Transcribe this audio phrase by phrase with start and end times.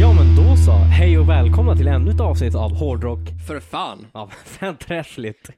[0.00, 4.06] Ja men då så, hej och välkomna till ännu ett avsnitt av Hårdrock för fan!
[4.12, 5.50] av Förträffligt.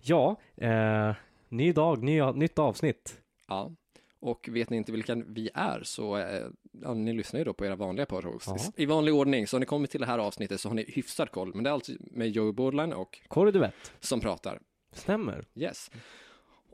[0.00, 1.14] Ja, eh,
[1.48, 3.20] ny dag, ny, nytt avsnitt.
[3.48, 3.72] Ja.
[4.20, 6.46] Och vet ni inte vilka vi är så, eh,
[6.82, 8.64] ja, ni lyssnar ju då på era vanliga podcasts.
[8.66, 8.82] Ja.
[8.82, 11.30] I vanlig ordning, så har ni kommit till det här avsnittet så har ni hyfsad
[11.30, 11.54] koll.
[11.54, 14.60] Men det är alltså med Joey Borderline och Kåre Duett, som pratar.
[14.92, 15.44] stämmer.
[15.54, 15.90] Yes.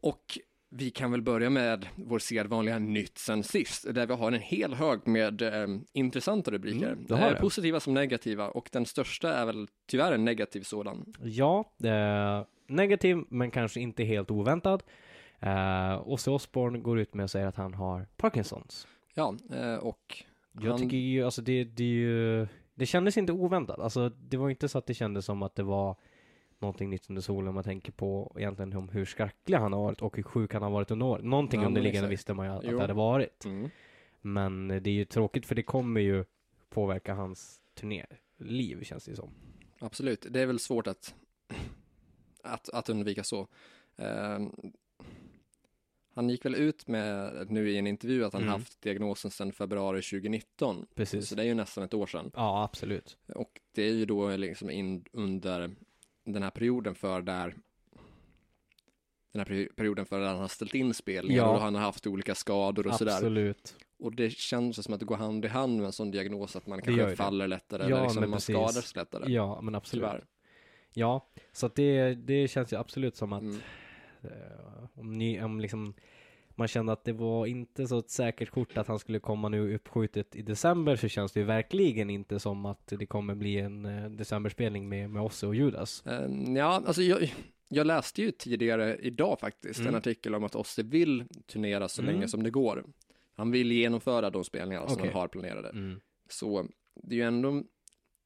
[0.02, 0.38] Och
[0.70, 4.74] vi kan väl börja med vår sedvanliga nytt sen sist, där vi har en hel
[4.74, 6.92] hög med eh, intressanta rubriker.
[6.92, 10.60] Mm, det har Eh, positiva som negativa och den största är väl tyvärr en negativ
[10.62, 11.14] sådan.
[11.22, 14.82] Ja, eh, negativ men kanske inte helt oväntad.
[15.40, 18.86] Eh, Ozzy Osbourne går ut med och säger att han har Parkinsons.
[19.14, 23.32] Ja, eh, och Jag Han- tycker ju, alltså det, det är ju, det kändes inte
[23.32, 23.78] oväntat.
[23.80, 25.96] Alltså det var inte så att det kändes som att det var
[26.60, 27.54] någonting nytt under solen.
[27.54, 30.70] Man tänker på egentligen om hur skracklig han har varit och hur sjuk han har
[30.70, 31.24] varit under året.
[31.24, 32.70] Någonting Ja, underliggande visste man ju att Jo.
[32.76, 33.44] det hade varit.
[33.44, 33.70] mm,
[34.20, 36.24] Men det är ju tråkigt för det kommer ju
[36.68, 39.30] påverka hans turnéliv känns det ju som.
[39.78, 41.14] Absolut, det är väl svårt att,
[42.42, 43.48] att, att undvika så.
[43.96, 44.38] Eh,
[46.14, 48.52] han gick väl ut med nu i en intervju att han Mm.
[48.52, 50.86] haft diagnosen sedan februari 2019.
[50.94, 51.28] Precis.
[51.28, 52.30] Så det är ju nästan ett år sedan.
[52.34, 53.18] Ja, absolut.
[53.34, 55.70] Och det är ju då liksom in under
[56.32, 57.54] den här perioden för där
[59.32, 61.48] den här peri- perioden för där han har ställt in spelningar Ja.
[61.54, 63.12] och han har haft olika skador och sådär.
[63.12, 63.76] Absolut.
[63.98, 66.66] Och det känns som att det går hand i hand med en sån diagnos att
[66.66, 67.16] man kanske det.
[67.16, 69.32] faller lättare Ja, eller liksom man skadar sig lättare.
[69.32, 70.04] Ja, men absolut.
[70.04, 70.24] Tyvärr.
[70.92, 73.60] Ja, så att det, det känns ju absolut som att Mm.
[74.22, 75.94] eh, om, ni, om liksom
[76.58, 79.74] man kände att det var inte så ett säkert kort att han skulle komma nu
[79.74, 83.86] uppskjutet i december så känns det ju verkligen inte som att det kommer bli en
[83.86, 86.06] eh, decemberspelning med, med Ozzy och Judas.
[86.06, 87.34] Eh, ja, alltså jag,
[87.68, 89.88] jag läste ju tidigare idag faktiskt Mm.
[89.94, 92.14] en artikel om att Ozzy vill turnera så Mm.
[92.14, 92.84] länge som det går.
[93.34, 95.06] Han vill genomföra de spelningar som Okej.
[95.12, 95.68] han har planerade.
[95.68, 96.00] Mm.
[96.28, 96.66] Så
[97.02, 97.62] det är ju ändå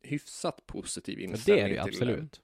[0.02, 2.12] hyfsat positiv Det inställning är det ju till det.
[2.12, 2.40] absolut.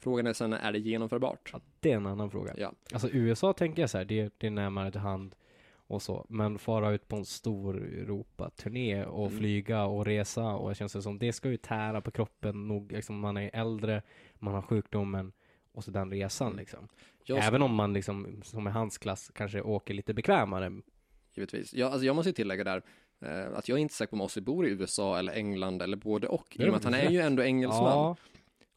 [0.00, 1.50] Frågan är sen, är det genomförbart?
[1.52, 2.54] Ja, det är en annan fråga.
[2.56, 2.72] Ja.
[2.92, 5.34] Alltså USA tänker jag så här, det, det är närmare till hand
[5.76, 6.26] och så.
[6.28, 9.38] Men fara ut på en stor Europa-turné och Mm.
[9.38, 12.92] flyga och resa och det känns som det ska ju tära på kroppen nog.
[12.92, 14.02] Liksom, man är äldre,
[14.34, 15.32] man har sjukdomen
[15.72, 16.58] och så den resan Mm.
[16.58, 16.88] liksom.
[17.24, 20.72] Jag, Även om man liksom, som i hans klass, kanske åker lite bekvämare.
[21.34, 21.74] Givetvis.
[21.74, 22.82] Jag, alltså jag måste ju tillägga där
[23.20, 25.96] eh, att jag är inte säker på om Ozzy bor i USA eller England eller
[25.96, 26.56] både och.
[26.58, 27.82] Det I och med att han är ju ändå engelsman.
[27.84, 28.16] Ja,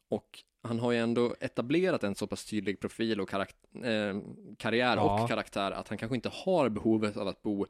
[0.08, 4.20] Och han har ju ändå etablerat en så pass tydlig profil och karak- eh,
[4.58, 5.22] karriär Ja.
[5.22, 7.66] och karaktär att han kanske inte har behovet av att bo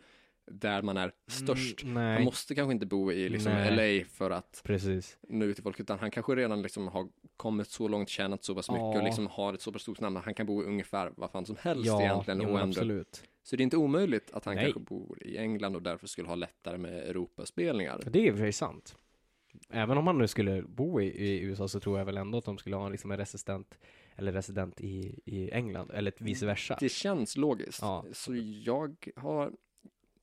[0.50, 1.82] där man är störst.
[1.82, 4.00] Mm, Han måste kanske inte bo i liksom Nej.
[4.00, 5.18] LA för att precis.
[5.28, 8.54] nå ut till folk, utan han kanske redan liksom har kommit så långt, tjänat så
[8.54, 8.98] pass mycket Ja.
[8.98, 11.46] och liksom har ett så pass stort namn att han kan bo ungefär vad fan
[11.46, 12.40] som helst Ja, egentligen.
[12.42, 12.70] jo, och ändå.
[12.80, 13.22] absolut.
[13.42, 14.64] Så det är inte omöjligt att han Nej.
[14.64, 18.00] kanske bor i England och därför skulle ha lättare med Europaspelningar.
[18.10, 18.96] Det är i och för sig sant.
[19.70, 22.44] Även om han nu skulle bo i, i USA så tror jag väl ändå att
[22.44, 23.78] de skulle ha liksom en resident
[24.16, 26.76] eller resident i, i England eller vice versa.
[26.80, 27.82] Det känns logiskt.
[27.82, 28.04] Ja.
[28.12, 29.52] Så jag har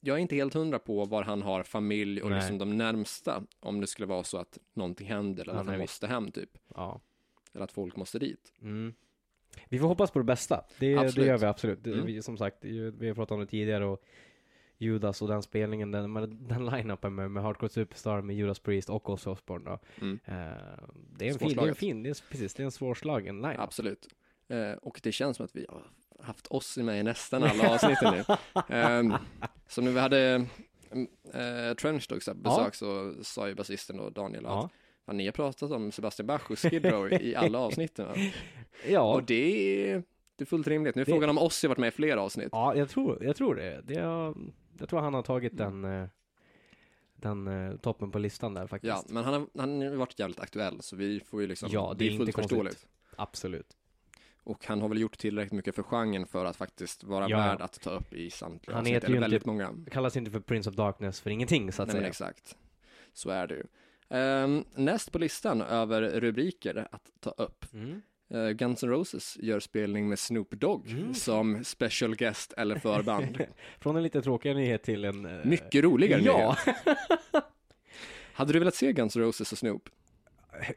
[0.02, 2.40] jag är inte helt hundra på var han har familj och Nej.
[2.40, 6.08] liksom de närmsta om det skulle vara så att någonting händer eller att han måste
[6.08, 6.58] hem typ.
[6.76, 7.02] Ja.
[7.54, 8.54] Eller att folk måste dit.
[8.62, 8.94] Mm.
[9.70, 10.66] Vi får hoppas på det bästa.
[10.80, 11.88] Det, det gör vi absolut.
[11.88, 12.06] Mm.
[12.06, 14.04] vi, som sagt, vi har pratat om det tidigare och
[14.82, 16.14] Judas och den spelningen, den,
[16.48, 19.80] den line-upen med, med Hardcore Superstar med Judas Priest och Ozzy Osbourne då.
[20.02, 20.20] Mm.
[20.26, 20.34] Eh,
[21.18, 23.42] det är en fin, det är en fin, det är, precis, det är en svårslagen
[23.42, 23.60] line-up.
[23.60, 24.08] Absolut.
[24.48, 25.82] Eh, och det känns som att vi har
[26.24, 28.36] haft oss med i nästan alla avsnitten nu.
[28.76, 29.14] Ehm,
[29.68, 30.46] så när vi hade
[31.34, 34.70] eh, Trench Dogs besök så sa ju basisten då Daniel att Ja.
[35.06, 38.08] "Fan, ni har pratat om Sebastian Bach och Skid Row i alla avsnitten.
[38.08, 38.14] va?"
[38.90, 40.04] Ja, Och det är,
[40.36, 40.96] det är fullt rimligt.
[40.96, 42.50] Nu är Det- frågan om Ozzy har varit med i flera avsnitt.
[42.52, 43.82] ja jag, tror, jag tror det.
[43.84, 44.34] det är,
[44.80, 45.82] jag tror han har tagit Mm.
[45.82, 46.10] den, eh,
[47.16, 48.90] den eh, toppen på listan där faktiskt.
[48.90, 51.96] Ja, men han har, han har varit jävligt aktuell så vi får ju liksom, Ja,
[51.98, 52.50] det är fullt inte konstigt.
[52.58, 52.88] förståeligt.
[53.16, 53.76] Absolut.
[54.44, 57.38] Och han har väl gjort tillräckligt mycket för genren för att faktiskt vara Ja.
[57.38, 59.72] värd att ta upp i samtliga Han heter ju inte- väldigt många.
[59.72, 62.10] Det kallas inte för Prince of Darkness för ingenting så att Nej men säga.
[62.30, 62.58] exakt.
[63.14, 63.64] Så är det ju.
[64.10, 67.66] Ehm, näst på listan över rubriker att ta upp.
[67.74, 68.02] Mm.
[68.34, 71.14] Uh, Guns N' Roses gör spelning med Snoop Dogg Mm.
[71.14, 73.46] som special guest eller förband.
[73.80, 75.26] Från en lite tråkigare nyhet till en...
[75.26, 76.78] eh, Mycket roligare Ja, nyhet.
[78.34, 79.90] Hade du velat se Guns N' Roses och Snoop?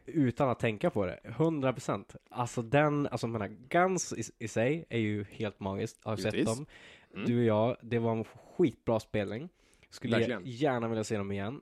[0.05, 1.19] utan att tänka på det.
[1.23, 2.15] 100 procent.
[2.29, 5.99] Alltså den, alltså menar, Guns i, i sig är ju helt magiskt.
[6.03, 6.57] Har sett Givetvis.
[6.57, 6.65] dem.
[7.13, 7.25] Mm.
[7.25, 9.49] Du och jag, det var en skitbra spelning.
[9.89, 10.41] Skulle jag Verkligen.
[10.45, 11.61] gärna vilja se dem igen.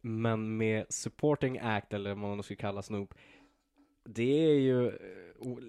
[0.00, 3.14] Men med supporting act, eller vad man ska kalla Snoop,
[4.06, 4.92] det är ju eh,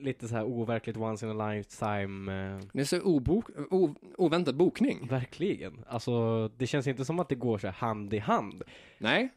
[0.02, 2.32] lite så här overkligt once in a lifetime.
[2.56, 5.08] Eh, Det är så obok, o, oväntad bokning.
[5.08, 5.84] verkligen.
[5.88, 8.64] Alltså, det känns inte som att det går så här hand i hand.
[8.98, 9.30] Nej.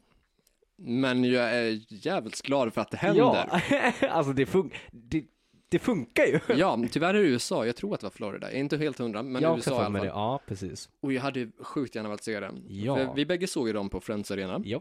[0.77, 3.23] Men jag är jävligt glad för att det händer.
[3.23, 3.47] Ja,
[4.11, 5.25] alltså det, fun- det,
[5.69, 6.41] det funkar ju.
[6.57, 7.67] Ja, tyvärr är det USA.
[7.67, 8.47] Jag tror att det var Florida.
[8.47, 9.93] Jag är inte helt hundra, men jag USA i alla fall.
[10.07, 10.07] det.
[10.07, 10.89] Ja, precis.
[11.01, 12.51] Och jag hade ju sjukt gärna velat se det.
[12.69, 12.97] Ja.
[12.97, 14.81] För vi bägge såg ju dem på Friends Arena, Ja.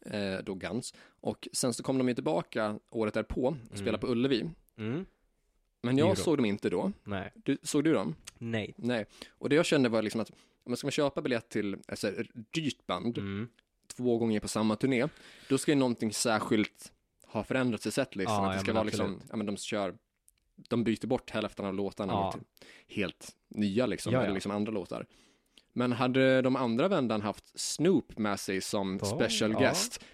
[0.00, 0.94] Eh, då Guns.
[1.20, 4.00] Och sen så kom de ju tillbaka året därpå och spelade Mm.
[4.00, 4.50] på Ullevi.
[4.78, 5.06] Mm.
[5.82, 6.92] Men jag såg dem inte då.
[7.04, 7.32] Nej.
[7.34, 8.14] Du, såg du dem?
[8.38, 8.74] Nej.
[8.76, 9.06] Nej.
[9.30, 10.30] Och det jag kände var liksom att
[10.64, 13.48] om man ska man köpa biljett till ett så här dyrt band Mm.
[13.96, 15.08] två gånger på samma turné,
[15.48, 16.92] då ska ju någonting särskilt
[17.26, 18.44] ha förändrats i setlistan.
[18.44, 19.94] Ja, att det ska vara liksom, ja men de kör,
[20.56, 22.32] de byter bort hälften av låtarna Ja.
[22.36, 22.46] mot
[22.88, 24.24] helt nya liksom, Ja, ja.
[24.24, 25.06] eller liksom andra låtar.
[25.72, 29.58] Men hade de andra vändan haft Snoop med sig som Ja, special ja.
[29.58, 30.04] guest,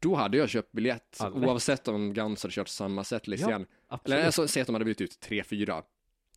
[0.00, 1.48] då hade jag köpt biljett, Ja, lätt.
[1.48, 3.66] oavsett om Guns hade kört samma setlist Ja, igen.
[3.88, 4.14] Absolut.
[4.16, 5.82] Eller alltså, säg att de hade bytt ut tre, fyra,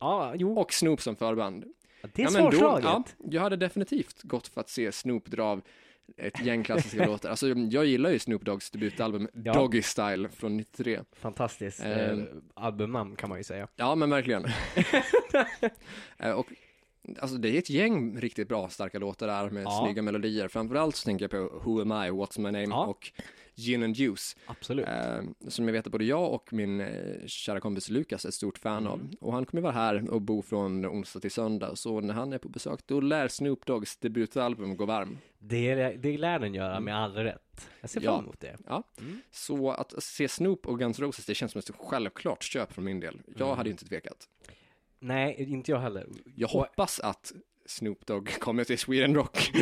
[0.00, 0.58] ja, jo.
[0.58, 1.64] och Snoop som förband.
[2.14, 2.84] det är Ja, svårslaget.
[2.84, 5.62] Ja, jag hade definitivt gått för att se Snoop dra av
[6.16, 7.30] ett gäng klassiska låtar.
[7.30, 9.52] Alltså jag gillar ju Snoop Doggs debutalbum Ja.
[9.52, 11.00] Doggy Style från 93.
[11.12, 12.18] Fantastiskt Eh, eh,
[12.54, 13.68] albumnamn kan man ju säga.
[13.76, 14.46] Ja, men verkligen.
[16.18, 16.46] Eh, och
[17.18, 19.82] alltså det är ett gäng riktigt bra starka låtar där med Ja.
[19.84, 20.48] snygga melodier.
[20.48, 22.86] Framförallt så tänker jag på Who Am I, What's My Name Ja.
[22.86, 23.12] och
[23.54, 24.36] Gin and Juice.
[24.46, 24.86] Absolut.
[24.88, 28.34] Eh, som jag vet att både jag och min eh, kära kompis Lukas är ett
[28.34, 28.92] stort fan Mm.
[28.92, 29.00] av.
[29.20, 31.76] Och han kommer vara här och bo från onsdag till söndag.
[31.76, 35.18] Så när han är på besök, då lär Snoop Doggs debutalbum gå varm.
[35.38, 37.68] Det, det lär den göra med all rätt.
[37.80, 38.10] Jag ser Ja.
[38.16, 38.56] fram emot det.
[38.66, 38.82] Ja.
[39.00, 39.20] Mm.
[39.30, 43.00] Så att se Snoop och Guns Roses, det känns som ett självklart köp från min
[43.00, 43.20] del.
[43.36, 43.56] Jag Mm.
[43.56, 44.28] hade inte tvekat.
[45.00, 46.06] Nej, inte jag heller.
[46.34, 47.32] Jag hoppas att
[47.66, 49.36] Snoop Dogg kommer till Sweden Rock.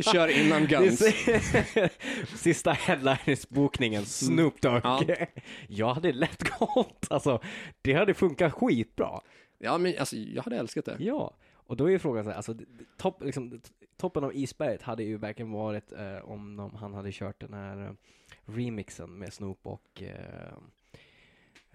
[0.00, 1.02] Kör innan Guns.
[2.36, 4.80] Sista headliners-bokningen, Snoop Dogg.
[4.84, 5.02] Ja.
[5.68, 7.06] Jag hade lätt gått.
[7.10, 7.42] Alltså,
[7.82, 9.20] det hade funkat skitbra.
[9.58, 10.96] Ja, men alltså jag hade älskat det.
[10.98, 12.54] Ja, och då är ju frågan så här, alltså,
[12.96, 13.60] topp, liksom,
[13.96, 17.86] toppen av isberget hade ju verkligen varit eh, om de, han hade kört den här
[17.86, 17.92] eh,
[18.44, 20.58] remixen med Snoop och eh,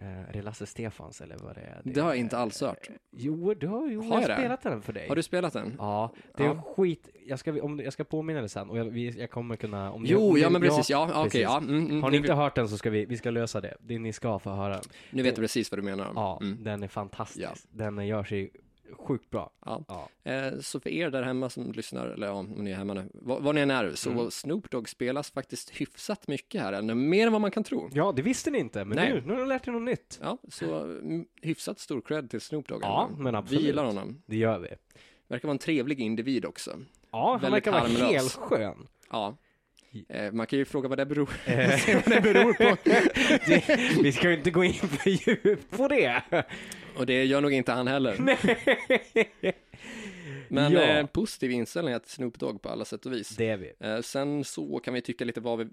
[0.06, 1.82] är det Lasse Stefans eller vad det är?
[1.84, 2.88] Det har jag inte alls hört.
[3.12, 4.36] Jo, du har ju Har jag jag det?
[4.36, 5.08] spelat den för dig.
[5.08, 5.76] Har du spelat den?
[5.78, 6.74] Ja, det är Ja.
[6.78, 7.10] skit.
[7.28, 9.92] Jag ska, om, jag ska påminna dig sen och jag, vi, jag kommer kunna...
[9.92, 10.90] Om Jo, om ja du- men precis.
[10.90, 11.24] Ja, okej.
[11.24, 11.42] precis.
[11.42, 13.78] ja, mm, mm, Har ni inte hört den så ska vi, vi ska lösa det.
[13.82, 14.82] det ni ska få höra.
[15.12, 16.12] nu vet jag precis vad du menar.
[16.16, 16.64] Ja, Mm.
[16.64, 17.46] den är fantastisk.
[17.46, 17.54] Ja.
[17.72, 18.52] Den gör sig
[18.98, 19.52] sjukt bra.
[19.66, 19.84] Ja.
[19.88, 20.32] Ja.
[20.32, 23.10] Eh, så för er där hemma som lyssnar, eller ja, om ni är hemma nu,
[23.14, 24.32] var, var ni än är, så Mm.
[24.32, 27.90] Snoop Dogg spelas faktiskt hyfsat mycket här, eller mer än vad man kan tro.
[27.94, 29.14] Ja, det visste ni inte, men Nej.
[29.14, 30.20] nu, nu har ni lärt er något nytt.
[30.22, 32.80] Ja, så mm, hyfsat stor cred till Snoop Dogg.
[32.84, 33.24] Ja, ändå.
[33.24, 33.64] men Vi absolut.
[33.64, 34.22] gillar honom.
[34.26, 34.70] Det gör vi.
[35.28, 36.72] Verkar vara en trevlig individ också.
[37.12, 38.88] Ja, han Väldigt verkar vara helt skön.
[39.10, 39.38] Ja.
[40.10, 41.70] Eh, man kan ju fråga vad det beror, Eh,
[42.06, 42.78] vad det beror på.
[43.48, 46.22] det, vi ska ju inte gå in för djupt på det.
[46.98, 48.18] Och det gör nog inte han heller.
[50.50, 50.82] Men Ja.
[50.82, 53.30] eh, positiv inställning till Snoop Dogg på alla sätt och vis.
[53.30, 53.72] Det är vi.
[53.80, 55.68] Eh, sen så kan vi tycka lite vad vi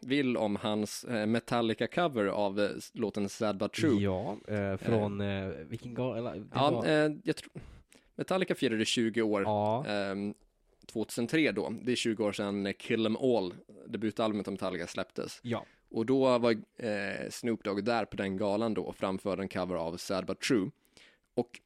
[0.00, 4.02] vill om hans eh, Metallica-cover av eh, låten Sad But True.
[4.02, 4.36] Ja,
[4.78, 5.22] från
[5.68, 6.34] vilken gala?
[6.54, 6.84] Ja,
[7.24, 7.52] jag tror
[8.16, 9.84] Metallica firade 20 år ja.
[10.90, 11.72] Ehm, 2003 då.
[11.82, 13.54] Det är 20 år sedan Kill 'Em All,
[13.86, 15.40] debutalbumet av Metallica släpptes.
[15.42, 15.64] ja.
[15.92, 19.74] Och då var eh, Snoop Dogg där på den galan då och framförde en cover
[19.74, 20.70] av Sad But True.
[21.34, 21.60] Och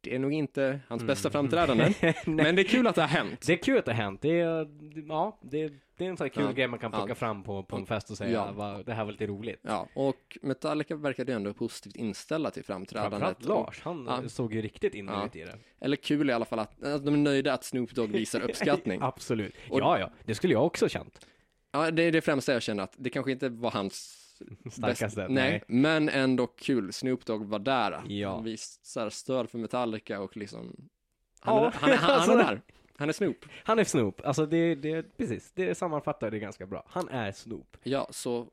[0.00, 2.14] det är nog inte hans bästa framträdande, Nej.
[2.24, 3.46] men det är kul att det har hänt.
[3.46, 4.22] Det är kul att det har hänt.
[4.22, 4.68] Det är,
[5.08, 7.14] ja, det, det är en sån här kul Ja, grej man kan plocka ja.
[7.14, 8.52] fram på, på en fest och säga Ja.
[8.52, 9.60] "Va, det här var lite roligt.
[9.62, 13.20] Ja, och Metallica verkade ju ändå positivt inställda till framträdandet.
[13.20, 14.28] Framförallt Lars, han Ja.
[14.28, 15.58] såg ju riktigt innerligt i det.
[15.80, 18.98] Eller kul i alla fall att, att de är nöjda att Snoop Dogg visar uppskattning.
[19.02, 19.54] Absolut.
[19.70, 21.26] Och- ja, ja, det skulle jag också känt.
[21.72, 24.20] Ja, det är det främsta jag känner att det kanske inte var hans
[24.72, 25.20] Starkaste.
[25.20, 26.92] bäst- nej, men ändå kul.
[26.92, 28.02] Snoop Dogg var där.
[28.08, 28.34] Ja.
[28.34, 30.76] Han visar stöd för Metallica och liksom
[31.40, 32.62] han, Ja, är, han, han, han alltså- är där.
[32.96, 33.44] Han är Snoop.
[33.64, 34.20] Han är Snoop.
[34.26, 36.84] Alltså det, det, precis, det sammanfattar det ganska bra.
[36.88, 37.76] Han är Snoop.
[37.82, 38.48] Ja, så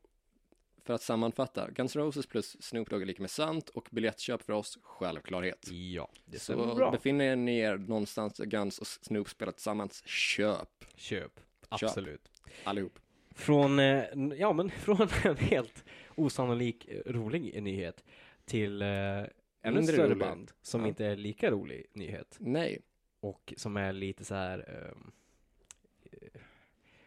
[0.83, 1.69] för att sammanfatta.
[1.71, 5.67] Guns Roses plus Snoop Dogg är lika med sant och biljettköp för oss självklarhet.
[5.71, 6.91] Ja, det stämmer Så bra.
[6.91, 11.39] befinner ni er någonstans där Guns och Snoop spelar tillsammans, köp Köp.
[11.69, 12.31] Absolut.
[12.63, 12.99] allihop.
[13.35, 14.03] Från, eh,
[14.37, 15.83] ja men från en helt
[16.15, 18.03] osannolik eh, rolig nyhet
[18.45, 19.27] till eh, ännu
[19.63, 20.17] Mindre större rolig.
[20.17, 20.87] band som Ja.
[20.87, 22.35] inte är lika rolig nyhet.
[22.39, 22.79] Nej,
[23.21, 24.65] Och som är lite så här.
[24.67, 26.41] eh,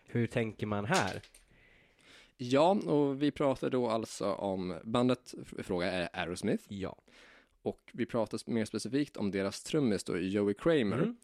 [0.07, 1.23] hur tänker man här?
[2.37, 6.65] Ja, och vi pratar då alltså om, bandet i fråga är Aerosmith.
[6.69, 6.97] Ja.
[7.63, 10.97] Och vi pratar mer specifikt om deras trummis då, Joey Kramer.
[10.99, 11.17] Mm.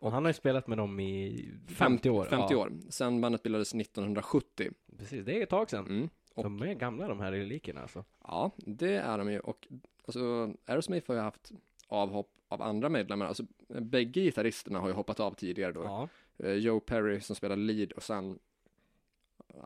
[0.00, 2.24] Och han har ju spelat med dem i 50 år.
[2.24, 2.58] 50 ja.
[2.58, 2.72] år.
[2.88, 4.70] Sen bandet bildades 1970.
[4.98, 5.86] Precis, det är ett tag sedan.
[5.86, 6.08] Mm.
[6.34, 8.04] Och, De är gamla de här relikerna alltså.
[8.24, 9.40] ja, det är de ju.
[9.40, 9.68] Och
[10.04, 11.52] alltså, Aerosmith har ju haft
[11.88, 13.26] avhopp av andra medlemmar.
[13.26, 15.82] Alltså, bägge gitarristerna har ju hoppat av tidigare då.
[15.84, 16.08] Ja.
[16.38, 18.38] Eh, Joe Perry som spelar lead och sen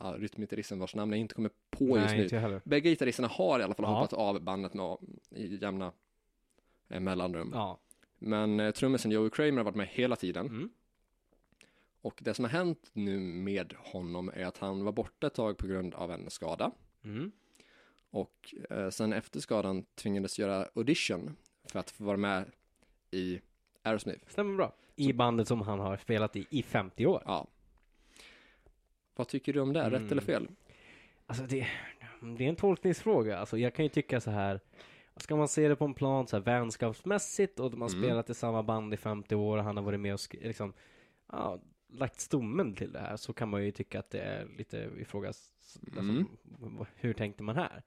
[0.01, 2.23] ja, rytmgitarristen vars namn jag inte kommer på just Nej, nu.
[2.23, 2.61] inte jag heller.
[2.65, 3.95] Bägge gitarristerna har i alla fall Ja.
[3.95, 4.97] hoppat av bandet med,
[5.31, 5.93] i jämna
[6.89, 7.51] eh, mellanrum.
[7.55, 7.79] Ja.
[8.19, 10.47] Men eh, trummisen Joey Kramer har varit med hela tiden.
[10.47, 10.71] Mm.
[12.01, 15.59] Och det som har hänt nu med honom är att han var borta ett tag
[15.59, 16.71] på grund av en skada.
[17.05, 17.33] Mm.
[18.11, 21.37] Och eh, sen efter skadan tvingades göra audition
[21.73, 22.45] för att få vara med
[23.11, 23.41] i
[23.83, 24.21] Aerosmith.
[24.29, 24.73] Stämmer bra.
[24.97, 27.23] I bandet som han har spelat i i 50 år.
[27.27, 27.47] Ja.
[29.17, 29.85] Vad tycker du om det?
[29.91, 30.13] Rätt Mm.
[30.13, 30.49] eller fel?
[31.27, 31.67] Alltså det,
[32.37, 33.39] det är en tolkningsfråga.
[33.39, 34.61] Alltså jag kan ju tycka så här.
[35.17, 38.03] Ska man se det på en plan så här vänskapsmässigt och man Mm.
[38.03, 40.73] spelat i samma band i 50 år och han har varit med och sk- liksom,
[41.33, 41.59] ja,
[41.89, 45.53] lagt stommen till det här så kan man ju tycka att det är lite ifrågas...
[45.87, 46.27] Alltså, Mm.
[46.79, 47.83] v- hur tänkte man här?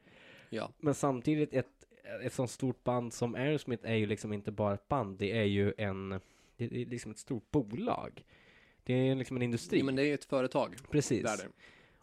[0.49, 0.69] Ja.
[0.77, 1.85] Men samtidigt, ett,
[2.23, 5.43] ett sånt stort band som Aerosmith är ju liksom inte bara ett band, det är
[5.43, 6.09] ju en,
[6.57, 8.23] det är liksom ett stort bolag.
[8.83, 9.79] Det är liksom en industri.
[9.79, 10.75] Jo, men det är ju ett företag.
[10.91, 11.23] Precis.
[11.23, 11.49] Där det.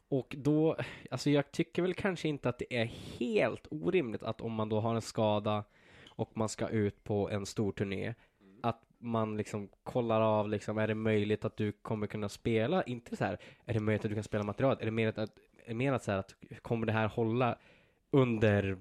[0.09, 0.77] Och då,
[1.11, 2.85] alltså jag tycker väl kanske inte att det är
[3.19, 5.65] helt orimligt att om man då har en skada
[6.09, 8.15] och man ska ut på en stor turné,
[8.63, 13.17] att man liksom kollar av liksom, är det möjligt att du kommer kunna spela, inte
[13.17, 15.29] så här, är det möjligt att du kan spela materialet, är det mer att, är
[15.67, 17.59] det mer att så här, att kommer det här hålla
[18.11, 18.79] under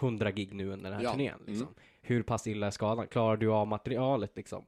[0.00, 1.34] 100 gig nu under den här Ja, turnén?
[1.34, 1.46] mm.
[1.46, 1.68] Liksom?
[2.02, 3.06] Hur pass illa är skadan?
[3.06, 4.64] Klarar du av materialet liksom?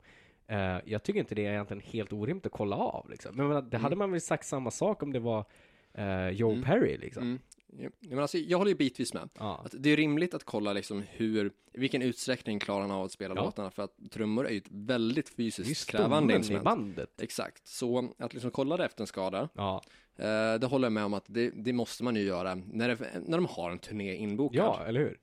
[0.46, 3.37] Eh, jag tycker inte det är egentligen helt orimligt att kolla av liksom.
[3.37, 5.44] Men det hade man väl sagt samma sak om det var
[5.94, 6.64] eh, Joe Mm.
[6.64, 7.38] Perry liksom.
[7.78, 9.28] Ja, men alltså, jag håller ju bitvis med.
[9.38, 9.62] Ja.
[9.64, 13.12] Att det är rimligt att kolla liksom hur, i vilken utsträckning klarar han av att
[13.12, 13.45] spela Ja.
[13.45, 16.64] låtarna för att trummor är ju ett väldigt fysiskt krävande i instrument.
[16.64, 17.21] bandet.
[17.21, 19.83] Exakt, så att liksom kolla det efter en skada, Ja.
[20.16, 22.99] eh, det håller jag med om att det, det måste man ju göra när, det,
[23.26, 24.59] när de har en turné inbokad.
[24.64, 25.19] ja, eller hur?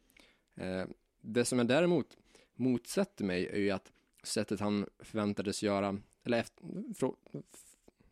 [0.65, 0.86] Eh,
[1.22, 2.17] det som jag däremot
[2.55, 3.91] motsätter mig är ju att
[4.24, 6.63] sättet han förväntades göra, eller efter,
[6.98, 7.15] frå,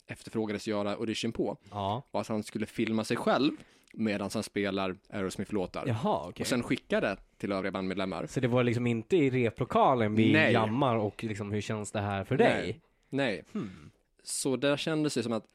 [0.07, 2.03] efterfrågades göra audition på, Ja.
[2.11, 3.51] var att han skulle filma sig själv
[3.93, 5.83] medan han spelar Aerosmith-låtar.
[5.87, 6.43] Jaha, okej.
[6.43, 8.25] Och sen skicka det till övriga bandmedlemmar.
[8.25, 10.53] Så det var liksom inte i replokalen vi Nej.
[10.53, 12.47] jammar och liksom hur känns det här för Nej.
[12.61, 12.81] dig?
[13.09, 13.91] Nej, Hmm.
[14.23, 15.45] så där kändes det som att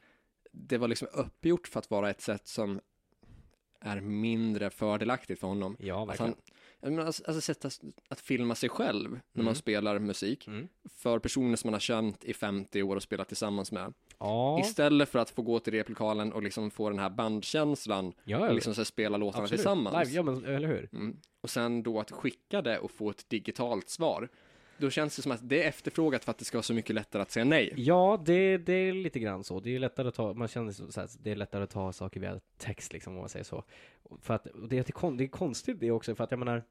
[0.51, 2.79] det var liksom uppgjort för att vara ett sätt som
[3.81, 5.77] är mindre fördelaktigt för honom.
[5.79, 6.31] Ja, Att verkligen.
[6.31, 6.41] han,
[6.81, 9.45] jag menar, alltså, alltså sätt att, att filma sig själv när Mm.
[9.45, 10.67] man spelar musik Mm.
[10.95, 13.93] för personer som man har känt i 50 år och spelat tillsammans med.
[14.19, 18.47] Ja, Istället för att få gå till replokalen och liksom få den här bandkänslan ja,
[18.47, 19.59] och liksom så här spela låtarna absolut.
[19.59, 20.07] tillsammans.
[20.07, 20.89] Live, ja, men eller hur?
[20.93, 21.17] Mm.
[21.41, 24.29] Och sen då att skicka det och få ett digitalt svar.
[24.77, 26.95] Då känns det som att det är efterfrågat för att det ska vara så mycket
[26.95, 27.73] lättare att säga nej.
[27.75, 29.59] Ja, det, det är lite grann så.
[29.59, 32.19] Det är lättare att ta, man känner så här, det är lättare att ta saker
[32.19, 33.63] via text liksom, om man säger så.
[34.21, 36.63] För att, det, är, det är konstigt det också, för att jag menar,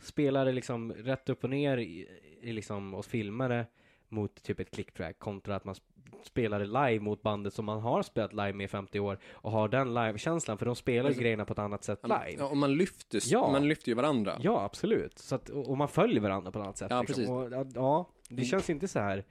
[0.00, 2.08] spelar det liksom rätt upp och ner i,
[2.40, 3.66] i liksom, och filmar det
[4.12, 5.80] mot typ ett clicktrack kontra att man sp-
[6.24, 9.50] spelar det live mot bandet som man har spelat live med i 50 år och
[9.50, 12.34] har den live-känslan, för de spelar ju Alltså- grejerna på ett annat sätt live.
[12.38, 13.52] Ja, och man lyfter, Ja.
[13.52, 14.36] man lyfter ju varandra.
[14.40, 15.18] Ja, absolut.
[15.18, 16.90] Så att, och, man följer varandra på ett annat sätt.
[16.90, 17.14] Ja, liksom.
[17.14, 17.30] precis.
[17.30, 19.24] Och, ja, det känns inte så här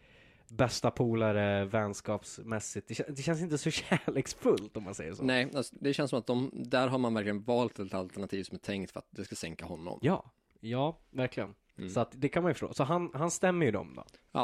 [0.50, 2.88] bästa polare, vänskapsmässigt.
[2.88, 5.24] Det, det känns inte så kärleksfullt om man säger så.
[5.24, 8.56] Nej, alltså, det känns som att de, där har man verkligen valt ett alternativ som
[8.56, 10.00] är tänkt för att det ska sänka honom.
[10.02, 11.56] Ja, ja, verkligen.
[11.82, 11.90] Mm.
[11.94, 12.74] Så att det kan man ju förstå.
[12.74, 13.96] Så han, han stämmer ju dem
[14.32, 14.42] då.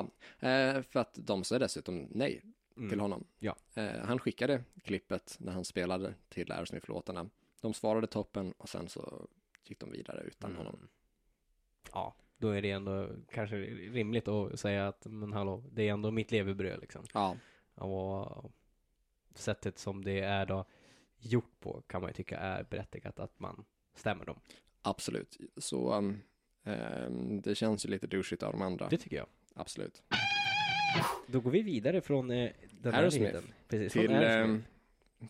[0.48, 2.41] Eh, för att de sa dessutom nej
[2.77, 2.89] Mm.
[2.89, 3.24] till honom.
[3.39, 3.56] Ja.
[3.75, 7.29] Eh, han skickade klippet när han spelade till Aerosmith-låtarna.
[7.62, 9.27] De svarade toppen och sen så
[9.63, 10.58] gick de vidare utan Mm.
[10.65, 10.88] honom.
[11.94, 16.12] Ja, då är det ändå kanske rimligt att säga att men hallå, det är ändå
[16.12, 17.03] mitt levebröd liksom.
[17.13, 17.38] Ja,
[17.75, 18.51] Och
[19.36, 20.65] sättet som det är då
[21.17, 23.65] gjort på kan man ju tycka är berättigat att man
[23.96, 24.39] stämmer dem.
[24.82, 25.38] absolut.
[25.58, 26.20] Så um,
[27.44, 28.88] det känns ju lite douchigt av de andra.
[28.90, 29.28] Det tycker jag.
[29.56, 30.04] Absolut.
[31.28, 33.24] Då går vi vidare från eh, den här Aerosmith.
[33.24, 33.54] nyheten.
[33.68, 34.34] Precis, Till, Aerosmith.
[34.42, 34.64] ehm,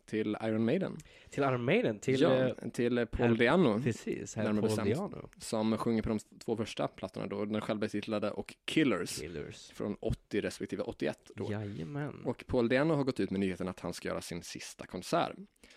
[0.05, 0.97] till Iron Maiden.
[1.29, 3.81] till Iron Maiden, till ja, eh, till eh, Paul herr- Diano.
[3.83, 4.87] precis, herr Paul bestämt.
[4.87, 5.29] Diano.
[5.37, 9.19] Som sjunger på de två första plattorna då, den självbetitlade och Killers.
[9.19, 9.69] Killers.
[9.71, 11.51] Från 80 respektive 81 då.
[11.51, 12.21] Jajamän.
[12.25, 15.35] Och Paul Diano har gått ut med nyheten att han ska göra sin sista konsert.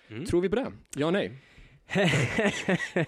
[0.08, 0.24] Mm.
[0.24, 0.72] Tror vi på det?
[0.96, 1.32] Ja, nej.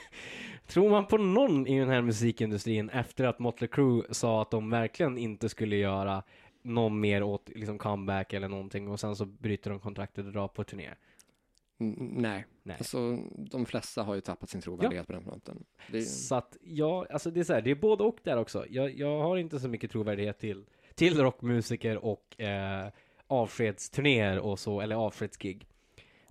[0.73, 4.71] Tror man på någon i den här musikindustrin efter att Motley Crue sa att de
[4.71, 6.23] verkligen inte skulle göra
[6.62, 10.49] någon mer åt liksom comeback eller någonting och sen så bryter de kontraktet och drar
[10.49, 10.91] på turné?
[11.79, 12.47] Nej.
[12.62, 12.76] Nej.
[12.79, 15.64] Alltså, de flesta har ju tappat sin trovärdighet på den fronten.
[15.88, 18.67] Det Så att, ja, alltså det är så här, det är både och där också.
[18.71, 20.64] Jag, jag har inte så mycket trovärdighet till,
[20.95, 22.88] till rockmusiker och eh,
[23.26, 25.67] avskedsturnéer och så, eller avskedsgig.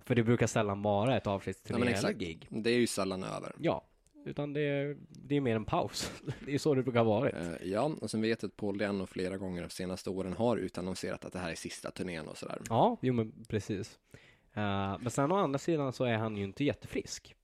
[0.04, 2.46] För det brukar sällan vara ett ja, avskedsturné men eller gig.
[2.50, 3.52] Det är ju sällan över.
[3.58, 3.84] Ja,
[4.24, 6.12] utan det är, det är mer en paus.
[6.46, 7.34] Det är så det brukar varit.
[7.34, 10.56] Eh, ja, och sen vet jag att Paul Diano flera gånger de senaste åren har
[10.56, 12.58] utannonserat att det här är sista turnén och sådär.
[12.68, 13.98] Ja, jo men precis.
[14.54, 17.34] Eh, men sen å andra sidan så är han ju inte jättefrisk.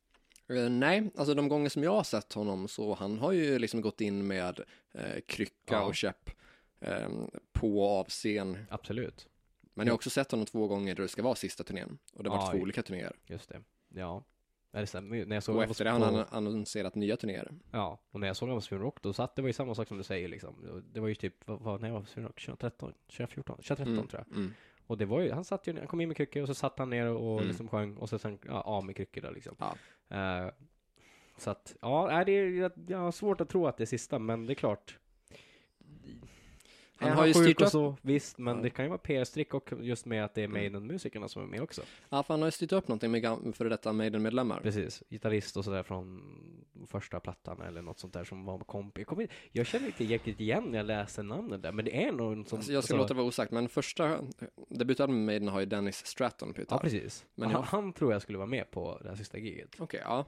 [0.48, 3.80] Eh, nej, alltså de gånger som jag har sett honom så han har ju liksom
[3.80, 4.60] gått in med
[4.94, 5.82] eh, krycka Ja.
[5.82, 6.30] och käpp
[6.80, 7.08] eh,
[7.52, 8.58] på och av scen.
[8.70, 9.28] Absolut.
[9.74, 11.98] Men jag har också sett honom två gånger där det ska vara sista turnén.
[12.14, 13.12] Och det har varit två olika turnéer.
[13.26, 13.60] Just det.
[13.94, 14.24] Ja.
[14.72, 15.26] Är det stämmer ju.
[15.26, 17.52] När jag såg Och efter det har han annonserat nya turnéer.
[17.70, 19.74] Ja, och när jag såg honom på Sweden Rock då satt det var ju samma
[19.74, 20.82] sak som du säger liksom.
[20.92, 22.40] Det var ju typ, vad, vad när jag var på Sweden Rock?
[22.40, 22.92] 2013?
[23.06, 23.56] 2014?
[23.56, 24.36] 2013 Mm, tror jag.
[24.36, 24.54] mm.
[24.86, 26.78] Och det var ju, han satt ju, han kom in med kryckor och så satt
[26.78, 27.48] han ner och Mm.
[27.48, 29.56] liksom sjöng och så sen, ja, av med kryckor då liksom.
[29.58, 29.74] Ja.
[30.16, 30.50] Eh,
[31.38, 34.18] så att, ja, det är, jag, jag har svårt att tro att det är sista,
[34.18, 34.98] men det är klart.
[37.00, 38.62] Han har ju styrt upp, så, visst, men Ja.
[38.62, 40.54] det kan ju vara PR-strick och just med att det är Mm.
[40.60, 41.82] Maiden-musikerna som är med också.
[42.08, 44.60] ja, för han har ju styrt upp någonting med före detta Maiden-medlemmar.
[44.60, 46.22] Precis, gitarrist och sådär från
[46.86, 49.06] första plattan eller något sånt där som var kompis.
[49.52, 52.44] Jag, känner inte riktigt igen när jag läser namnet där, men det är nog en
[52.44, 52.58] sån...
[52.58, 54.18] Alltså jag ska alltså- låta det vara osagt, men första
[54.68, 56.78] debutalbumet med Maiden har ju Dennis Stratton på Ja, gitarr.
[56.78, 57.26] precis.
[57.34, 59.76] Men han, han tror jag skulle vara med på det här sista giget.
[59.78, 60.24] Okej, ja.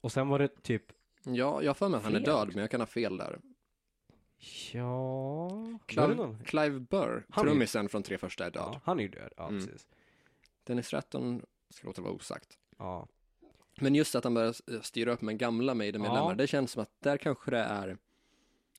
[0.00, 0.82] Och sen var det typ,
[1.24, 3.38] Ja, jag har för mig att han är död, men jag kan ha fel där.
[4.72, 5.50] Ja...
[5.86, 6.36] Clive?
[6.44, 8.62] Clive Burr, Han trummisen från tre första är död.
[8.72, 9.66] Ja, han är ju död, ja Mm.
[9.66, 9.86] precis.
[10.64, 12.58] Dennis Stratton ska låta vara osagt.
[12.78, 13.06] Ja.
[13.80, 16.34] Men just att han börjar styra upp med gamla Maiden-medlemmar, Ja.
[16.34, 17.96] det känns som att där kanske det är,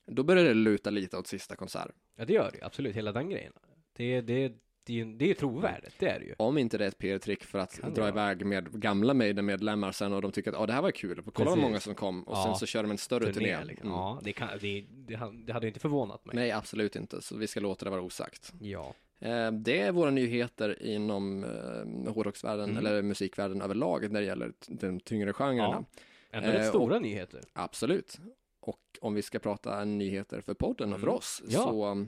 [0.06, 1.90] då börjar det luta lite åt sista konsert.
[2.16, 3.52] ja, det gör det absolut, hela den grejen.
[3.92, 4.52] Det, det,
[4.84, 6.34] det, är ju- det är ju trovärdigt, det är det ju.
[6.38, 10.12] Om inte det är ett PR-trick för att Kan dra iväg med gamla Maiden-medlemmar sen
[10.12, 12.36] och de tycker att ah, det här var kul, kolla vad många som kom och
[12.36, 12.44] Ja.
[12.44, 13.64] sen så kör de en större turné.
[13.64, 13.88] liksom.
[13.88, 13.98] Mm.
[14.00, 16.36] Ja, det, kan, det, det, hade- inte förvånat mig.
[16.36, 18.52] Nej, absolut inte, så vi ska låta det vara osagt.
[18.60, 18.94] Ja.
[19.20, 22.86] Eh, Det är våra nyheter inom eh, hårdrocksvärlden Mm.
[22.86, 25.84] eller musikvärlden överlag när det gäller de tyngre genrerna.
[26.30, 27.40] Ändå rätt Eh, stora nyheter.
[27.52, 28.18] Absolut.
[28.60, 31.16] Och om vi ska prata nyheter för podden och för Mm.
[31.16, 31.60] oss Ja.
[31.62, 32.06] så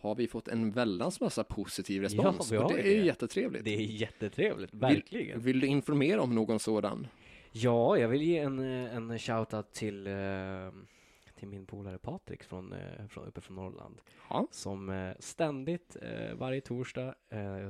[0.00, 2.50] har vi fått en väldans massa positiv respons.
[2.50, 3.06] har och det ju är det.
[3.06, 3.64] jättetrevligt.
[3.64, 5.40] Det är jättetrevligt, verkligen.
[5.40, 7.06] Vill du informera om någon sådan?
[7.52, 10.12] Ja, jag vill ge en, eh, en shoutout till, eh,
[11.38, 14.00] till min polare Patrik från, eh, från, uppe från Norrland.
[14.30, 14.46] Ja.
[14.50, 15.96] Som ständigt,
[16.34, 17.14] varje torsdag,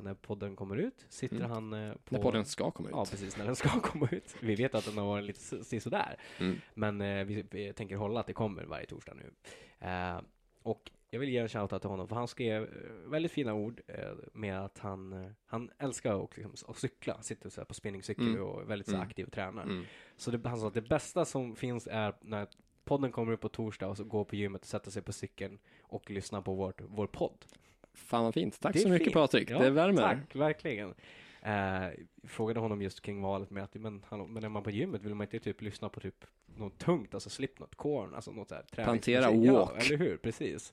[0.03, 1.51] när podden kommer ut, sitter Mm.
[1.51, 1.71] han
[2.05, 2.15] på...
[2.15, 2.95] När podden ska komma ut.
[2.95, 4.37] Ja, precis, när den ska komma ut.
[4.41, 6.17] Vi vet att den har varit lite sådär.
[6.41, 6.57] Mm.
[6.75, 9.33] Men vi, vi tänker hålla att det kommer varje torsdag nu.
[10.63, 13.81] Och jag vill ge en shoutout till honom, för han skrev eh, väldigt fina ord
[13.87, 13.95] eh,
[14.33, 18.43] med att han, eh, han älskar att, liksom, att cykla, sitter så på spinningcykel Mm.
[18.43, 19.07] och är väldigt så Mm.
[19.07, 19.63] aktiv och tränar.
[19.63, 19.85] Mm.
[20.17, 22.47] Så det, han sa att det bästa som finns är när
[22.85, 25.59] podden kommer upp på torsdag och så går på gymmet och sätter sig på cykeln
[25.83, 27.45] och lyssnar på vårt, vår podd.
[27.95, 28.61] Fan vad fint.
[28.61, 29.15] Tack Det så mycket fint.
[29.15, 29.51] Patrik.
[29.51, 30.03] Ja, det värmer.
[30.03, 30.95] Tack, verkligen.
[31.43, 31.89] Eh,
[32.25, 35.15] frågade honom just kring valet med att, men, hallå, men är man på gymmet vill
[35.15, 36.25] man inte typ lyssna på typ
[36.57, 39.31] något tungt, alltså Slipknot, Korn, alltså något såhär Pantera.
[39.31, 39.45] Walk.
[39.45, 40.73] Ja, eller hur, precis.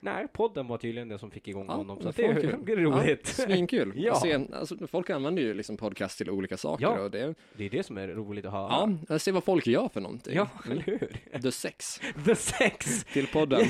[0.00, 2.34] Nej, podden var tydligen det som fick igång Ja, honom, så det är,
[2.66, 3.34] det är roligt.
[3.38, 3.92] Ja, svinkul.
[3.96, 4.14] Ja.
[4.20, 7.00] Se, alltså, folk använder ju liksom podcast till olika saker Ja.
[7.00, 8.98] och det, det är det som är roligt att höra.
[9.08, 10.34] ja, se vad folk gör för någonting.
[10.36, 11.40] ja eller hur?
[11.42, 13.04] The sex The sex!
[13.04, 13.60] till podden.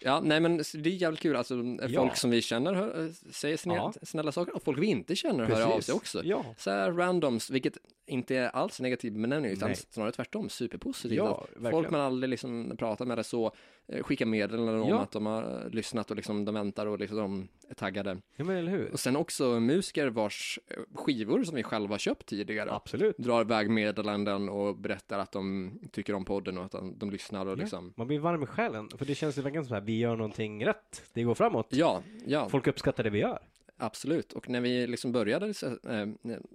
[0.00, 2.14] Ja, nej men det är jävligt kul, alltså folk Ja.
[2.14, 4.06] som vi känner hör, eh, säger snälla, Ja.
[4.06, 6.24] snälla saker och folk vi inte känner hör av sig också.
[6.24, 9.76] Ja, Så här randoms, vilket inte är alls negativ benämning utan Nej.
[9.90, 11.16] snarare tvärtom superpositivt.
[11.18, 13.52] Ja, folk man aldrig liksom pratar med det så
[13.88, 15.00] eh, skickar meddelanden om Ja.
[15.00, 18.18] att de har lyssnat och liksom de väntar och liksom de är taggade.
[18.36, 18.92] ja men eller hur?
[18.92, 23.18] Och sen också musiker vars eh, skivor som vi själva köpt tidigare Absolut.
[23.18, 27.46] drar iväg meddelanden och berättar att de tycker om podden och att de, de lyssnar
[27.46, 27.56] och Ja.
[27.56, 30.16] liksom Man blir varm i själen, för det känns ju verkligen som att vi gör
[30.16, 31.02] någonting rätt.
[31.12, 31.66] Det går framåt.
[31.70, 32.48] Ja, ja.
[32.48, 33.38] Folk uppskattar det vi gör.
[33.78, 36.06] Absolut, och när vi liksom började äh,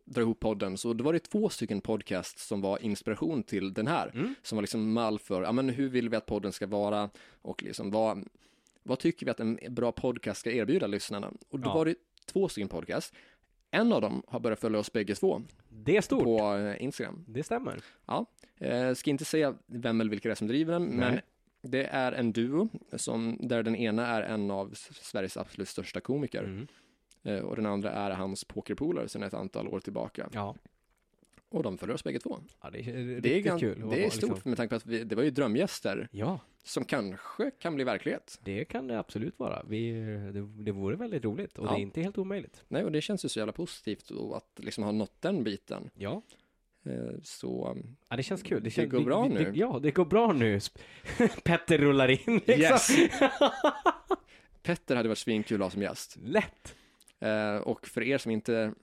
[0.06, 3.88] dra ihop podden så då var det två stycken podcasts som var inspiration till den
[3.88, 4.36] här, Mm.
[4.44, 7.10] som var liksom mall för, ja men hur vill vi att podden ska vara
[7.42, 8.28] och liksom vad,
[8.84, 11.32] vad tycker vi att en bra podcast ska erbjuda lyssnarna?
[11.50, 11.74] Och då Ja.
[11.74, 13.14] var det två stycken podcast.
[13.72, 16.24] En av dem har börjat följa oss bägge två Det är stort.
[16.24, 17.26] på eh, Instagram.
[17.28, 17.82] Det stämmer.
[18.58, 21.22] Eh, ska inte säga vem eller vilka det är som driver den, men Nej.
[21.62, 26.44] det är en duo som, där den ena är en av Sveriges absolut största komiker.
[26.44, 26.68] Mm.
[27.24, 30.30] Eh, Och den andra är hans pokerpolare sedan ett antal år tillbaka.
[30.34, 30.56] Ja.
[31.50, 32.40] Och de följer oss bägge två.
[32.62, 33.90] ja, det är, Det är, riktigt gan- kul.
[33.90, 36.08] det är stort liksom- med tanke på att vi, det var ju drömgäster.
[36.12, 38.40] Ja, som kanske kan bli verklighet.
[38.44, 39.64] Det kan det absolut vara.
[39.68, 39.92] Vi,
[40.34, 41.72] det, det vore väldigt roligt och Ja.
[41.72, 42.64] det är inte helt omöjligt.
[42.68, 45.90] Nej, och det känns ju så jävla positivt och att liksom ha nått den biten.
[45.94, 46.22] Ja,
[46.84, 47.78] Eh, Så
[48.10, 48.64] ja det känns kul.
[48.64, 49.52] Det känns, går vi- bra vi- nu.
[49.52, 50.60] Det, ja, det går bra nu.
[51.44, 52.52] Petter rullar in liksom.
[52.62, 52.90] Yes.
[54.64, 56.18] Petter hade varit svinkul att ha som gäst.
[56.24, 56.76] Lätt.
[57.22, 58.74] Eh, och för er som inte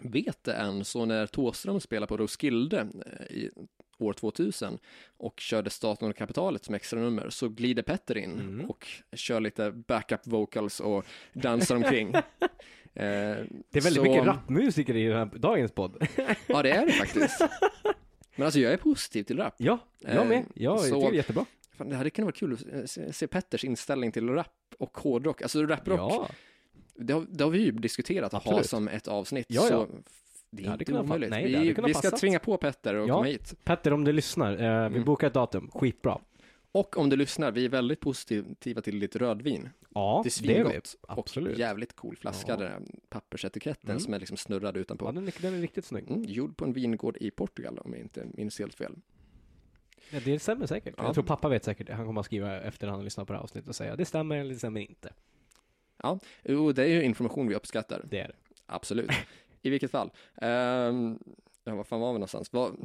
[0.00, 3.50] vet det än, så när Thåström spelade på Roskilde eh, i
[3.98, 4.78] år 2000
[5.16, 8.70] och körde Staten och kapitalet som extra nummer så glider Petter in Mm.
[8.70, 12.14] och kör lite backup vocals och dansar omkring.
[12.94, 16.06] Eh, Det är väldigt så- mycket rapmusiker i den här, dagens podd.
[16.46, 17.40] Ja, det är det faktiskt.
[18.36, 19.54] Men alltså jag är positiv till rap.
[19.56, 20.44] ja, jag med.
[20.54, 21.44] Ja, jag så- det är jättebra.
[21.76, 24.46] Fan, det hade kunnat vara kul att eh, se, se Petters inställning till rap
[24.78, 25.42] och hårdrock.
[25.42, 26.28] Alltså raprock, Ja,
[27.04, 28.66] det, har, det har vi ju diskuterat att ha Absolut.
[28.66, 29.46] som ett avsnitt.
[29.48, 29.68] Ja, ja.
[29.68, 30.02] Så det
[30.50, 31.30] Det är hade inte kunnat fa- omöjligt.
[31.30, 32.20] nej, det hade vi, kunnat vi ska passat.
[32.20, 33.14] tvinga på Petter och Ja.
[33.14, 33.54] komma hit.
[33.64, 34.64] Petter om du lyssnar, eh, vi
[34.96, 35.04] Mm.
[35.04, 35.70] bokar ett datum.
[35.74, 36.18] Skitbra.
[36.72, 39.68] Och om du lyssnar, vi är väldigt positiva till lite rödvin.
[39.94, 40.64] Ja, det är det är vi.
[40.70, 40.96] svingott.
[41.08, 41.52] Absolut.
[41.52, 42.56] Och jävligt cool flaska, Ja.
[42.56, 44.00] den där pappersetiketten Mm.
[44.00, 45.04] som är liksom snurrad utanpå.
[45.06, 46.10] Ja, den är, den är riktigt snygg.
[46.10, 48.92] Mm, gjord på en vingård i Portugal om jag inte minns helt fel.
[50.10, 50.94] Ja, det stämmer säkert.
[50.98, 51.04] Ja.
[51.04, 51.94] Jag tror pappa vet säkert det.
[51.94, 54.04] Han kommer att skriva efter han har lyssnat på det här avsnittet och säga det
[54.04, 55.12] stämmer eller det stämmer inte.
[56.44, 58.02] Jo, det är ju information vi uppskattar.
[58.10, 58.34] Det är det.
[58.66, 59.10] Absolut.
[59.62, 60.10] I vilket fall.
[60.42, 61.18] Ehm,
[61.64, 62.52] ja, var fan var vi någonstans?
[62.52, 62.76] Vad-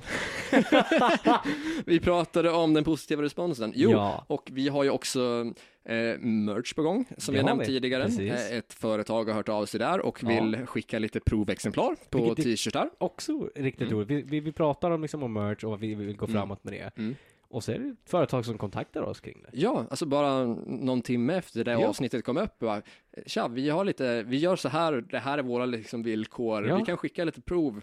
[1.85, 3.71] vi pratade om den positiva responsen.
[3.75, 4.25] Jo, Ja.
[4.27, 5.51] och vi har ju också
[5.85, 7.65] eh, merch på gång, som Det vi har nämnt vi.
[7.65, 8.03] tidigare.
[8.03, 8.31] Precis.
[8.51, 10.27] Eh, ett företag har hört av sig där och Ja.
[10.27, 12.89] vill skicka lite provexemplar på t-shirtar.
[12.97, 13.93] Också riktigt Mm.
[13.99, 14.09] roligt.
[14.09, 16.33] Vi, vi, vi pratar om, liksom, om merch och vi vill gå Mm.
[16.37, 16.91] framåt med det.
[17.01, 17.15] Mm.
[17.55, 19.49] Och så är det ett företag som kontaktar oss kring det.
[19.59, 21.87] Ja, alltså bara någon timme efter det Ja.
[21.87, 22.59] avsnittet kom upp.
[22.59, 22.81] Bara,
[23.25, 26.67] Tja, vi har lite, vi gör så här, det här är våra liksom villkor.
[26.67, 26.77] Ja.
[26.77, 27.81] Vi kan skicka lite prov.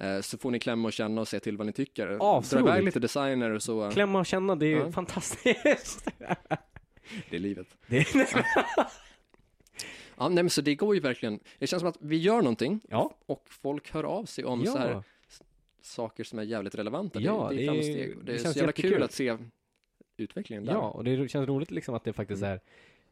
[0.00, 2.06] eh, Så får ni klämma och känna och se till vad ni tycker.
[2.50, 3.90] Dra iväg lite designer och så.
[3.90, 4.92] Klämma och känna, det är Ja.
[4.92, 6.08] fantastiskt.
[7.30, 7.66] Det är livet.
[7.86, 8.06] Det,
[10.18, 11.40] Ja, nej, men så det går ju verkligen.
[11.58, 14.78] Det känns som att vi gör någonting ja, och folk hör av sig om så
[14.78, 15.02] här ja,
[15.82, 17.20] saker som är jävligt relevanta.
[17.20, 18.16] Ja, det, det det är framsteg.
[18.18, 18.90] Det, det är känns så jävla jättekul.
[18.92, 19.36] kul att se
[20.16, 20.72] utvecklingen där.
[20.72, 22.52] ja, och det känns roligt liksom att det faktiskt Mm.
[22.54, 22.60] är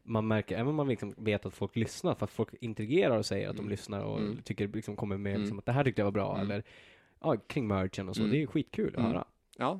[0.03, 3.25] man märker, även om man liksom vet att folk lyssnar, för att folk interagerar och
[3.25, 3.69] säger att de Mm.
[3.71, 4.37] lyssnar och Mm.
[4.43, 5.41] tycker liksom kommer med Mm.
[5.41, 6.51] liksom att det här tyckte jag var bra, Mm.
[6.51, 6.63] eller
[7.21, 8.23] ja, kring merchen och så.
[8.23, 9.25] Det är skitkul att höra.
[9.57, 9.79] Ja,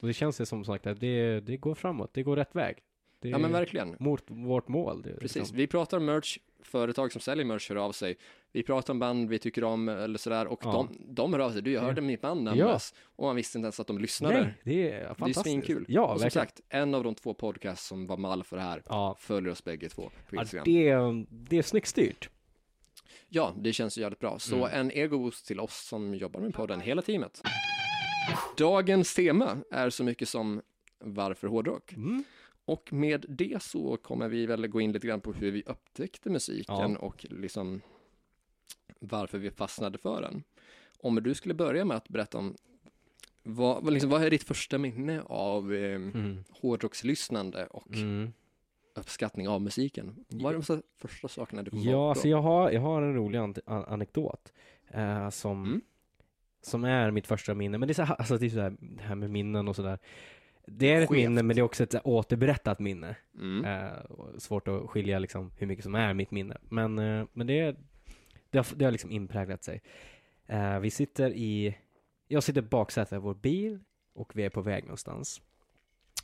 [0.00, 2.76] Och det känns ju som sagt att det, det går framåt, det går rätt väg.
[3.20, 3.96] Det ja men verkligen.
[3.98, 5.02] Mot vårt mål.
[5.02, 8.16] Det, Precis, liksom- vi pratar om merch, företag som säljer merch hör av sig.
[8.52, 10.72] Vi pratar om band vi tycker om eller sådär och Ja.
[10.72, 11.62] de, de hör av sig.
[11.62, 11.86] Du, jag Ja.
[11.86, 14.34] hörde mitt band nämnas och man visste inte ens att de lyssnade.
[14.40, 15.42] Nej, det är det är fantastiskt.
[15.42, 15.84] svinkul.
[15.88, 16.46] Ja, och som verkligen.
[16.46, 19.64] sagt, en av de två podcasts som var mall för det här Ja, följer oss
[19.64, 20.64] bägge två på ja Instagram.
[20.64, 22.30] det, det är snyggt styrt.
[23.28, 24.38] Ja, det känns ju jävligt bra.
[24.38, 24.80] Så Mm.
[24.80, 27.42] en ego-boost till oss som jobbar med podden, hela teamet.
[28.56, 30.62] Dagens tema är så mycket som
[30.98, 31.92] varför hårdrock?
[31.92, 32.24] Mm.
[32.64, 36.30] Och med det så kommer vi väl gå in lite grann på hur vi upptäckte
[36.30, 36.98] musiken Ja.
[36.98, 37.80] och liksom
[39.00, 40.42] varför vi fastnade för den.
[41.02, 42.56] Om du skulle börja med att berätta om
[43.42, 46.44] vad, liksom, vad är ditt första minne av eh, Mm.
[46.50, 48.32] hårdrockslyssnande och Mm.
[48.94, 50.24] uppskattning av musiken?
[50.28, 53.14] Vad är de första sakerna du kommer ihåg Ja, alltså jag har, jag har en
[53.14, 54.52] rolig an- an- anekdot
[54.90, 55.80] eh, som, Mm.
[56.62, 57.78] som är mitt första minne.
[57.78, 59.76] Men det är så här, alltså det är så här, det här med minnen och
[59.76, 59.98] sådär.
[60.66, 61.16] Det är ett Skevt.
[61.28, 63.16] minne, men det är också ett återberättat minne.
[63.34, 63.64] Mm.
[63.64, 63.92] Eh,
[64.38, 66.56] svårt att skilja liksom hur mycket som är mitt minne.
[66.62, 67.76] Men, eh, men det,
[68.50, 69.82] det, har, det har liksom inpräglat sig.
[70.46, 71.76] Eh, vi sitter i,
[72.28, 73.78] jag sitter baksätet av vår bil
[74.14, 75.40] och vi är på väg någonstans.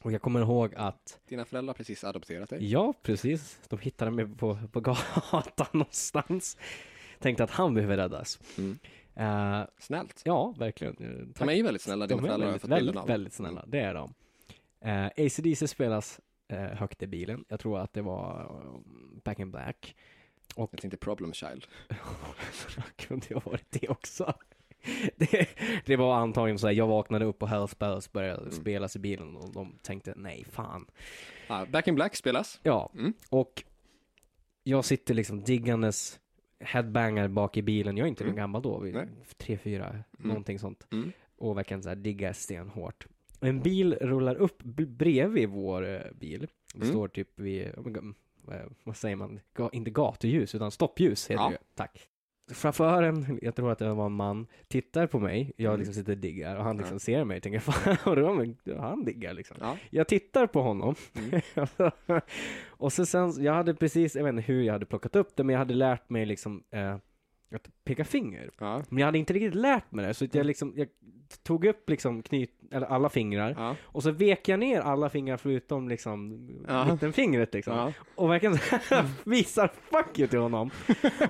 [0.03, 2.71] Och jag kommer ihåg att, Dina föräldrar har precis adopterat dig.
[2.73, 6.57] ja precis, de hittade mig på, på gatan någonstans.
[7.19, 8.41] Tänkte att han behöver räddas.
[8.59, 8.79] Mm.
[9.15, 10.23] Eh, Snällt.
[10.25, 10.97] ja, verkligen.
[10.99, 13.07] Eh, De är ju väldigt snälla, dina de är föräldrar jag väldigt, väldigt, av.
[13.07, 13.65] väldigt snälla.
[13.67, 14.15] Det är de.
[14.87, 17.45] Uh, ACDC spelas eh, högt i bilen.
[17.49, 18.81] Jag tror att det var eh,
[19.25, 19.97] Back in Black.
[20.55, 21.67] Och Jag tänkte Problem Child.
[22.97, 24.35] kunde ha varit det också.
[25.17, 25.49] Det,
[25.87, 28.53] det var antagligen så här, jag vaknade upp och Hells Bells började Mm.
[28.53, 30.87] spelas i bilen och de tänkte nej fan.
[31.49, 32.61] Ah, Back in Black spelas.
[32.63, 33.13] Ja, Mm.
[33.31, 33.65] och
[34.63, 36.21] jag sitter liksom diggandes
[36.61, 37.97] headbangar bak i bilen.
[37.97, 38.31] Jag är inte Mm.
[38.33, 38.37] mm.
[38.43, 38.95] gammal då, vi-
[39.37, 40.87] tre, fyra, någonting sånt.
[40.93, 41.13] Mm.
[41.37, 43.07] och verkligen så här diggar stenhårt.
[43.41, 46.47] En bil rullar upp bredvid vår eh, bil.
[46.75, 46.89] Det Mm.
[46.89, 47.69] står typ vid,
[48.47, 49.41] vad- vad säger man,
[49.73, 51.51] inte gatuljus utan stoppljus heter Ja.
[51.51, 51.59] det.
[51.75, 52.09] Tack.
[52.53, 55.79] Chauffören, jag tror att det var en man, tittar på mig, jag Mm.
[55.79, 56.99] liksom sitter och diggar och han liksom Ja.
[56.99, 59.57] ser mig och tänker fan, han diggar liksom.
[59.61, 59.77] Ja.
[59.91, 61.41] Jag tittar på honom Mm.
[62.69, 65.45] och så sen, jag hade precis, jag vet inte hur jag hade plockat upp det,
[65.45, 66.97] men jag hade lärt mig liksom eh,
[67.55, 68.51] att peka finger.
[68.61, 68.83] Ja.
[68.89, 70.89] Men jag hade inte riktigt lärt mig det, så jag liksom, jag
[71.43, 73.77] tog upp liksom knyt, eller alla fingrar, Ja.
[73.83, 76.93] och så vek jag ner alla fingrar förutom liksom Ja.
[76.93, 77.77] mittenfingret liksom.
[77.77, 77.93] Ja.
[78.15, 78.59] Och verkligen
[79.25, 80.71] visar fuck you till honom.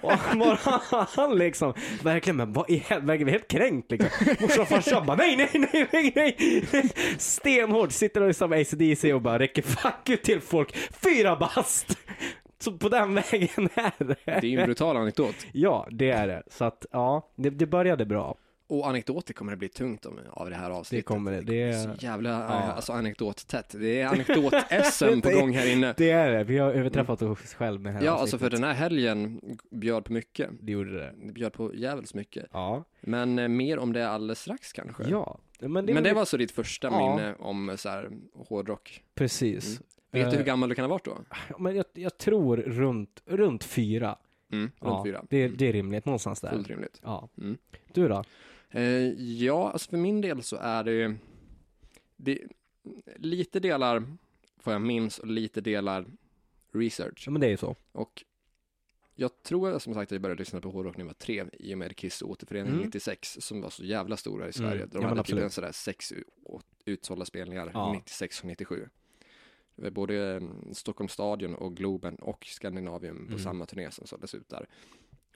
[0.03, 0.81] Och bara,
[1.17, 4.11] han liksom, verkligen, men vad i helvete, helt kränkt liksom.
[4.41, 6.13] Morsan och farsan bara, nej, nej, nej, nej,
[6.73, 6.91] nej.
[7.19, 11.99] Stenhårt, sitter och lyssnar på ACDC och bara räcker fuck you till folk, fyra bast.
[12.59, 14.17] Så på den vägen är det.
[14.25, 15.35] Det är ju en brutal anekdot.
[15.53, 16.43] Ja, det är det.
[16.51, 18.39] Så att, ja, det, det började bra.
[18.69, 21.07] Och anekdoter kommer det bli tungt om, av det här avsnittet.
[21.07, 21.41] Det kommer det.
[21.41, 22.47] Det är- Så jävla, Ja.
[22.47, 23.75] eh, alltså anekdottätt.
[23.79, 25.95] Det är anekdot-SM på gång här inne.
[25.97, 26.45] Det är det.
[26.45, 28.61] Vi har överträffat oss själv med det här Ja, alltså för avsnittet.
[28.61, 29.41] den här helgen
[29.71, 30.51] bjöd på mycket.
[30.61, 31.13] Det gjorde det.
[31.23, 32.47] Det bjöd på jävligt mycket.
[32.53, 32.85] Ja.
[33.01, 35.03] Men eh, mer om det alldeles strax kanske.
[35.09, 35.39] Ja.
[35.61, 37.17] Men det, Men det var alltså ditt första Ja.
[37.17, 38.11] minne om så här,
[38.49, 39.03] hårdrock.
[39.15, 39.81] Precis.
[40.11, 41.19] Vet du Eh, hur gammal du kan ha varit då?
[41.49, 44.19] Ja, Men jag, jag tror runt, runt fyra.
[44.53, 45.25] Mm, runt Ja, fyra.
[45.31, 46.51] Det, det är rimligt, någonstans där.
[46.51, 47.01] Fullt rimligt.
[47.03, 47.29] Ja.
[47.39, 47.59] Mm.
[47.93, 48.25] Du då?
[48.71, 48.83] Eh,
[49.23, 51.15] ja, alltså för min del så är det,
[52.17, 52.39] det
[53.17, 54.03] lite delar
[54.59, 56.07] får jag minns och lite delar
[56.73, 57.23] research.
[57.27, 57.77] Ja men det är ju så.
[57.93, 58.25] Och
[59.15, 61.75] jag tror som sagt att jag började lyssna på hårdrock när jag var tre i
[61.75, 62.85] och med Kiss återförening Mm.
[62.85, 64.77] 96 som var så jävla stora i Sverige.
[64.83, 64.89] Mm.
[64.93, 66.13] De Ja, hade typ en sådär sex
[66.85, 67.93] utsålda spelningar Ja.
[67.93, 68.89] 96 och 97.
[69.77, 73.39] Både mm, Stockholms stadion och Globen och Skandinavium på Mm.
[73.39, 74.67] samma turné som såldes ut där.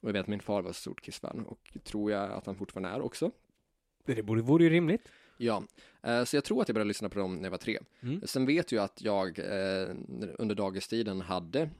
[0.00, 2.56] Och jag vet att min far var ett stort Kiss-fan och tror jag att han
[2.56, 3.30] fortfarande är också.
[4.04, 5.08] Det borde, vore ju rimligt.
[5.36, 5.62] Ja,
[6.02, 7.78] eh, så jag tror att jag började lyssna på dem när jag var tre.
[8.00, 8.20] Mm.
[8.24, 9.88] Sen vet jag att jag eh,
[10.38, 11.70] under dagistiden hade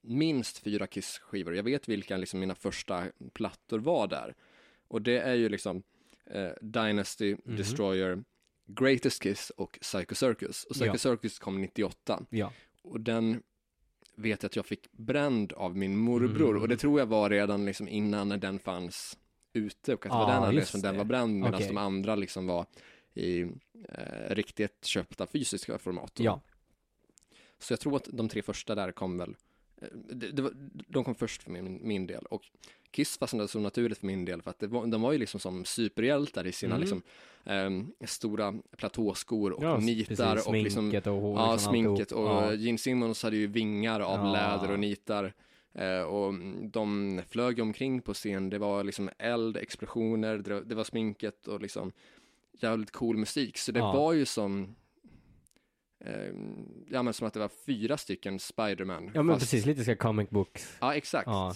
[0.00, 1.54] minst fyra Kiss-skivor.
[1.56, 4.34] Jag vet vilka liksom mina första plattor var där.
[4.88, 5.82] Och det är ju liksom
[6.26, 7.56] eh, Dynasty, Mhm.
[7.56, 8.24] Destroyer,
[8.66, 10.64] Greatest Kiss och Psycho Circus.
[10.64, 10.98] Och Psycho Ja.
[10.98, 12.24] Circus kom 98.
[12.30, 12.52] Ja.
[12.82, 13.42] Och den
[14.16, 16.50] vet jag att jag fick bränd av min morbror.
[16.50, 16.62] Mm.
[16.62, 19.18] Och det tror jag var redan liksom innan när den fanns
[19.52, 19.94] ute.
[19.94, 21.34] Och att det var Ja, den anledningen som den var bränd.
[21.34, 21.66] Medan Okej.
[21.68, 22.66] de andra liksom var
[23.14, 23.42] i
[23.88, 26.12] eh, riktigt köpta fysiska format.
[26.16, 26.40] Ja.
[27.58, 29.36] Så jag tror att de tre första där kom väl,
[29.92, 30.52] det, det var,
[30.88, 32.24] de kom först för min, min del.
[32.24, 32.42] Och
[32.90, 35.40] Kiss fastnade så naturligt för min del för att det var, de var ju liksom
[35.40, 36.80] som superhjältar i sina Mm.
[36.80, 37.02] liksom,
[37.44, 40.46] ehm, stora platåskor och ja, nitar precis.
[40.46, 42.54] och liksom Sminket och hår, Ja, liksom sminket och Ja.
[42.54, 44.32] Gene Simmons hade ju vingar av Ja.
[44.32, 45.32] läder och nitar.
[45.74, 51.48] Eh, och de flög omkring på scen, det var liksom eld, explosioner, det, var sminket
[51.48, 51.92] och liksom
[52.52, 53.58] jävligt cool musik.
[53.58, 54.74] Så det var ju som,
[56.04, 56.32] eh,
[56.88, 59.10] ja men som att det var fyra stycken Spiderman.
[59.14, 60.76] Ja men fast- precis, lite ska comic books.
[60.80, 61.26] Ja, exakt.
[61.26, 61.54] Ja.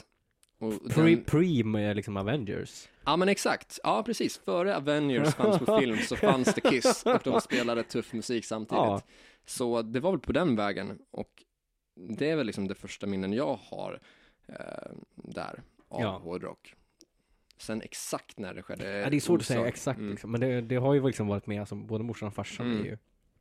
[0.58, 2.88] Och Pre, den, pre liksom Avengers.
[3.04, 4.38] ja men exakt, ja precis.
[4.38, 8.78] Före Avengers fanns på film så fanns det Kiss och de spelade tuff musik samtidigt.
[8.78, 9.00] Ja.
[9.46, 11.42] Så det var väl på den vägen och
[12.18, 14.00] det är väl liksom det första minnen jag har
[14.46, 14.54] eh,
[15.14, 16.18] där av Ja.
[16.18, 16.74] hårdrock.
[17.58, 18.98] Sen exakt när det skedde.
[18.98, 19.68] Ja, det är svårt att säga osak.
[19.72, 20.10] exakt Mm.
[20.10, 20.30] liksom.
[20.30, 22.80] Men det, det har ju liksom varit med, alltså, både morsan och farsan Mm.
[22.80, 22.98] är ju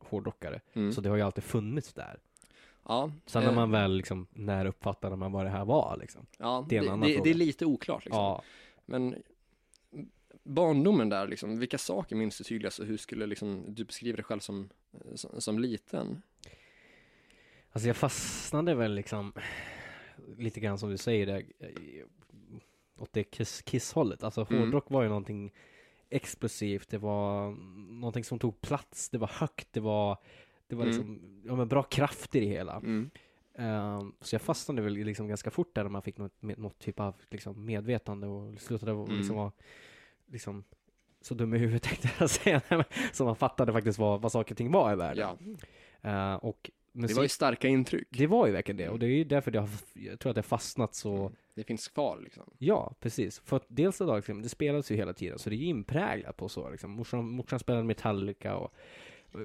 [0.08, 0.60] hårdrockare.
[0.74, 0.92] Mm.
[0.92, 2.18] Så det har ju alltid funnits där.
[2.88, 6.26] ja, Sen när eh, man väl liksom, när uppfattade man vad det här var liksom.
[6.38, 7.24] ja, det är det, en annan det, fråga.
[7.24, 8.22] det är lite oklart liksom.
[8.22, 8.42] Ja.
[8.86, 9.22] Men
[10.42, 14.24] barndomen där liksom, vilka saker minns du tydligast och hur skulle liksom du beskriva dig
[14.24, 14.68] själv som,
[15.14, 16.22] som, som liten?
[17.72, 19.32] Alltså jag fastnade väl liksom
[20.38, 21.70] lite grann som du säger där eh,
[22.98, 24.22] åt det kiss, kisshållet.
[24.24, 24.62] Alltså Mm.
[24.62, 25.52] hårdrock var ju någonting
[26.10, 27.50] explosivt, det var
[28.00, 30.18] någonting som tog plats, det var högt, det var
[30.68, 30.96] det var Mm.
[30.96, 32.76] liksom, ja men bra krafter i hela.
[32.76, 33.10] Mm.
[33.54, 37.00] Ehm, så jag fastnade väl liksom ganska fort där när man fick något, något typ
[37.00, 39.16] av liksom medvetande och slutade Mm.
[39.16, 39.52] liksom vara
[40.26, 40.64] liksom
[41.20, 42.60] så dum i huvudet tänkte jag säga,
[43.12, 45.28] så man fattade faktiskt vad, vad saker och ting var i världen.
[45.40, 45.56] Ja,
[46.02, 48.08] Eh, och det musik, var ju starka intryck.
[48.10, 50.34] det var ju verkligen det och det är ju därför det har, jag tror att
[50.34, 51.32] det har fastnat så, Mm.
[51.54, 52.44] Det finns kvar liksom.
[52.58, 53.40] ja precis.
[53.44, 56.36] För att dels idag, liksom, det spelas ju hela tiden så det är ju inpräglat
[56.36, 56.90] på så liksom.
[56.90, 58.74] Morsan, morsan spelade Metallica och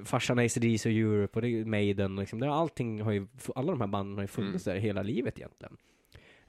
[0.04, 2.40] farsan ACDC och Europe och det är ju Maiden liksom.
[2.40, 5.76] Det, allting har ju, alla de här banden har ju funnits där hela livet egentligen.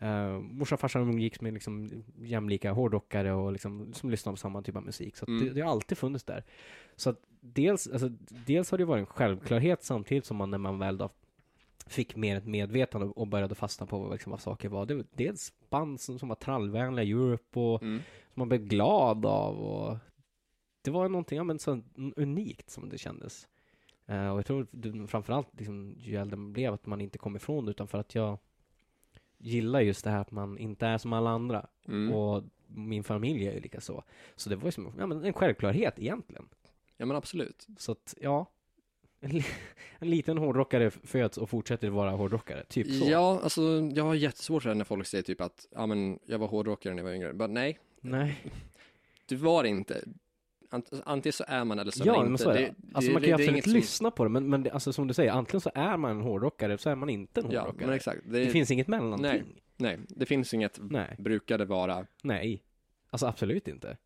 [0.01, 4.61] Uh, morsan och farsan umgicks med liksom jämlika hårdrockare och liksom, som lyssnar på samma
[4.61, 5.15] typ av musik.
[5.17, 5.45] Så Mm.
[5.45, 6.43] det, det har alltid funnits där.
[6.95, 8.09] Så att dels, alltså,
[8.45, 11.09] dels har det varit en självklarhet samtidigt som man när man väl då
[11.87, 14.85] fick mer ett medvetande och började fastna på liksom, vad saker var.
[14.85, 17.97] Det var dels band som, som var trallvänliga, Europe och Mm.
[18.33, 19.97] som man blev glad av och
[20.81, 21.81] det var någonting, ja men så
[22.15, 23.47] unikt som det kändes.
[24.05, 27.35] Eh, och jag tror det, framförallt liksom, ju äldre man blev att man inte kom
[27.35, 28.37] ifrån det utan för att jag
[29.37, 31.65] gillar just det här att man inte är som alla andra.
[31.87, 32.13] Mm.
[32.13, 34.03] Och min familj är ju lika så.
[34.35, 36.49] Så det var ju som ja, men en självklarhet egentligen.
[36.97, 37.67] Ja men absolut.
[37.77, 38.49] Så att, ja.
[39.19, 39.45] En, li-
[39.99, 43.05] en liten hårdrockare föds och fortsätter vara hårdrockare, typ så.
[43.09, 43.61] Ja, alltså
[43.95, 46.93] jag har jättesvårt för det när folk säger typ att, ja men jag var hårdrockare
[46.93, 47.33] när jag var yngre.
[47.33, 48.45] Men nej, Nej.
[49.25, 50.03] du var inte.
[50.69, 52.43] Ant- Antingen så är man eller så är Ja, man men inte.
[52.43, 52.61] så är det.
[52.61, 54.93] det, Alltså det- man kan ju absolut som- lyssna på det, men, men det, alltså
[54.93, 57.59] som du säger, antingen så är man en hårdrockare, så är man inte en Ja,
[57.61, 57.85] hårdrockare.
[57.87, 58.21] men exakt.
[58.25, 59.21] det, Det, finns inget mellanting.
[59.21, 59.43] Nej.
[59.77, 61.15] nej, det finns inget Nej.
[61.19, 62.05] brukade vara.
[62.23, 62.63] Nej.
[63.09, 63.97] Alltså absolut inte.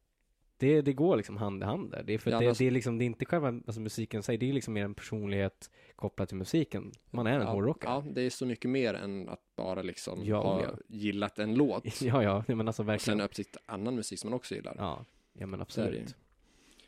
[0.60, 2.04] Det, det går liksom hand i hand där.
[2.04, 4.24] Det är för Ja, det, alltså- det är liksom, det är inte själva alltså, musiken
[4.24, 6.92] sig, det är liksom mer en personlighet kopplad till musiken.
[7.10, 7.92] Man är en ja, hårdrockare.
[7.94, 10.78] Ja, det är så mycket mer än att bara liksom Ja, ha ja.
[10.88, 12.02] gillat en låt.
[12.02, 13.22] Ja, ja, men alltså Och sen verkligen.
[13.22, 14.76] uppsikt annan musik som man också gillar.
[14.78, 16.16] Ja, ja men absolut.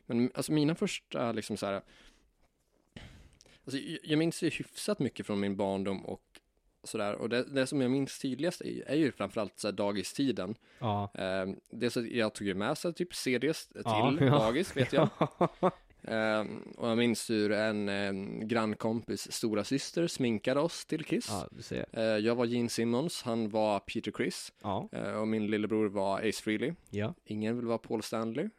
[0.06, 1.82] Men alltså mina första liksom så här.
[3.66, 6.39] Alltså jag- jag minns ju hyfsat mycket från min barndom och
[6.90, 7.16] sådär.
[7.16, 10.56] Och det, det som jag minns tydligast är, är ju framförallt så här dagistiden.
[10.80, 11.12] Ja.
[11.14, 15.10] Eh, det så jag tog ju med sig typ CDs till Ja, dagis vet jag.
[16.04, 16.44] Eh,
[16.78, 18.12] och jag minns hur en eh,
[18.46, 21.28] grannkompis stora syster sminkade oss till Kiss.
[21.30, 21.86] ja, du ser.
[21.92, 26.20] Eh, jag var Gene Simmons, han var Peter Criss Ja, eh, och min lillebror var
[26.20, 26.74] Ace Frehley.
[26.90, 27.14] ja.
[27.26, 28.50] Ingen vill vara Paul Stanley.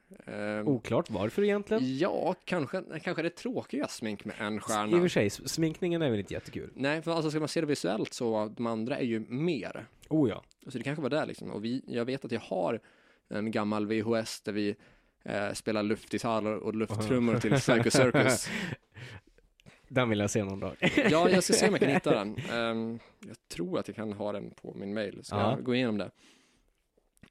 [0.64, 1.98] Oklart varför egentligen.
[1.98, 5.00] Ja, kanske, kanske det tråkiga smink med en I och stjärna.
[5.00, 6.70] för sig, sminkningen är väl inte jättekul.
[6.74, 9.86] Nej, för alltså ska man se det visuellt så de andra är ju mer.
[10.08, 10.42] Oh ja.
[10.66, 11.50] Så det kanske var där liksom.
[11.50, 12.80] Och vi, jag vet att jag har
[13.28, 14.76] en gammal VHS där vi
[15.24, 18.48] eh, spelar luftgitarr och lufttrummor till Psycho Circus.
[19.88, 20.76] Den vill jag se någon dag.
[21.10, 22.36] Ja, jag ska se om jag kan hitta den.
[22.52, 25.24] Ehm, jag tror att jag kan ha den på min mail.
[25.24, 25.50] Ska Ja.
[25.50, 26.10] jag gå igenom det?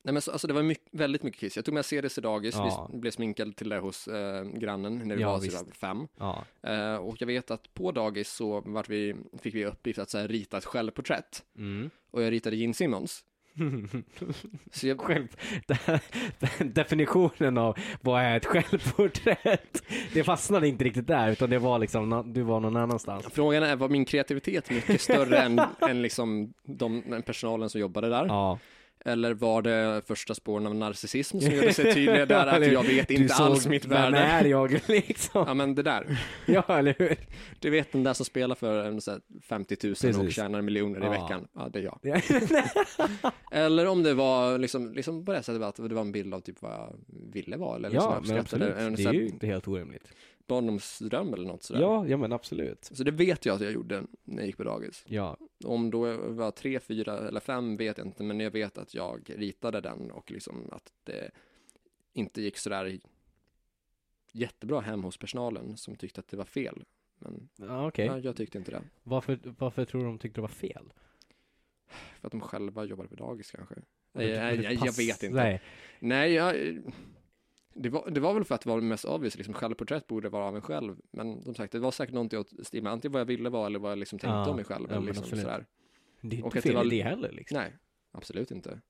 [0.01, 1.55] Nej men så, alltså det var mycket, väldigt mycket Kiss.
[1.55, 2.89] Jag tog med CDs till dagis, Ja.
[2.93, 6.07] vi blev sminkade till det hos eh, grannen när vi Ja, var sådär fem.
[6.17, 6.45] Ja.
[6.63, 10.17] Eh, och jag vet att på dagis så vart vi, fick vi uppgift att så
[10.17, 11.43] här, rita ett självporträtt.
[11.57, 11.89] Mm.
[12.11, 13.23] Och jag ritade Gene Simmons.
[14.71, 15.27] Så jag, Själv,
[16.59, 19.83] definitionen av vad är ett självporträtt?
[20.13, 23.25] Det fastnade inte riktigt där, utan det var liksom, du var någon annanstans.
[23.33, 28.09] frågan är, var min kreativitet mycket större än, än liksom de, den personalen som jobbade
[28.09, 28.25] där?
[28.25, 28.59] Ja.
[29.05, 33.11] Eller var det första spåren av narcissism som gjorde sig tydliga där, att jag vet
[33.11, 34.17] inte alls mitt Vem värde?
[34.17, 35.43] är jag liksom?
[35.47, 37.15] Ja men det där, Ja, eller hur?
[37.59, 40.35] du vet den där som spelar för en, så här, 50 000 och Precis.
[40.35, 41.47] tjänar miljoner i veckan?
[41.53, 41.99] Ja, det är jag.
[42.01, 42.21] Ja.
[43.51, 46.39] Eller om det var liksom, liksom på det sättet att det var en bild av
[46.39, 46.95] typ vad jag
[47.33, 48.75] ville vara eller liksom Ja, men absolut.
[48.77, 50.07] en Det är ju inte helt orimligt.
[50.47, 51.81] barndomsdröm eller något sådär.
[51.81, 52.89] Ja, ja men absolut.
[52.93, 55.03] Så det vet jag att jag gjorde när jag gick på dagis.
[55.07, 58.93] Ja, Om då var tre, fyra eller fem vet jag inte, men jag vet att
[58.93, 61.31] jag ritade den och liksom att det
[62.13, 62.99] inte gick sådär
[64.31, 66.83] jättebra hem hos personalen som tyckte att det var fel.
[67.19, 68.05] Men ja okej.
[68.05, 68.81] ja, jag tyckte inte det.
[69.03, 70.93] Varför, varför tror du de tyckte det var fel?
[71.87, 73.75] För att de själva jobbade på dagis kanske.
[74.11, 75.37] Nej, jag, jag, jag vet inte.
[75.37, 75.61] Nej.
[75.99, 76.55] Nej, jag,
[77.79, 80.45] det, var, det var väl för att det var mest obvious, liksom självporträtt borde vara
[80.45, 80.95] av en själv.
[81.11, 83.65] Men som sagt, det var säkert någonting åt stil med antingen vad jag ville vara
[83.65, 84.85] eller vad jag liksom tänkte Ja, om mig själv.
[84.89, 85.43] ja, eller liksom absolut.
[85.45, 85.65] sådär.
[86.21, 87.57] Det är inte att det fel var- det heller liksom.
[87.57, 87.73] Nej,
[88.11, 88.81] absolut inte.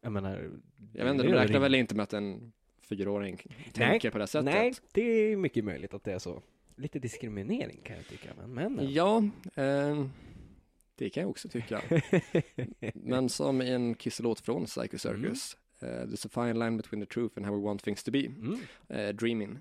[0.00, 0.50] Jag menar.
[0.92, 3.38] Jag vet inte, de räknar väl inte med att en fyraåring
[3.72, 4.44] tänker på det sättet.
[4.44, 6.42] Nej, det är mycket möjligt att det är så.
[6.76, 8.92] Lite diskriminering kan jag tycka, men men.
[8.92, 9.16] Ja,
[9.54, 10.06] eh,
[10.96, 11.80] det kan jag också tycka.
[12.94, 15.54] Men som i en kisselåt från Psycho Circus.
[15.54, 18.26] eh, there's a fine line between the truth and how we want things to be.
[18.26, 18.60] Mm.
[18.90, 19.58] Uh, dreaming.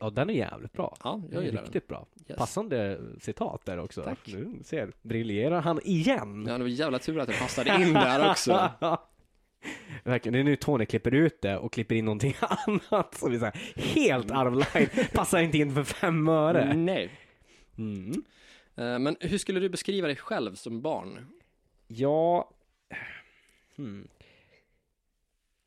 [0.00, 0.96] Ja, den är jävligt bra.
[1.04, 2.06] Ja, jag gillar riktigt bra.
[2.14, 2.24] den.
[2.28, 2.38] Yes.
[2.38, 4.02] Passande citat där också.
[4.02, 4.18] Tack.
[4.24, 6.46] Du ser, briljerar han igen?
[6.48, 8.70] Ja, det var jävla tur att jag passade in där också.
[10.04, 12.34] Verkligen, det är nu Tony klipper ut det och klipper in någonting
[12.66, 14.88] annat som är så här helt out of line.
[15.12, 16.74] Passar inte in för fem öre.
[16.74, 17.10] Nej.
[17.78, 18.24] Mm.
[18.76, 21.26] Eh, men hur skulle du beskriva dig själv som barn?
[21.86, 22.50] Ja...
[23.76, 24.08] Hmm.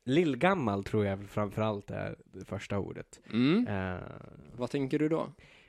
[0.04, 3.20] Lillgammal tror jag framförallt är det första ordet.
[3.32, 3.66] Mm.
[3.66, 4.00] Eh,
[4.56, 5.28] Vad tänker du då?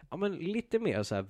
[0.10, 1.26] ja, men lite mer så här,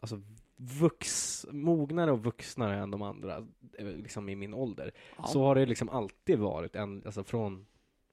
[0.00, 0.22] alltså
[0.56, 3.46] vux, mognare och vuxnare än de andra,
[3.78, 4.92] eh, liksom i min ålder.
[5.16, 5.24] Ja.
[5.24, 7.66] Så har det liksom alltid varit, en, alltså från,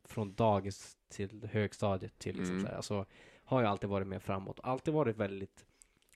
[0.06, 2.62] från dagis till högstadiet till liksom Mm.
[2.65, 3.06] så här, alltså,
[3.43, 4.60] har jag alltid varit mer framåt.
[4.63, 5.65] Alltid varit väldigt,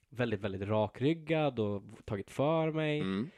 [0.08, 3.00] väldigt, väldigt rakryggad och tagit för mig.
[3.00, 3.30] Mm.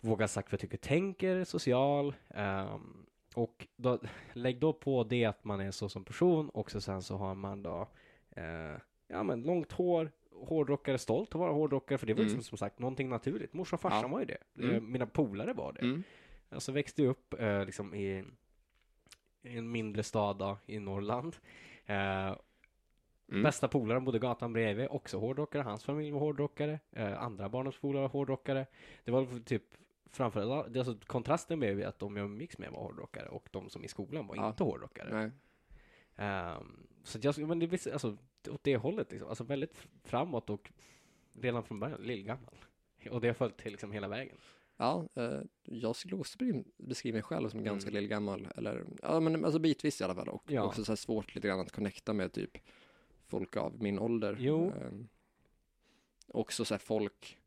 [0.00, 2.14] Våga sagt vad jag tycker och tänker, social.
[2.28, 3.98] ehm, och då,
[4.32, 7.34] lägg då på det att man är så som person och så sen så har
[7.34, 7.88] man då
[8.30, 8.76] eh,
[9.08, 12.26] ja men långt hår, hårdrockare, stolt att vara hårdrockare för det var Mm.
[12.34, 13.52] liksom som sagt någonting naturligt.
[13.52, 14.08] Morsan och farsan Ja.
[14.08, 14.38] var ju det.
[14.58, 14.74] Mm.
[14.74, 15.80] Eh, mina polare var det.
[15.80, 16.02] Mm.
[16.50, 18.24] Alltså växte upp eh, liksom i,
[19.42, 21.36] i en mindre stad då, i Norrland.
[21.86, 22.36] Eh,
[23.28, 23.42] Mm.
[23.42, 25.62] Bästa polaren bodde gatan bredvid, också hårdrockare.
[25.62, 26.80] Hans familj var hårdrockare.
[26.92, 28.66] Eh, andra barnens polare var hårdrockare.
[29.04, 29.62] Det var typ
[30.12, 33.84] framförallt, alltså kontrasten blev ju att de jag umgicks med var hårdrockare och de som
[33.84, 34.48] i skolan var Ja.
[34.48, 35.30] inte hårdrockare.
[36.16, 38.16] Ehm, så jag, men det är alltså
[38.50, 40.72] åt det hållet liksom, alltså väldigt framåt och
[41.32, 42.54] redan från början lillgammal.
[43.10, 44.36] Och det har följt till liksom hela vägen.
[44.76, 46.38] Ja, eh, jag skulle också
[46.78, 48.00] beskriva- mig själv som ganska Mm.
[48.02, 50.62] lillgammal, eller ja men alltså bitvis i alla fall och Ja.
[50.62, 52.58] också så här svårt lite grann att connecta med typ
[53.26, 54.36] folk av min ålder.
[54.40, 54.66] Jo.
[54.66, 54.92] Eh,
[56.28, 57.38] också så här folk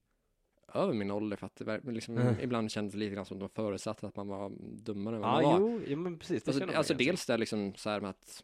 [0.75, 2.35] över min ålder för att det liksom, Mm.
[2.41, 5.49] ibland kändes det lite grann som de förutsatte att man var dummare än vad Ja,
[5.51, 5.69] man var.
[5.69, 6.43] jo, ja, men precis.
[6.43, 8.43] Det Alltså, alltså dels det liksom så här med att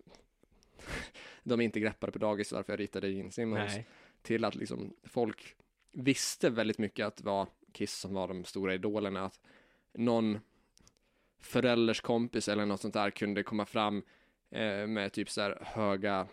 [1.44, 3.72] de inte greppade på dagis varför jag ritade in Simmons
[4.22, 5.56] till att liksom folk
[5.94, 9.40] visste väldigt mycket att det var Kiss som var de stora idolerna, att
[9.94, 10.40] någon
[11.40, 14.04] förälders kompis eller något sånt där kunde komma fram
[14.50, 16.28] eh, med typ så här höga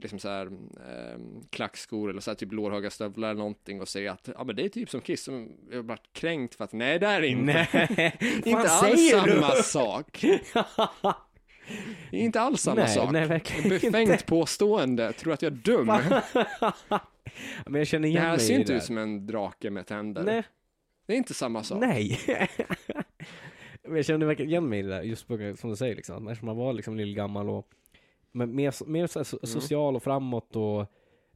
[0.00, 1.18] liksom så här eh,
[1.50, 4.64] klackskor eller så här typ lårhöga stövlar eller någonting och säga att ja men det
[4.64, 7.26] är typ som Kiss som jag har varit kränkt för att nej det är det
[7.28, 7.68] inte.
[8.44, 9.32] Inte alls säger du?
[9.32, 10.24] samma sak.
[12.10, 13.12] Det inte alls samma nej, sak.
[13.12, 14.24] Nej, verkligen Befängt inte.
[14.24, 15.86] påstående, tror att jag är dum.
[17.66, 19.86] Men jag känner Det igen här mig ser inte det ut som en drake med
[19.86, 20.22] tänder.
[20.22, 20.42] Nej,
[21.06, 21.80] Det är inte samma sak.
[21.80, 22.20] nej.
[23.82, 26.28] Men jag känner verkligen igen mig i det där, just på, som du säger liksom,
[26.28, 27.68] eftersom man var liksom lillgammal och
[28.32, 29.60] men mer, mer så so- Mm.
[29.60, 30.86] social och framåt och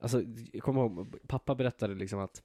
[0.01, 0.23] alltså,
[0.53, 2.43] jag kommer ihåg, pappa berättade liksom att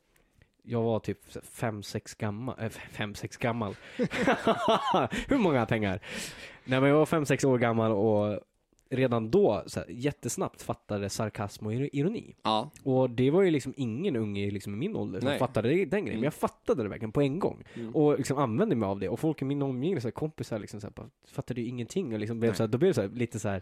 [0.63, 3.75] jag var typ fem, sex gammal, äh, fem, sex gammal.
[5.27, 5.99] Hur många pengar?
[6.65, 8.39] Nej men jag var fem, sex år gammal och
[8.89, 12.35] redan då så här, jättesnabbt fattade sarkasm och ir- ironi.
[12.43, 15.39] Ja, Och det var ju liksom ingen unge liksom i min ålder som Nej.
[15.39, 16.15] fattade den grejen, Mm.
[16.15, 17.63] men jag fattade det verkligen på en gång.
[17.73, 17.95] Mm.
[17.95, 19.09] Och liksom använde mig av det.
[19.09, 22.13] Och folk i min omgivning, så här, kompisar, liksom, så här, fattade ju ingenting.
[22.13, 23.61] Och liksom blev så här, då blev det så här, lite så här,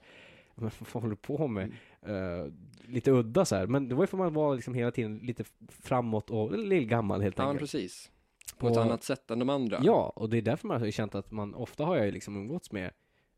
[0.94, 1.72] vad håller du på med?
[2.02, 2.46] Eh,
[2.88, 3.68] lite udda så här.
[3.68, 7.38] Men det var ju för man var liksom hela tiden lite framåt och lillgammal helt
[7.38, 7.60] ja enkelt.
[7.60, 8.12] precis.
[8.58, 9.80] På ett Och- annat sätt än de andra.
[9.84, 12.36] Ja, och det är därför man har känt att man, ofta har jag ju liksom
[12.38, 12.92] umgåtts med,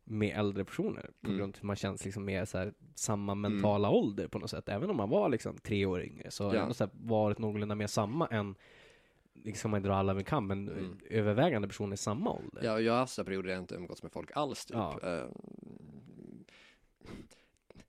[0.04, 1.10] med äldre personer.
[1.20, 1.38] På Mm.
[1.38, 4.68] grund av att man känns liksom mer så här, samma mentala ålder på något sätt.
[4.68, 6.68] Även om man var liksom tre år yngre så har Ja.
[6.78, 8.54] det varit någorlunda mer samma än,
[9.44, 10.98] liksom man drar alla en kam, men Mm.
[11.10, 12.62] övervägande personer i samma ålder.
[12.64, 14.76] Ja, jag har haft perioder där jag inte umgåtts med folk alls typ.
[14.76, 14.98] Ja.
[17.74, 17.80] Eh,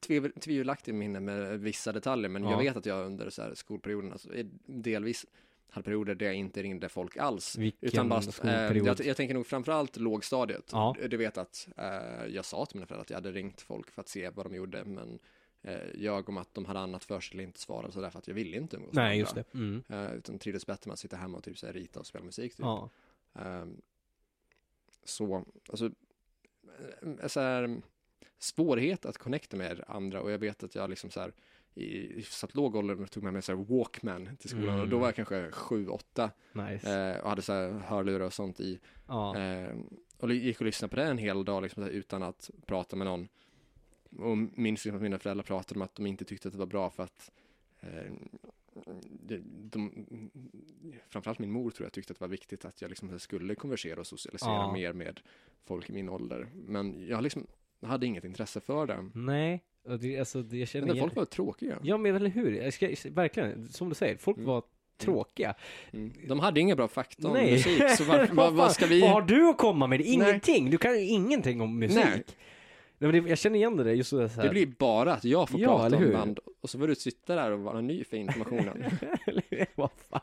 [0.00, 2.50] tvivel, tvivelaktigt minne med vissa detaljer, men Ja.
[2.50, 5.26] jag vet att jag under så här skolperioden, alltså, eh, delvis
[5.70, 7.58] hade perioder där jag inte ringde folk alls.
[7.58, 8.86] Vilken Utan bara, eh, skolperiod?
[8.86, 10.68] jag, jag tänker nog framförallt lågstadiet.
[10.72, 10.96] Ja.
[11.10, 14.00] Du vet att eh, jag sa till mina föräldrar att jag hade ringt folk för
[14.00, 15.18] att se vad de gjorde, men
[15.62, 18.28] eh, jag om att de hade annat för sig eller inte svarade så därför att
[18.28, 19.44] jag ville inte umgås med Nej, just det.
[19.54, 19.82] Mm.
[19.88, 22.24] Eh, utan trivdes bättre med att sitta hemma och typ så här, rita och spela
[22.24, 22.52] musik.
[22.56, 22.64] Typ.
[22.64, 22.90] Ja.
[23.34, 23.80] Ehm,
[25.04, 25.90] så, alltså,
[27.20, 27.80] eh, så här,
[28.38, 31.32] svårighet att connecta med andra och jag vet att jag liksom så här
[31.74, 34.80] i hyfsat låg ålder tog med mig så Walkman till skolan Mm.
[34.80, 37.00] och då var jag kanske sju, åtta Nice.
[37.14, 38.78] eh, och hade så här hörlurar och sånt i.
[39.06, 39.38] ja.
[39.38, 39.76] Eh,
[40.18, 43.06] och gick och lyssnade på det en hel dag liksom, här, utan att prata med
[43.06, 43.28] någon.
[44.18, 46.66] Och minns liksom att mina föräldrar pratade om att de inte tyckte att det var
[46.66, 47.30] bra för att
[47.80, 48.12] eh,
[49.26, 50.06] de, de,
[51.08, 54.00] framförallt min mor tror jag tyckte att det var viktigt att jag liksom skulle konversera
[54.00, 54.72] och socialisera Ja.
[54.72, 55.20] mer med
[55.64, 56.48] folk i min ålder.
[56.54, 57.46] Men jag liksom
[57.82, 59.10] hade inget intresse för det.
[59.14, 61.78] Nej, och det, alltså, det, jag känner Men folk var tråkiga.
[61.82, 62.52] Ja, men eller hur?
[62.52, 64.46] Jag ska, verkligen, som du säger, folk Mm.
[64.48, 64.62] var
[64.98, 65.54] tråkiga.
[65.92, 66.12] Mm.
[66.28, 67.52] De hade inga bra fakta om Nej.
[67.52, 69.00] musik, så var, Vad vad, ska vi...
[69.00, 70.00] Vad har du att komma med?
[70.00, 70.12] Nej.
[70.12, 70.70] Ingenting!
[70.70, 71.96] Du kan ju ingenting om musik.
[72.04, 72.24] Nej.
[72.98, 73.12] Nej.
[73.12, 74.42] men det, jag känner igen det där, just så här.
[74.42, 77.34] Det blir bara att jag får Ja, prata om band och så får du sitta
[77.34, 78.84] där och vara ny för informationen.
[79.74, 80.20] Vad fan.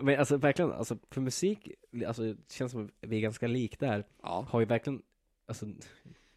[0.00, 1.68] Men alltså verkligen, alltså för musik,
[2.06, 4.04] alltså det känns som att vi är ganska lik där.
[4.22, 5.02] Ja, Har ju verkligen,
[5.50, 5.66] alltså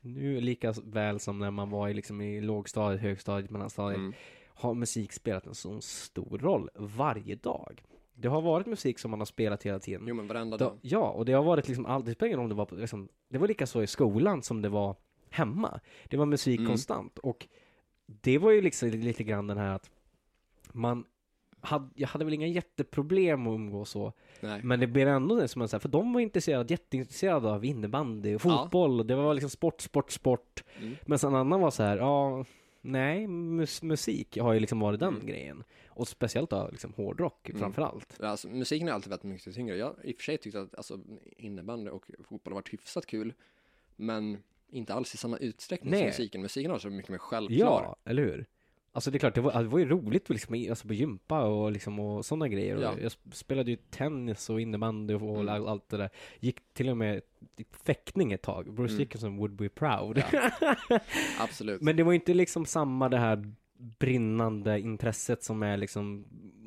[0.01, 4.13] nu lika väl som när man var i, liksom, i lågstadiet, högstadiet, mellanstadiet, mm.
[4.47, 7.83] har musik spelat en sån stor roll varje dag.
[8.13, 10.07] Det har varit musik som man har spelat hela tiden.
[10.07, 10.79] jo men varenda dag.
[10.81, 12.75] ja, och det har varit liksom allt, det spelar ingen roll om det var på-
[12.75, 14.95] liksom, det var lika så i skolan som det var
[15.29, 15.79] hemma.
[16.09, 16.69] Det var musik Mm.
[16.69, 17.47] konstant och
[18.05, 19.91] det var ju liksom lite grann den här att
[20.71, 21.05] man
[21.63, 24.61] hade, jag hade väl inga jätteproblem att umgås så, Nej.
[24.63, 28.35] men det blev ändå det som så här, för de var intresserade, jätteintresserade av innebandy
[28.35, 30.63] och fotboll, och det var liksom sport, sport, sport.
[30.81, 30.95] Mm.
[31.05, 32.45] Men sen annan var så här, ja,
[32.81, 35.25] nej, mus musik har ju liksom varit den Mm.
[35.27, 35.63] grejen.
[35.87, 37.59] Och speciellt då liksom hårdrock Mm.
[37.61, 38.21] framför allt.
[38.21, 39.75] Alltså, musiken har alltid varit mycket tyngre.
[39.77, 40.99] Jag i och för sig tyckte att alltså,
[41.37, 43.33] innebandy och fotboll har varit hyfsat kul,
[43.95, 44.37] men
[44.69, 45.99] inte alls i samma utsträckning Nej.
[45.99, 46.41] som musiken.
[46.41, 47.57] Musiken har så mycket mer självklar.
[47.83, 48.45] Ja, eller hur?
[48.95, 51.71] Alltså det är klart, det var, det var ju roligt liksom, alltså på gympa och
[51.71, 52.77] liksom och sådana grejer.
[52.81, 52.93] Ja.
[53.01, 55.49] Jag sp- spelade ju tennis och innebandy och Mm.
[55.49, 56.09] all, allt det där.
[56.39, 57.21] Gick till och med
[57.85, 58.73] fäktning ett tag.
[58.73, 58.97] Bruce Mm.
[58.97, 60.23] Dickinson would be proud.
[60.31, 60.51] Ja.
[61.39, 61.81] Absolut.
[61.81, 63.53] Men det var inte liksom samma det här
[63.99, 66.25] brinnande intresset som är liksom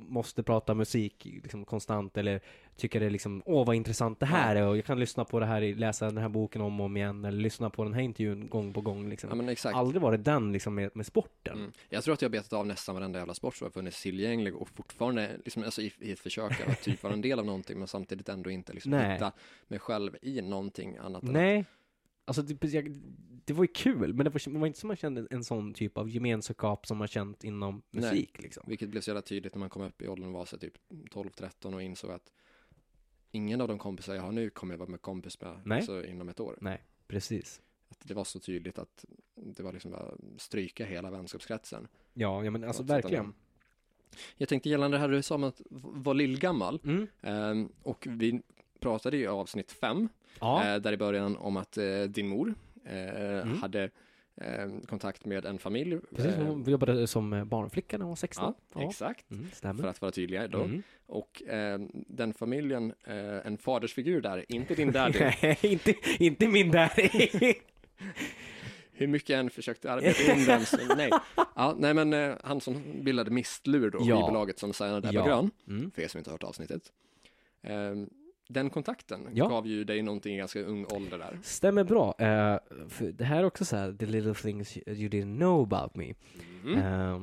[0.09, 2.41] måste prata musik liksom konstant eller
[2.77, 5.41] tycker det är liksom, åh vad intressant det här är och jag kan lyssna på
[5.41, 8.01] det här, läsa den här boken om och om igen eller lyssna på den här
[8.01, 9.57] intervjun gång på gång liksom.
[9.65, 9.75] Ja.
[9.75, 11.59] Aldrig varit den liksom med, med sporten.
[11.59, 11.73] Mm.
[11.89, 14.57] Jag tror att jag har betat av nästan varenda jävla sport som har funnits tillgänglig
[14.57, 17.79] och fortfarande, liksom, alltså i, i ett försök att typ vara en del av någonting
[17.79, 19.33] men samtidigt ändå inte liksom hitta
[19.69, 21.65] mig själv i någonting annat än Nej.
[22.29, 22.97] Alltså det, jag,
[23.45, 25.75] det var ju kul, men det var, det var inte som man kände en sån
[25.75, 28.03] typ av gemenskap som man känt inom Nej.
[28.11, 28.65] musik liksom.
[28.67, 31.75] Vilket blev så jävla tydligt när man kom upp i åldern var så typ 12-13
[31.75, 32.33] och insåg att
[33.31, 35.77] ingen av de kompisar jag har nu kommer jag vara med kompis med Nej.
[35.79, 36.59] alltså, inom ett år.
[37.07, 37.63] Precis.
[37.89, 39.05] Att det var så tydligt att
[39.35, 41.89] det var liksom bara stryka hela vänskapskretsen.
[42.15, 43.35] Ja, ja men alltså verkligen.
[44.37, 47.07] Jag tänkte gällande det här du sa om att vara lillgammal Mm.
[47.21, 48.43] ehm, och vi
[48.81, 50.09] pratade ju i avsnitt fem
[50.41, 52.55] Ja, eh, där i början om att eh, din mor
[52.85, 52.97] eh,
[53.43, 53.59] Mm.
[53.59, 53.91] hade
[54.41, 55.99] eh, kontakt med en familj.
[56.17, 56.35] precis.
[56.35, 58.55] eh, Hon jobbade som barnflicka när hon var 16.
[58.75, 59.31] ja, exakt.
[59.31, 59.47] Mm,
[59.79, 60.63] För att vara tydligare då.
[60.63, 60.83] Mm.
[61.07, 65.19] Och eh, den familjen, eh, en fadersfigur där, inte din daddy.
[65.43, 67.09] Nej, inte, inte min daddy.
[68.99, 71.11] Hur mycket jag än försökte arbeta in den, så nej.
[71.57, 74.17] Ja, nej men eh, han som bildade Mistlur då, Ja.
[74.17, 75.25] skivbolaget som signade Ebba Ja.
[75.27, 75.91] Grön, Mm.
[75.91, 76.93] för er som inte har hört avsnittet.
[78.49, 79.49] Eh, den kontakten Ja.
[79.49, 81.39] gav ju dig någonting i ganska ung ålder där.
[81.43, 82.15] Stämmer bra.
[82.19, 85.95] Eh, för det här är också så här, the little things you didn't know about
[85.97, 86.15] me.
[86.65, 86.79] Mm.
[86.79, 87.21] Eh,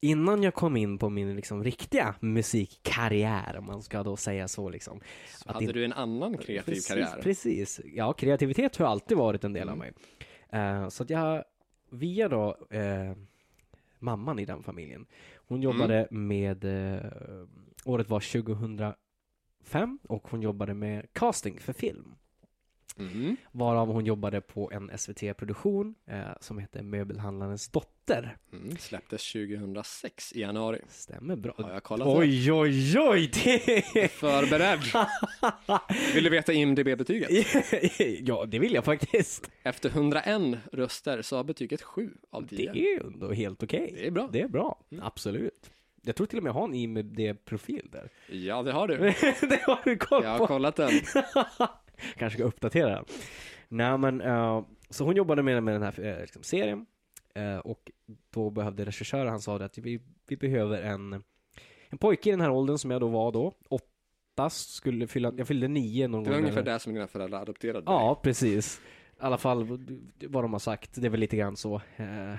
[0.00, 4.68] innan jag kom in på min liksom riktiga musikkarriär, om man ska då säga så
[4.70, 5.00] liksom.
[5.36, 7.20] Så att hade det- du en annan kreativ precis, karriär?
[7.22, 7.80] Precis.
[7.84, 9.78] Ja, kreativitet har alltid varit en del av Mm.
[9.78, 9.92] mig.
[10.60, 11.44] Eh, så att jag,
[11.90, 13.12] via då eh,
[13.98, 15.06] mamman i den familjen,
[15.36, 17.10] hon jobbade med, eh,
[17.84, 18.20] året var
[19.64, 22.14] 2005 och hon jobbade med casting för film.
[22.98, 23.36] Mm.
[23.52, 28.36] Varav hon jobbade på en SVT-produktion eh, som hette Möbelhandlarens dotter.
[28.52, 28.76] Mm.
[28.78, 30.80] Släpptes 2006 i januari.
[30.88, 31.54] Stämmer bra.
[31.58, 33.30] Har jag kollat Oj, oj, oj!
[33.44, 34.08] Det...
[34.08, 34.80] Förberedd!
[36.14, 37.30] Vill du veta IMDB-betyget?
[38.28, 39.50] ja, det vill jag faktiskt.
[39.62, 42.70] Efter 101 röster så har betyget 7 av Det 10.
[42.70, 43.92] är ju ändå helt okej.
[43.94, 44.28] Det är bra.
[44.32, 45.04] Det är bra, Mm.
[45.04, 45.70] absolut.
[46.02, 48.10] Jag tror till och med jag har en IMD-profil där.
[48.28, 48.96] Ja, det har du.
[49.48, 50.46] det har du koll Jag har på.
[50.46, 50.90] kollat den.
[52.16, 53.04] Kanske ska uppdatera den.
[53.68, 56.86] Nej men, eh, så hon jobbade med, med den här eh, liksom, serien.
[57.34, 57.90] Eh, och
[58.30, 61.22] då behövde regissören, han sa det att vi, vi behöver en,
[61.88, 63.52] en pojke i den här åldern som jag då var då.
[63.68, 66.44] Åtta, skulle fylla, jag fyllde nio någon Det var gång.
[66.44, 67.84] ungefär där som dina föräldrar adopterade dig.
[67.86, 68.80] Ja, precis.
[68.84, 69.64] I alla fall
[70.28, 70.90] vad de har sagt.
[70.94, 71.74] Det är väl lite grann så.
[71.96, 72.34] Eh,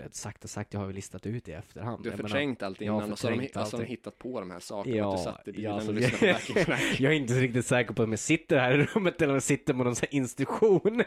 [0.00, 2.02] eller och sagt, jag har ju listat ut det i efterhand.
[2.02, 3.90] Du har Jag menar, förträngt allt innan och så har de, förträngt alltså, de allting.
[3.90, 4.96] hittat på de här sakerna.
[4.96, 7.00] Ja, du satt i bilen ja, alltså, och lyssnade på Back Black.
[7.00, 9.42] jag är inte riktigt säker på om jag sitter här i rummet eller om jag
[9.42, 11.02] sitter på någon sån här institution.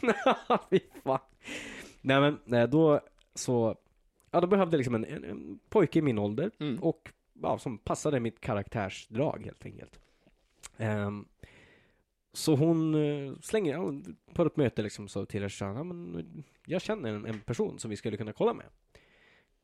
[0.70, 1.18] Fy fan.
[2.00, 3.00] Nej men, nej, då
[3.34, 3.76] så,
[4.30, 6.78] ja då behövde jag liksom en, en, en pojke i min ålder Mm.
[6.78, 7.12] och
[7.42, 10.00] ja, som passade mitt karaktärsdrag helt enkelt.
[10.76, 11.24] Ehm,
[12.32, 13.92] så hon eh, slänger, ja,
[14.32, 17.90] på ett möte liksom så till regissören, ja, men jag känner en, en person som
[17.90, 18.66] vi skulle kunna kolla med.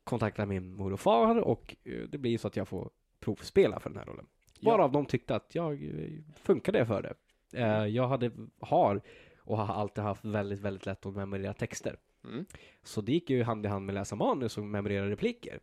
[0.05, 2.91] Kontaktar min mor och far och eh, det blir så att jag får
[3.21, 4.27] provspela för den här rollen.
[4.61, 4.71] Ja.
[4.71, 7.15] Varav de tyckte att jag eh, funkade för det.
[7.59, 8.31] Eh, jag hade,
[8.61, 9.03] har
[9.39, 11.97] och har alltid haft väldigt, väldigt lätt att memorera texter.
[12.25, 12.45] Mm.
[12.83, 15.61] Så det gick ju hand i hand med läsa manus och memorera repliker.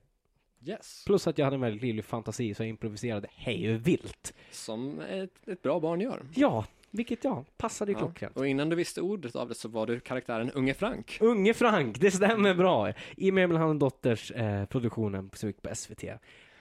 [0.66, 1.04] Yes.
[1.06, 4.34] Plus att jag hade en väldigt livlig fantasi så jag improviserade hej vilt.
[4.52, 6.26] Som ett, ett bra barn gör.
[6.36, 8.00] Ja, vilket ja, passade ju Ja.
[8.06, 8.38] klockrent.
[8.38, 11.18] Och innan du visste ordet av det så var du karaktären Unge Frank.
[11.22, 12.94] Unge Frank, det stämmer bra.
[13.18, 15.38] I Möbelhandeln Dotters eh, produktionen på
[15.76, 16.04] SVT.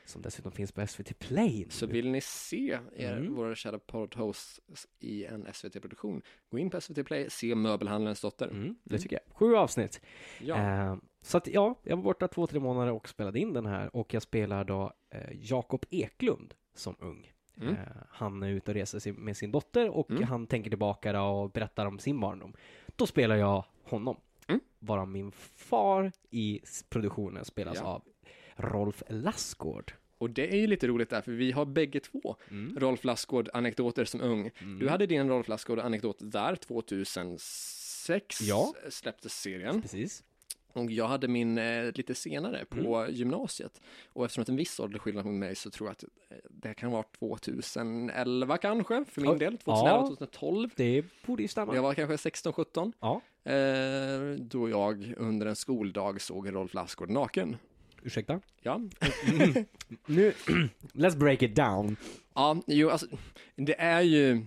[0.04, 1.58] Som dessutom finns på SVT Play.
[1.58, 1.70] nu.
[1.70, 3.34] Så vill ni se er, Mm.
[3.34, 4.60] våra kära poddhosts
[5.00, 8.48] i en SVT-produktion, gå in på SVT Play, se Möbelhandlarens dotter.
[8.48, 9.36] Mm, det tycker jag.
[9.36, 10.00] Sju avsnitt.
[10.40, 13.66] Ja, Eh, så att ja, jag var borta två, tre månader och spelade in den
[13.66, 17.32] här och jag spelar då eh, Jakob Eklund som ung.
[17.60, 17.74] Mm.
[17.74, 17.78] Eh,
[18.10, 20.22] han är ute och reser med sin dotter och Mm.
[20.22, 22.54] han tänker tillbaka och berättar om sin barndom.
[22.96, 24.16] Då spelar jag honom.
[24.48, 24.60] Mm.
[24.78, 27.84] Varav min far i produktionen spelas Ja.
[27.84, 28.02] av
[28.56, 29.92] Rolf Lassgård.
[30.18, 32.36] och det är ju lite roligt där, för vi har bägge två
[32.76, 34.50] Rolf Lassgård-anekdoter som ung.
[34.60, 34.78] Mm.
[34.78, 38.74] Du hade din Rolf Lassgård-anekdot där, 2006 Ja.
[38.90, 39.82] släpptes serien.
[39.82, 40.24] Precis.
[40.72, 43.80] Och jag hade min eh, lite senare på gymnasiet.
[44.12, 46.90] Och eftersom att en viss åldersskillnad med mig så tror jag att eh, det kan
[46.90, 49.38] vara 2011 kanske, för min Oj.
[49.38, 49.58] del.
[49.58, 50.06] 2011, Ja.
[50.08, 50.70] 2012.
[50.76, 51.74] Det borde ju stämma.
[51.74, 52.92] Jag var kanske 16-17.
[53.00, 57.56] Ja, Eh, då jag under en skoldag såg Rolf Lassgård naken.
[58.02, 58.40] ursäkta.
[58.62, 58.80] Ja,
[60.06, 60.32] Nu,
[60.92, 61.96] let's break it down.
[62.34, 63.06] ja jo, alltså,
[63.56, 64.44] det är ju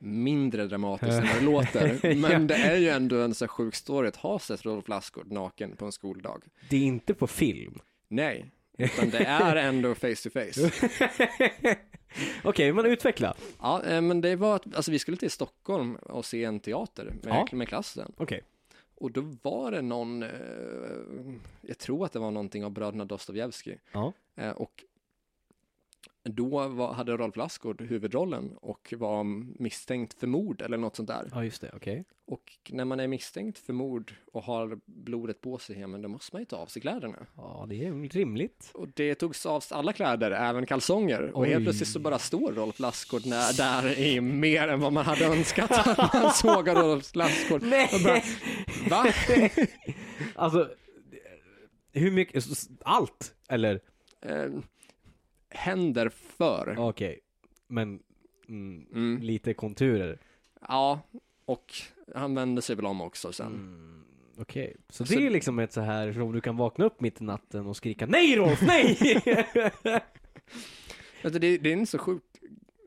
[0.00, 2.14] mindre dramatiskt än vad det låter.
[2.20, 5.76] Men det är ju ändå en så sjuk story att ha sett Rolf Lassgård naken
[5.76, 6.42] på en skoldag.
[6.70, 7.78] Det är inte på film.
[8.08, 10.70] Nej, utan det är ändå face to face.
[12.44, 13.34] Okej, men utveckla.
[13.60, 17.04] Ja, eh, men det var att, alltså vi skulle till Stockholm och se en teater
[17.22, 17.46] med, Ja.
[17.52, 18.12] med klassen.
[18.16, 18.40] Okej.
[18.96, 20.28] Och då var det någon, eh,
[21.60, 23.78] jag tror att det var någonting av bröderna Dostojevskij.
[23.92, 24.12] Ja.
[24.36, 24.84] Eh, och
[26.24, 29.24] då var, hade Rolf Lassgård huvudrollen och var
[29.62, 31.28] misstänkt för mord eller något sånt där.
[31.32, 31.70] Ja, just det.
[31.76, 32.04] Okej.
[32.26, 36.08] Och när man är misstänkt för mord och har blodet på sig, ja, men då
[36.08, 37.26] måste man ju ta av sig kläderna.
[37.36, 38.70] Ja, det är rimligt.
[38.74, 41.36] Och det togs av alla kläder, även kalsonger.
[41.36, 45.04] Och helt plötsligt så bara står Rolf Lassgård när, där i mer än vad man
[45.04, 47.62] hade önskat att man såg Rolf Lassgård.
[47.62, 47.90] Nej!
[47.94, 48.20] Och bara,
[48.90, 49.12] Va?
[50.34, 50.70] Alltså,
[51.92, 52.44] hur mycket?
[52.84, 53.34] Allt?
[53.48, 53.80] Eller?
[55.54, 56.74] Händer för.
[56.78, 57.20] Okej.
[57.68, 58.00] Men,
[58.48, 59.22] mm, Mm.
[59.22, 60.18] lite konturer.
[60.68, 61.00] Ja,
[61.44, 61.72] och
[62.14, 63.46] han vände sig väl om också sen.
[63.46, 64.04] Mm,
[64.38, 67.20] Okej, så Så- det är liksom ett så här som du kan vakna upp mitt
[67.20, 68.98] i natten och skrika NEJ Rolf, nej!
[71.22, 72.22] Du, Det, det är en så sjuk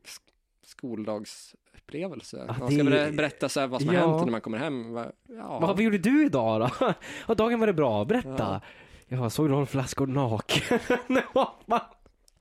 [0.04, 0.32] sk-
[0.66, 2.44] skoldagsupplevelse.
[2.48, 4.10] Ja, Man ska det- ber- berätta så här vad som har Ja.
[4.10, 4.92] hänt när man kommer hem.
[4.92, 5.58] Va- Ja.
[5.60, 6.92] Vad gjorde du idag då?
[7.28, 8.60] Ja, dagen var det bra, berätta.
[9.08, 9.16] Ja.
[9.20, 10.78] Jag såg Rolf Lassgård naken.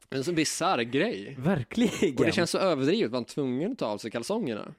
[0.10, 1.36] En så bisarr grej.
[1.40, 2.18] Verkligen.
[2.18, 4.74] Och det känns så överdrivet, var han tvungen att ta av sig kalsongerna?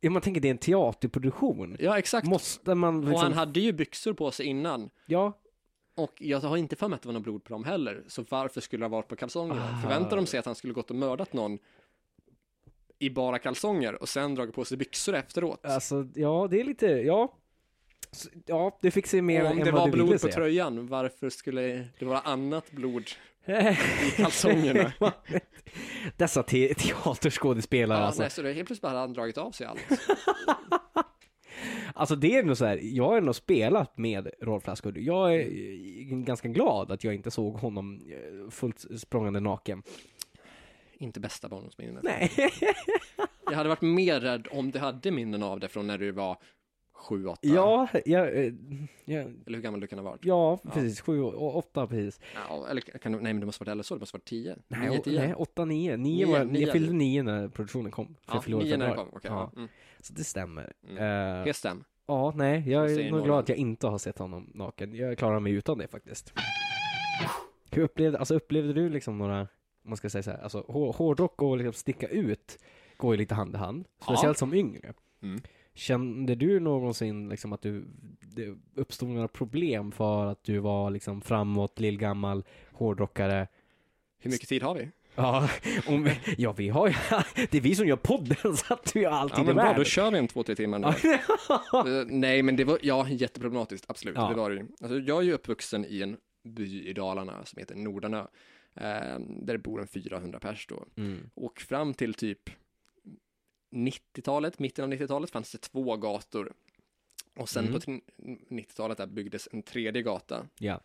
[0.00, 1.76] Ja, man tänker det är en teaterproduktion.
[1.80, 2.26] Ja, exakt.
[2.26, 3.14] Måste man liksom...
[3.14, 4.90] Och han hade ju byxor på sig innan.
[5.06, 5.38] Ja,
[5.94, 8.04] Och jag har inte för mig att det var något blod på dem heller.
[8.08, 9.70] Så varför skulle det ha varit på kalsongerna?
[9.78, 9.82] Ah.
[9.82, 11.58] Förväntar de sig att han skulle gått och mördat någon
[12.98, 15.64] i bara kalsonger och sen dragit på sig byxor efteråt?
[15.66, 17.38] alltså, ja, det är lite, ja.
[18.46, 20.26] Ja, du fick se mer Och om än det vad var du ville blod på
[20.26, 20.32] se.
[20.32, 23.04] tröjan, varför skulle det vara annat blod
[23.46, 24.92] i kalsongerna?
[26.16, 28.22] Dessa te teaterskådespelare ja, alltså.
[28.22, 29.80] nej, så det, helt plötsligt bara hade han dragit av sig allt.
[31.94, 34.98] Alltså det är nog så här, jag har ändå spelat med Rolf Lassgård.
[34.98, 39.82] Jag är ganska glad att jag inte såg honom eh, fullt språngande naken.
[40.98, 42.02] inte bästa barndomsminnet.
[42.02, 42.30] Nej.
[43.44, 46.36] Jag hade varit mer rädd om du hade minnen av det från när du var
[47.02, 47.38] sju, åtta.
[47.42, 48.52] Ja, jag, eh,
[49.04, 50.24] ja, Eller hur gammal du kan ha varit.
[50.24, 51.00] ja, precis.
[51.00, 52.20] Sju och åtta precis.
[52.48, 54.56] Ja, eller kan du, nej men det måste varit äldre så, det måste varit tio.
[54.68, 55.20] Nej, Nio, tio.
[55.20, 55.96] nej åtta, nio.
[55.96, 56.60] Nio, Nio, var, nio.
[56.62, 58.16] jag fyllde nio när produktionen kom.
[58.26, 58.96] För Ja, nio när februari.
[58.96, 59.30] kom, okej.
[59.30, 59.58] Ja, ja.
[59.58, 59.68] Mm.
[60.00, 60.72] så det stämmer.
[60.90, 60.96] Mm.
[61.38, 61.84] Eh, Det stämmer.
[62.06, 64.94] ja, nej, jag är nog glad att jag inte har sett honom naken.
[64.94, 66.32] Jag klarar mig utan det faktiskt.
[67.70, 69.48] Hur upplevde, alltså upplevde du liksom några, om
[69.82, 72.58] man ska säga så här, alltså hår- hårdrock och liksom sticka ut
[72.96, 73.84] går ju lite hand i hand.
[74.02, 74.92] Speciellt som yngre.
[75.22, 75.40] Mm.
[75.74, 77.84] Kände du någonsin liksom att du,
[78.20, 83.48] det uppstod några problem för att du var liksom framåt, lillgammal, hårdrockare?
[84.18, 84.88] Hur mycket tid har vi?
[85.14, 85.48] Ja,
[85.86, 86.94] om, ja vi har ju,
[87.50, 89.74] det är vi som gör podden så att vi har Ja alltid men i bra,
[89.76, 90.86] då kör vi en två, tre timmar nu.
[91.72, 94.16] Eh, Nej men det var, ja jätteproblematiskt, absolut.
[94.16, 94.28] Ja.
[94.28, 94.66] Det var det.
[94.80, 98.20] Alltså, jag är ju uppvuxen i en by i Dalarna som heter Nordanö.
[98.74, 100.84] Eh, där det bor en 400 pers då.
[100.96, 101.30] Mm.
[101.34, 102.50] Och fram till typ
[103.72, 106.52] 90-talet, mitten av 90-talet fanns det två gator.
[107.36, 107.72] Och sen Mm.
[107.72, 108.00] på tri-
[108.48, 110.46] 90-talet där byggdes en tredje gata.
[110.58, 110.80] Ja.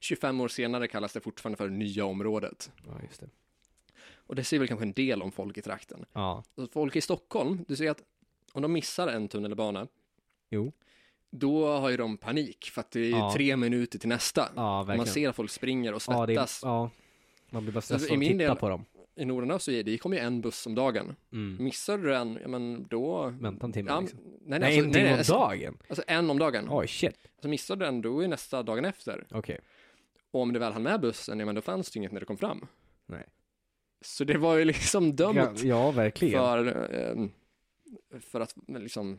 [0.00, 2.72] 25 år senare kallas det fortfarande för nya området.
[2.86, 3.28] ja, just det.
[4.14, 6.04] Och det säger väl kanske en del om folk i trakten.
[6.12, 8.02] Ja, Så folk i Stockholm, du ser att
[8.52, 9.86] om de missar en tunnelbana,
[10.50, 10.72] jo.
[11.30, 13.32] då har ju de panik för att det är Ja.
[13.34, 14.48] tre minuter till nästa.
[14.56, 14.84] Ja.
[14.84, 16.60] Man ser att folk springer och ja, är- svettas.
[16.62, 16.90] ja,
[17.50, 18.84] man blir bara stressad av att titta på dem.
[19.16, 21.16] I Nordanö så är det, det kommer ju en buss om dagen.
[21.32, 21.64] Mm.
[21.64, 23.34] Missar du en, ja men då...
[23.40, 24.20] Vänta en timme Ja, liksom.
[24.22, 25.78] nej, nej, Nej, alltså, en timme om alltså, dagen?
[25.88, 26.66] alltså en om dagen.
[26.70, 27.16] Oj, shit.
[27.42, 29.26] Så missar du den, då är nästa dagen efter.
[29.30, 29.60] Okej.
[30.30, 32.26] Och om du väl hann med bussen, ja men då fanns det inget när du
[32.26, 32.66] kom fram.
[33.06, 33.24] Nej.
[34.00, 36.40] Så det var ju liksom Ja, dömt ja, verkligen.
[36.40, 39.18] för, eh, för att liksom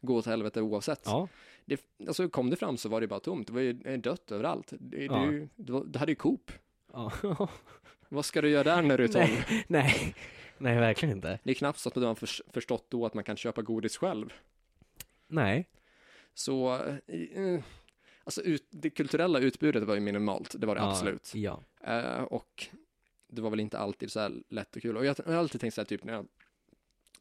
[0.00, 1.02] gå åt helvete oavsett.
[1.04, 1.28] Ja,
[1.64, 3.46] Det, alltså kom det fram så var det bara tomt.
[3.46, 4.72] Det var ju dött överallt.
[4.80, 5.26] Det, Ja.
[5.26, 6.52] du, du, var- du hade ju Coop.
[6.92, 7.12] ja.
[8.08, 9.26] Vad ska du göra där när du är 12?
[9.26, 10.14] nej, nej,
[10.58, 11.38] nej, verkligen inte.
[11.44, 13.96] Det är knappt så att du har förs- förstått då att man kan köpa godis
[13.96, 14.32] själv.
[15.26, 15.68] Nej.
[16.34, 16.74] Så,
[17.06, 17.60] eh,
[18.24, 21.32] alltså ut, det kulturella utbudet var ju minimalt, det var det Ja, absolut.
[21.34, 21.62] Ja.
[21.84, 22.66] Eh, och
[23.28, 24.96] det var väl inte alltid så här lätt och kul.
[24.96, 26.26] Och jag, jag har alltid tänkt så här, typ när jag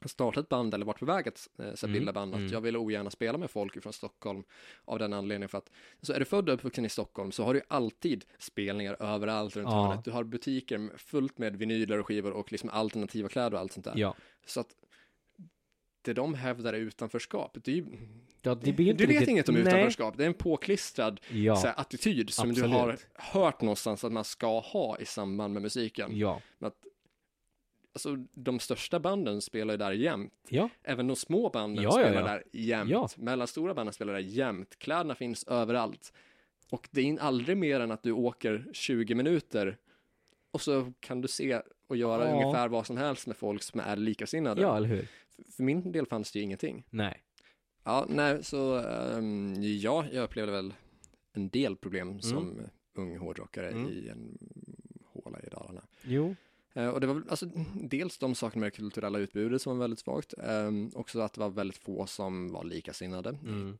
[0.05, 2.51] startat ett band eller varit på väg att eh, här, Mm, bilda band, att mm.
[2.51, 4.43] jag vill ogärna spela med folk från Stockholm
[4.85, 5.69] av den anledningen för att,
[6.01, 9.67] så är du född och uppvuxen i Stockholm så har du alltid spelningar överallt runt
[9.69, 9.87] Ja.
[9.87, 10.05] hörnet.
[10.05, 13.71] Du har butiker med- fullt med vinyler och skivor och liksom alternativa kläder och allt
[13.73, 13.93] sånt där.
[13.95, 14.15] Ja.
[14.45, 14.75] Så att
[16.01, 17.85] det de hävdar är utanförskap, det är ju,
[18.41, 19.61] ja det du vet riktigt- inget om Nej.
[19.63, 21.55] utanförskap, det är en påklistrad Ja.
[21.55, 22.71] här, attityd som absolut.
[22.71, 26.17] du har hört någonstans att man ska ha i samband med musiken.
[26.17, 26.41] Ja.
[27.97, 30.33] Alltså de största banden spelar ju där jämt.
[30.49, 30.69] Ja.
[30.83, 32.23] Även de små banden Ja, spelar ja.
[32.27, 32.89] där jämt.
[32.91, 33.09] Ja.
[33.17, 34.79] Mellanstora banden spelar där jämt.
[34.79, 36.13] Kläderna finns överallt.
[36.71, 39.77] Och det är aldrig mer än att du åker 20 minuter
[40.51, 43.95] och så kan du se och göra ungefär vad som helst med folk som är
[43.95, 44.61] likasinnade.
[44.61, 45.07] Ja, eller hur?
[45.55, 46.83] För min del fanns det ju ingenting.
[46.89, 47.23] Nej.
[47.83, 50.73] Ja, nej, så ehm, ja, jag upplevde väl
[51.33, 52.61] en del problem som
[52.93, 53.87] ung hårdrockare Mm.
[53.91, 54.37] i en
[55.05, 55.83] håla i Dalarna.
[56.03, 56.35] Jo.
[56.77, 59.99] Eh, och det var alltså, dels de sakerna med det kulturella utbudet som var väldigt
[59.99, 60.33] svagt.
[60.37, 63.29] Um, också att det var väldigt få som var likasinnade.
[63.29, 63.77] Mm.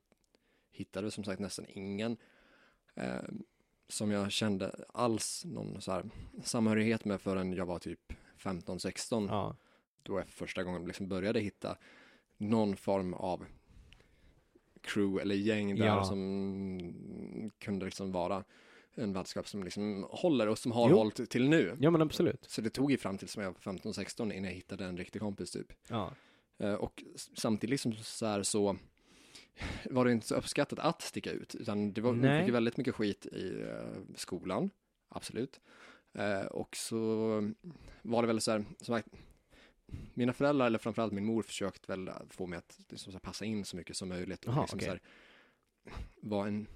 [0.72, 2.18] Hittade som sagt nästan ingen
[2.96, 3.44] ehm,
[3.88, 6.10] som jag kände alls någon så här
[6.44, 9.28] samhörighet med förrän jag var typ 15-16.
[9.30, 9.56] Ja.
[10.04, 11.78] Då jag för första gången liksom började hitta
[12.38, 13.46] någon form av
[14.82, 16.04] crew eller gäng där Ja.
[16.04, 18.44] som kunde liksom vara
[18.98, 20.96] en vänskap som liksom håller och som har Jo.
[20.98, 21.78] hållit till nu.
[21.80, 22.46] ja, men absolut.
[22.50, 25.22] Så det tog ju fram till som jag var 15-16 innan jag hittade en riktig
[25.22, 25.74] kompis typ.
[25.88, 26.12] Ja.
[26.58, 27.04] Eh, Och
[27.36, 28.78] samtidigt liksom så här så
[29.90, 32.46] var det inte så uppskattat att sticka ut, utan det var, Nej.
[32.46, 34.70] fick väldigt mycket skit i eh, skolan,
[35.10, 35.60] absolut.
[36.14, 36.98] Eh, och så
[38.02, 39.08] var det väl så här, som sagt,
[40.14, 43.76] mina föräldrar, eller framförallt min mor, försökt väl få mig att liksom, passa in så
[43.76, 44.86] mycket som möjligt och Aha, liksom, okej.
[44.86, 45.02] så här,
[46.22, 46.68] vara en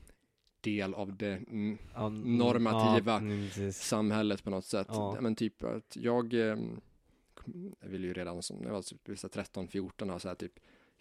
[0.62, 3.78] del av det mm, mm, Normativa mm, precis.
[3.78, 4.88] samhället på något sätt.
[4.90, 5.18] Ja.
[5.22, 6.58] Men typ att jag, eh,
[7.82, 10.60] jag ville ju redan som, jag var typ så här 13-14 och så här typ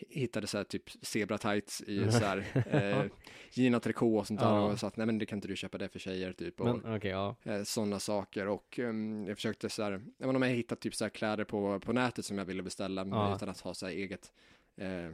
[0.08, 3.04] hittade så här typ zebra tights i så här eh,
[3.52, 4.60] Gina Tricot och sånt där Ja.
[4.60, 6.66] och sa att nej men det kan inte du köpa det för tjejer typ och
[6.66, 7.36] Men okej, ja.
[7.42, 10.94] eh, sådana saker och ehm, jag försökte så här, jag menar om jag hittat typ
[10.94, 13.36] så här kläder på, på nätet som jag ville beställa Ja.
[13.36, 14.32] utan att ha så här eget
[14.76, 15.10] eh,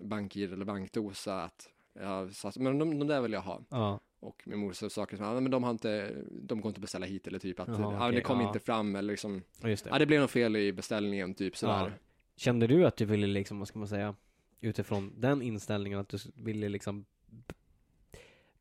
[0.00, 4.00] bank-id eller bankdosa att jag att men de, de där vill jag ha Ja.
[4.20, 6.82] och min mor sa saker som, ja men de har inte, de går inte att
[6.82, 8.46] beställa hit eller typ att, Jaha, ja okej, det kom ja.
[8.46, 9.90] inte fram eller liksom, Just det.
[9.90, 11.92] ja det blev något fel i beställningen typ sådär.
[12.36, 14.14] Kände du att du ville liksom, vad ska man säga,
[14.60, 17.04] utifrån den inställningen att du ville liksom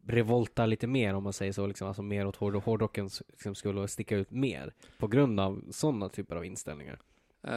[0.08, 3.88] revolta lite mer om man säger så, liksom, alltså mer åt hård hårdrockens liksom, skulle
[3.88, 7.00] sticka ut mer på grund av sådana typer av inställningar?
[7.44, 7.54] Eh,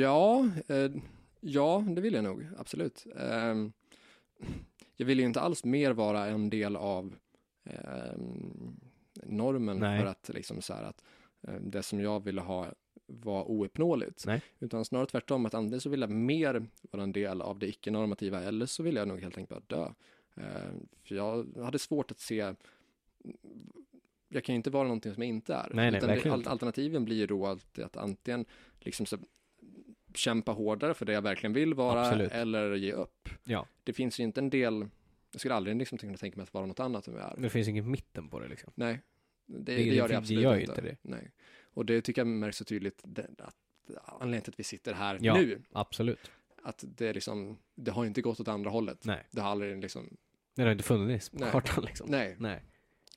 [0.00, 0.90] ja, eh,
[1.40, 3.06] ja det vill jag nog, absolut.
[3.16, 3.72] Ehm,
[5.00, 7.14] jag vill ju inte alls mer vara en del av
[7.64, 8.80] ehm,
[9.22, 10.00] normen Nej.
[10.00, 11.04] för att liksom så här att
[11.42, 12.66] eh, det som jag ville ha
[13.06, 14.26] var ouppnåeligt.
[14.26, 14.42] Nej.
[14.58, 18.42] Utan snarare tvärtom, att antingen så vill jag mer vara en del av det icke-normativa
[18.42, 19.92] eller så vill jag nog helt enkelt bara dö.
[20.34, 20.70] Eh,
[21.02, 22.54] för jag hade svårt att se
[24.28, 25.70] jag kan ju inte vara någonting som jag inte är.
[25.74, 28.44] Nej, nej, Utan det, alternativen blir ju då alltid att antingen
[28.78, 29.18] liksom så
[30.18, 32.32] kämpa hårdare för det jag verkligen vill vara Absolut.
[32.32, 33.28] eller ge upp.
[33.44, 33.66] Ja.
[33.84, 34.88] Det finns ju inte en del,
[35.32, 37.42] jag skulle aldrig liksom kunna tänka mig att vara något annat än jag är.
[37.42, 38.72] Det finns inget mitten på det liksom.
[38.74, 39.00] Nej,
[39.46, 40.72] det, det, Det- gör det det absolut gör ju inte.
[40.72, 40.96] inte det.
[41.02, 41.30] Nej.
[41.74, 43.56] Och det tycker jag märks så tydligt, det, att
[44.06, 45.34] anledningen till att vi sitter här Ja.
[45.34, 46.30] nu, Absolut.
[46.62, 49.04] att det liksom, det har inte gått åt andra hållet.
[49.04, 49.26] Nej.
[49.30, 50.16] Det har aldrig liksom,
[50.54, 51.50] Det har inte funnits på Nej.
[51.52, 52.10] kartan liksom.
[52.10, 52.62] nej, Nej.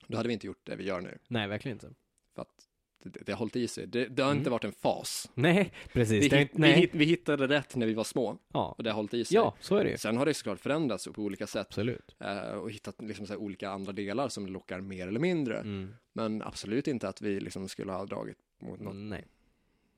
[0.06, 1.18] då hade vi inte gjort det vi gör nu.
[1.28, 1.90] Nej, verkligen inte.
[2.34, 2.68] För att
[3.04, 3.86] det, det, har hållit i sig.
[3.86, 4.38] Det, det har Mm.
[4.38, 5.30] inte varit en fas.
[5.34, 6.24] Nej, precis.
[6.24, 6.90] Vi, Det hit, nej.
[6.92, 8.74] vi, vi hittade rätt när vi var små ja.
[8.78, 9.34] och det har hållit i sig.
[9.34, 9.98] ja, så är det.
[9.98, 12.16] Sen har det såklart förändrats på olika sätt Absolut.
[12.20, 15.58] eh, och hittat liksom så olika andra delar som lockar mer eller mindre.
[15.58, 15.94] Mm.
[16.12, 18.94] Men absolut inte att vi liksom skulle ha dragit mot något.
[18.96, 19.24] Nej.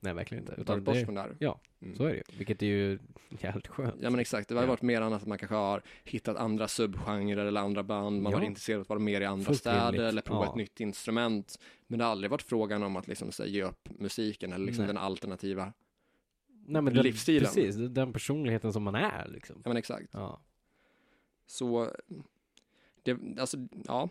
[0.05, 0.55] Nej, verkligen inte.
[0.61, 1.37] Utan bort från där.
[1.39, 1.97] ja, Mm.
[1.97, 2.23] så är det ju.
[2.39, 2.99] Vilket är ju
[3.41, 3.95] jävligt skönt.
[4.01, 4.67] Ja men exakt, det har Ja.
[4.69, 8.39] varit mer annat att man kanske har hittat andra subgenrer eller andra band, man Ja.
[8.39, 10.01] har intresserat att vara mer i andra Fullt städer rimligt.
[10.01, 10.51] eller prova Ja.
[10.51, 11.59] ett nytt instrument.
[11.87, 14.87] Men det har aldrig varit frågan om att liksom här, ge upp musiken eller liksom
[14.87, 15.73] den alternativa.
[16.67, 17.45] Nej, men den, livsstilen.
[17.55, 19.57] Precis, den personligheten som man är liksom.
[19.65, 20.09] Ja men exakt.
[20.13, 20.41] Ja.
[21.47, 21.91] Så,
[23.03, 24.09] det, alltså, ja,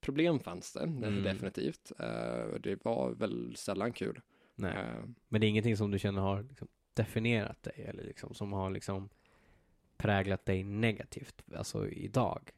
[0.00, 1.22] problem fanns det Mm.
[1.22, 1.90] definitivt.
[2.52, 4.20] Och det var väl sällan kul.
[4.58, 4.76] Nej.
[4.76, 8.52] Eh, Men det är ingenting som du känner har liksom definierat dig eller liksom som
[8.52, 9.08] har liksom
[9.96, 12.50] präglat dig negativt, alltså idag.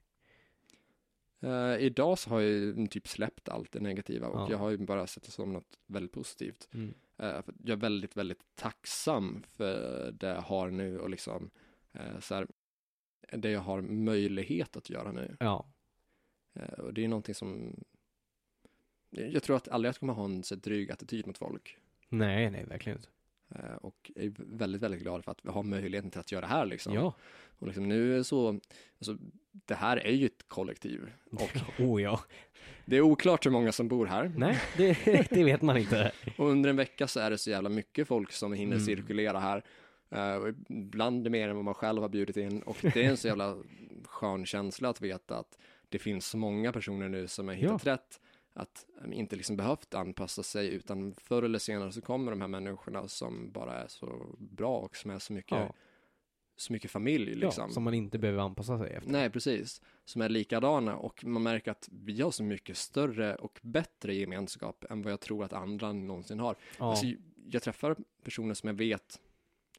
[1.40, 4.50] eh, idag så har jag ju typ släppt allt det negativa och Ja.
[4.50, 6.68] jag har ju bara sett det som något väldigt positivt.
[6.72, 6.94] Mm.
[7.16, 11.50] För jag är väldigt, väldigt tacksam för det jag har nu och liksom
[11.92, 12.46] eh, så här,
[13.32, 15.36] det jag har möjlighet att göra nu.
[15.40, 15.66] Ja.
[16.78, 17.76] Och det är någonting som
[19.10, 21.78] jag tror att aldrig jag kommer ha en så dryg attityd mot folk.
[22.10, 23.08] Nej, nej, verkligen inte.
[23.54, 26.46] Eh, och är väldigt, väldigt glad för att vi har möjligheten till att göra det
[26.46, 26.94] här liksom.
[26.94, 27.14] Ja.
[27.58, 28.48] Och liksom nu är så,
[28.98, 29.16] alltså,
[29.52, 31.12] det här är ju ett kollektiv.
[31.30, 32.20] Och oh ja.
[32.84, 34.32] det är oklart hur många som bor här.
[34.36, 34.98] Nej, det,
[35.30, 36.12] det vet man inte.
[36.38, 38.86] Och under en vecka så är det så jävla mycket folk som hinner Mm.
[38.86, 39.64] cirkulera här.
[40.40, 42.62] Och ibland är mer än vad man själv har bjudit in.
[42.62, 43.56] Och det är en så jävla
[44.04, 45.58] skön känsla att veta att
[45.88, 48.20] det finns så många personer nu som har hittat rätt.
[48.52, 52.48] Att um, inte liksom behövt anpassa sig utan förr eller senare så kommer de här
[52.48, 55.74] människorna som bara är så bra och som är så mycket Ja.
[56.56, 57.64] så mycket familj liksom.
[57.68, 59.10] Ja, som man inte behöver anpassa sig efter.
[59.10, 59.82] Nej, precis.
[60.04, 64.84] Som är likadana och man märker att vi har så mycket större och bättre gemenskap
[64.90, 66.56] än vad jag tror att andra någonsin har.
[66.78, 67.06] Ja, Alltså,
[67.50, 69.20] jag träffar personer som jag vet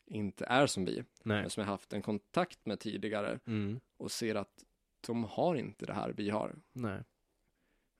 [0.06, 1.42] inte är som vi, nej.
[1.42, 4.66] men som jag haft en kontakt med tidigare Mm, och ser att
[5.08, 6.56] de har inte det här vi har.
[6.74, 7.00] nej.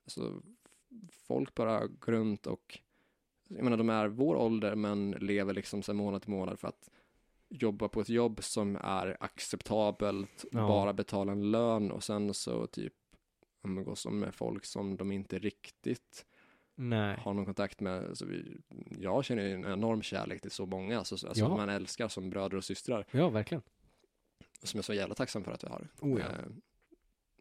[0.04, 0.42] Alltså,
[1.12, 2.78] folk bara går runt och,
[3.48, 6.90] jag menar de är vår ålder men lever liksom så månad till månad för att
[7.48, 10.68] jobba på ett jobb som är acceptabelt, Ja.
[10.68, 12.92] bara betala en lön och sen så typ
[13.64, 16.26] umgås de med folk som de inte riktigt
[16.74, 17.16] Nej.
[17.20, 18.04] har någon kontakt med.
[18.08, 18.56] Alltså vi,
[18.98, 21.56] jag känner en enorm kärlek till så många, alltså, alltså Ja.
[21.56, 23.62] man älskar som bröder och systrar, Ja, verkligen.
[24.62, 25.88] som jag är så jävla tacksam för att vi har.
[26.00, 26.26] Oh, ja.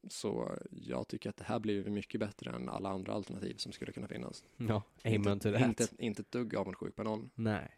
[0.08, 3.92] Så jag tycker att det här blir mycket bättre än alla andra alternativ som skulle
[3.92, 4.44] kunna finnas.
[4.58, 5.62] Ja, amen to inte, that.
[5.62, 7.30] inte, inte ett dugg avundsjuk på någon.
[7.36, 7.78] Nej.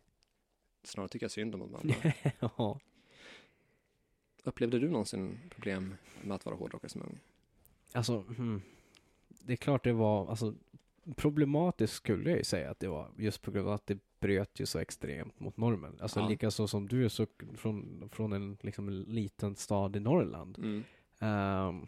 [0.83, 1.95] Snarare tycker jag synd om de andra.
[2.57, 2.79] ja.
[4.43, 7.19] Upplevde du någonsin problem med att vara hårdrockare som ung?
[7.91, 8.61] Alltså, hmm.
[9.29, 10.53] det är klart det var, alltså
[11.15, 14.59] problematiskt skulle jag ju säga att det var just på grund av att det bröt
[14.59, 15.97] ju så extremt mot normen.
[16.01, 16.27] Alltså Ja.
[16.27, 20.57] lika så som du är så från, från en liksom en liten stad i Norrland.
[20.57, 20.83] Mm.
[21.19, 21.87] ehm,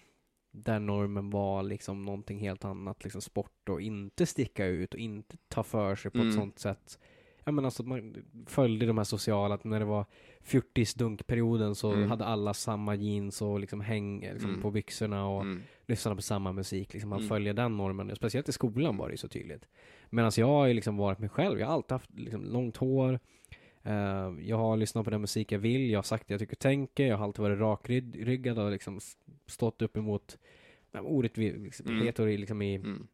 [0.63, 5.37] där normen var liksom någonting helt annat, liksom sport och inte sticka ut och inte
[5.47, 6.29] ta för sig på Mm.
[6.29, 6.99] ett sånt sätt.
[7.43, 8.15] Ja men alltså att man
[8.47, 10.05] följde de här sociala, att när det var
[10.75, 12.09] fjortisdunkperioden så Mm.
[12.09, 14.61] hade alla samma jeans och liksom häng liksom, Mm.
[14.61, 15.61] på byxorna och Mm.
[15.85, 16.93] lyssnade på samma musik.
[16.93, 17.29] Liksom, man Mm.
[17.29, 18.15] följer den normen.
[18.15, 19.67] Speciellt i skolan var det ju så tydligt.
[20.09, 21.59] Medan jag har ju liksom varit mig själv.
[21.59, 23.19] Jag har alltid haft liksom, långt hår.
[23.85, 25.89] Eh, jag har lyssnat på den musik jag vill.
[25.89, 27.05] Jag har sagt det jag tycker och tänker.
[27.07, 28.99] Jag har alltid varit rakryggad och liksom
[29.47, 30.37] stått upp emot
[30.91, 32.39] ja, orättvisheter Mm.
[32.39, 33.07] liksom i, Mm.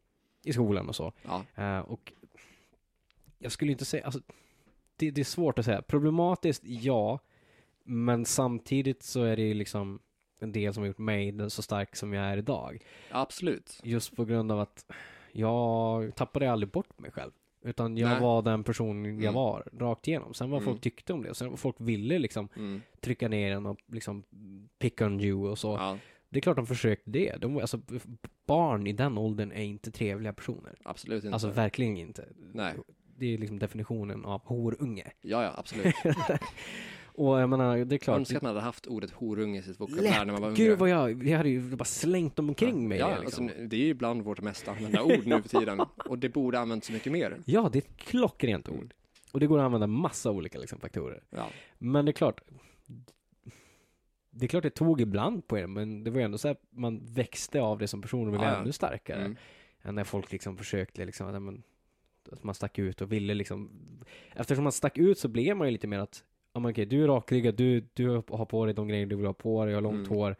[0.44, 1.12] i skolan och så.
[1.22, 1.44] Ja.
[1.64, 2.12] Eh, och
[3.38, 4.20] jag skulle inte säga, alltså,
[4.96, 5.82] det, det är svårt att säga.
[5.82, 7.18] Problematiskt, ja.
[7.84, 10.00] Men samtidigt så är det ju liksom
[10.40, 12.84] en del som har gjort mig så stark som jag är idag.
[13.10, 13.80] Absolut.
[13.84, 14.92] Just på grund av att
[15.32, 17.32] jag tappade aldrig bort mig själv.
[17.64, 18.20] Utan jag Nej.
[18.20, 19.34] var den person jag Mm.
[19.34, 20.34] var, rakt igenom.
[20.34, 20.72] Sen vad Mm.
[20.72, 22.80] folk tyckte om det, och sen vad folk ville liksom Mm.
[23.00, 24.24] trycka ner en och liksom
[24.78, 25.68] pick on you och så.
[25.68, 25.98] Ja,
[26.28, 27.36] Det är klart de försökte det.
[27.40, 27.80] De, alltså,
[28.46, 30.78] barn i den åldern är inte trevliga personer.
[30.84, 31.34] absolut inte.
[31.34, 32.28] Alltså verkligen inte.
[32.54, 32.74] Nej.
[33.16, 35.12] Det är liksom definitionen av horunge.
[35.20, 35.94] Ja, ja, absolut.
[37.14, 38.18] Och jag menar, det är klart.
[38.18, 40.64] Önskar att man hade haft ordet horunge i sitt vokabulär när man var yngre.
[40.64, 42.98] Gud vad jag, jag hade ju bara slängt dem omkring mig.
[42.98, 43.44] Ja, det, liksom.
[43.46, 45.80] alltså, det är ju ibland vårt mest använda ord nu för tiden.
[46.06, 47.38] Och det borde användas så mycket mer.
[47.44, 48.80] ja, det är ett klockrent Mm.
[48.80, 48.94] ord.
[49.32, 51.22] Och det går att använda massa olika liksom, faktorer.
[51.30, 51.46] Ja,
[51.78, 52.40] Men det är klart.
[54.30, 56.62] Det är klart det tog ibland på er, men det var ju ändå så att
[56.70, 58.60] man växte av det som person och blev Ja, ja.
[58.60, 59.20] ännu starkare.
[59.20, 59.36] mm.
[59.82, 61.54] Än när folk liksom försökte liksom, att,
[62.30, 63.70] ja, man stack ut och ville liksom.
[64.34, 67.02] Eftersom man stack ut så blev man ju lite mer att, ja men okej, du
[67.04, 69.80] är rakryggad, du, du har på dig de grejer du vill ha på dig, har
[69.80, 70.18] långt Mm.
[70.18, 70.36] hår.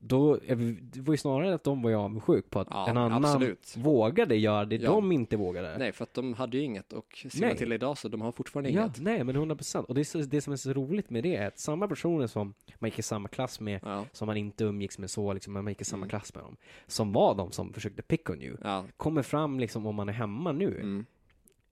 [0.00, 0.36] Då,
[0.80, 3.74] det var ju snarare att de var jag avundsjuk på att Ja, en annan absolut.
[3.76, 4.90] vågade göra det Ja.
[4.90, 5.78] de inte vågade.
[5.78, 8.70] Nej, för att de hade ju inget och ser till idag så de har fortfarande
[8.70, 9.00] Ja, inget.
[9.00, 9.88] nej men 100 procent.
[9.88, 12.54] Och det, så, det som är så roligt med det är att samma personer som
[12.78, 15.68] man gick i samma klass med, Ja, som man inte umgicks med så, liksom, man
[15.68, 16.08] gick i samma Mm.
[16.10, 16.56] klass med dem,
[16.86, 18.56] som var de som försökte pick on you,
[18.96, 21.06] kommer fram liksom om man är hemma nu, mm,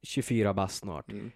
[0.03, 1.31] 24 bast snart, mm,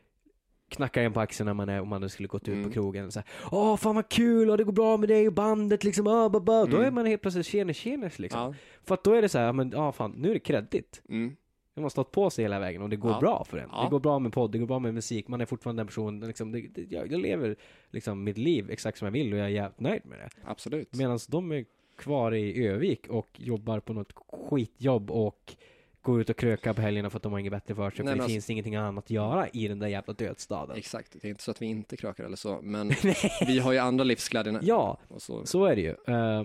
[0.71, 2.65] knackar en på axeln när man är, om man skulle gått ut Mm.
[2.65, 5.33] på krogen, så här, åh fan vad kul, och det går bra med dig och
[5.33, 6.65] bandet liksom, ah, ba, ba.
[6.67, 6.85] då Mm.
[6.87, 8.41] är man helt plötsligt tjeners tjeners liksom.
[8.41, 8.55] ja,
[8.85, 11.03] För att då är det så här, men ja fan, nu är det kreddigt.
[11.09, 11.37] mm,
[11.77, 13.21] Man har stått på sig hela vägen och det går Ja.
[13.21, 13.69] bra för en.
[13.73, 13.85] Ja.
[13.85, 16.21] Det går bra med podd, det går bra med musik, man är fortfarande den personen,
[16.21, 17.57] liksom, det, det, jag, jag lever
[17.91, 20.29] liksom mitt liv exakt som jag vill och jag är jävligt nöjd med det.
[20.45, 20.95] absolut.
[20.97, 21.65] Medan de är
[21.99, 24.13] kvar i Övik och jobbar på något
[24.51, 25.57] skitjobb och
[26.03, 28.13] går ut och krökar på helgerna för att de har inget bättre för sig, Nej,
[28.13, 30.77] för det alltså- finns ingenting annat att göra i den där jävla dödsstaden.
[30.77, 32.89] Exakt, det är inte så att vi inte krökar eller så, men
[33.47, 34.59] vi har ju andra livsglädjen.
[34.63, 35.47] Ja, så.
[35.47, 36.15] så är det ju.
[36.15, 36.45] Eh,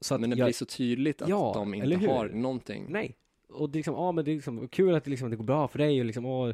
[0.00, 2.86] så att Men det jag, blir så tydligt att Ja, de inte har någonting.
[2.88, 3.16] Nej.
[3.48, 5.44] Och det är liksom, ja men det är liksom kul att det, liksom, det går
[5.44, 6.52] bra för dig och liksom, åh,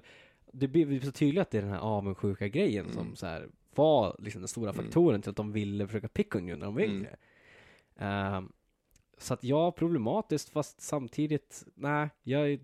[0.53, 2.97] det blir så tydligt att det är den här avundsjuka grejen Mm.
[2.97, 4.85] som så här, var liksom den stora Mm.
[4.85, 6.97] faktoren till att de ville försöka pick on you när de var Mm.
[6.97, 7.17] yngre.
[9.23, 12.59] Så att ja, problematiskt fast samtidigt, nej, jag är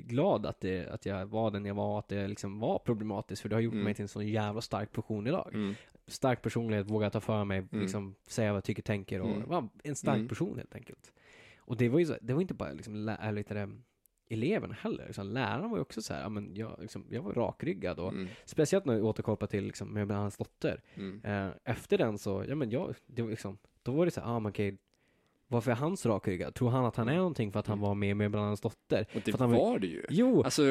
[0.00, 3.48] glad att, det, att jag var den jag var, att det liksom var problematiskt för
[3.48, 3.84] det har gjort Mm.
[3.84, 5.50] mig till en sån jävla stark person idag.
[5.54, 5.74] Mm.
[6.06, 7.80] Stark personlighet, våga ta för mig, Mm.
[7.82, 9.68] liksom säga vad jag tycker, tänker och Mm.
[9.84, 10.28] en stark Mm.
[10.28, 11.12] person helt enkelt.
[11.58, 13.70] Och det var ju så, det var inte bara liksom, lä- lite det,
[14.28, 15.06] eleven heller.
[15.06, 18.12] Liksom, läraren var ju också så här, ja, men jag, liksom, jag var rakryggad och
[18.12, 18.28] Mm.
[18.44, 20.80] speciellt när jag återkopplar till liksom, med hans dotter.
[20.94, 21.20] Mm.
[21.24, 24.28] Eh, efter den så, ja men jag, det var liksom, då var det så här,
[24.36, 24.78] ah, men okej,
[25.48, 26.54] Varför är han så rakryggad?
[26.54, 29.06] Tror han att han är någonting för att han var med med bland annat dotter?
[29.14, 30.02] Och det han var det ju.
[30.08, 30.62] Jo, Alltså,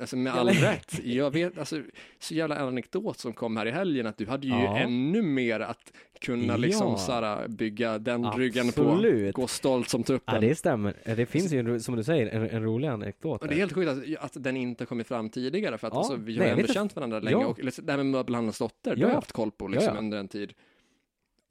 [0.00, 1.00] alltså med all rätt.
[1.04, 1.82] Jag vet, alltså,
[2.18, 4.78] så jävla anekdot som kom här i helgen att du hade ju Ja.
[4.78, 6.96] ännu mer att kunna liksom Ja.
[6.96, 8.82] såhär, bygga den ryggen på.
[8.82, 9.34] absolut.
[9.34, 10.34] Gå stolt som tuppen.
[10.34, 10.96] Ja, det stämmer.
[11.16, 13.42] Det finns ju, som du säger, en, en rolig anekdot.
[13.42, 15.98] Och det är helt sjukt att, att den inte kommit fram tidigare för att Ja,
[15.98, 17.46] alltså, vi har nej, ändå känt varandra länge Ja.
[17.46, 19.14] och liksom, det här med möbelhandlarens dotter, Ja, har jag ja.
[19.14, 20.52] haft koll på liksom under en tid,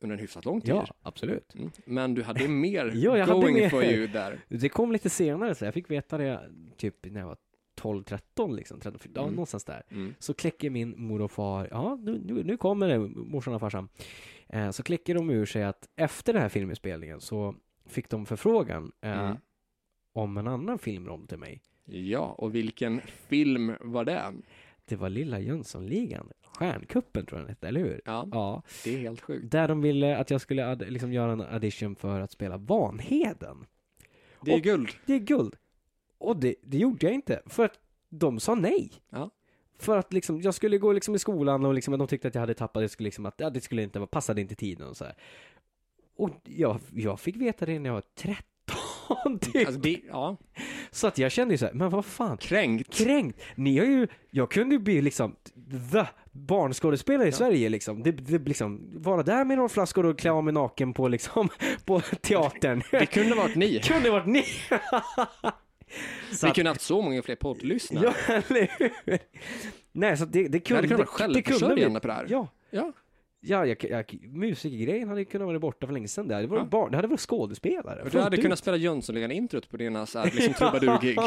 [0.01, 0.69] under en hyfsat lång tid.
[0.69, 1.55] Ja, absolut.
[1.55, 1.71] Mm.
[1.85, 3.69] Men du hade mer Ja, going mer.
[3.69, 4.39] for you där.
[4.47, 7.37] Det kom lite senare, så jag fick veta det typ när jag var
[7.81, 9.33] 12-13 liksom, 13, ja, Mm.
[9.33, 9.83] någonstans där.
[9.89, 10.13] Mm.
[10.19, 13.89] Så kläcker min mor och far, ja nu, nu, nu kommer det, morsan och farsan.
[14.49, 18.91] Eh, så kläcker de ur sig att efter den här filminspelningen så fick de förfrågan
[19.01, 19.37] eh, Mm.
[20.13, 21.61] om en annan filmroll till mig.
[21.85, 24.33] Ja, och vilken film var det?
[24.85, 26.29] Det var Lilla Jönssonligan,
[26.59, 28.01] Stjärnkuppen tror jag den hette, eller hur?
[28.05, 29.51] Ja, Ja, det är helt sjukt.
[29.51, 33.65] där de ville att jag skulle liksom göra en audition för att spela Vanheden.
[34.41, 34.89] Det är Och- guld.
[35.05, 35.55] Det är guld.
[36.17, 37.79] Och det, det gjorde jag inte, för att
[38.09, 38.91] de sa nej.
[39.09, 39.29] Ja.
[39.77, 42.39] För att liksom, jag skulle gå liksom i skolan och liksom, de tyckte att jag
[42.41, 44.97] hade tappat, det skulle liksom att, ja, det skulle inte, vara- passade inte tiden och
[44.97, 45.13] så här.
[46.15, 48.43] Och jag, jag fick veta det när jag var 13
[49.41, 49.67] typ.
[49.67, 50.37] Alltså, det, ja,
[50.91, 52.93] Så att jag kände ju så här, men vad fan, kränkt.
[52.93, 53.39] kränkt.
[53.55, 55.35] Ni har ju, jag kunde ju bli liksom
[55.91, 57.35] the barnskådespelare i Ja.
[57.37, 58.03] Sverige liksom.
[58.03, 61.49] Det, det liksom, vara där med några flaskor och klä av mig naken på liksom,
[61.85, 62.81] på teatern.
[62.91, 63.79] Det kunde varit ni.
[63.83, 64.43] kunde varit ni.
[66.31, 68.13] Så Vi att- kunde haft så många fler poddlyssnare.
[68.27, 68.71] Ja, eller
[69.05, 69.19] hur?
[69.91, 70.77] Nej, så det, det kunde...
[70.77, 72.25] hade kunnat vara det självförsörjande på det här.
[72.29, 72.47] Ja.
[72.71, 72.93] Ja.
[73.41, 76.41] Ja, jag, jag, musikergrejen hade kunnat vara borta för länge sedan där.
[76.41, 76.65] Det, var Ja.
[76.65, 78.07] barn, det hade varit skådespelare.
[78.11, 78.41] Du hade ut.
[78.43, 81.17] kunnat spela Jönssonligan-introt på dina så här, liksom trubadur-gig.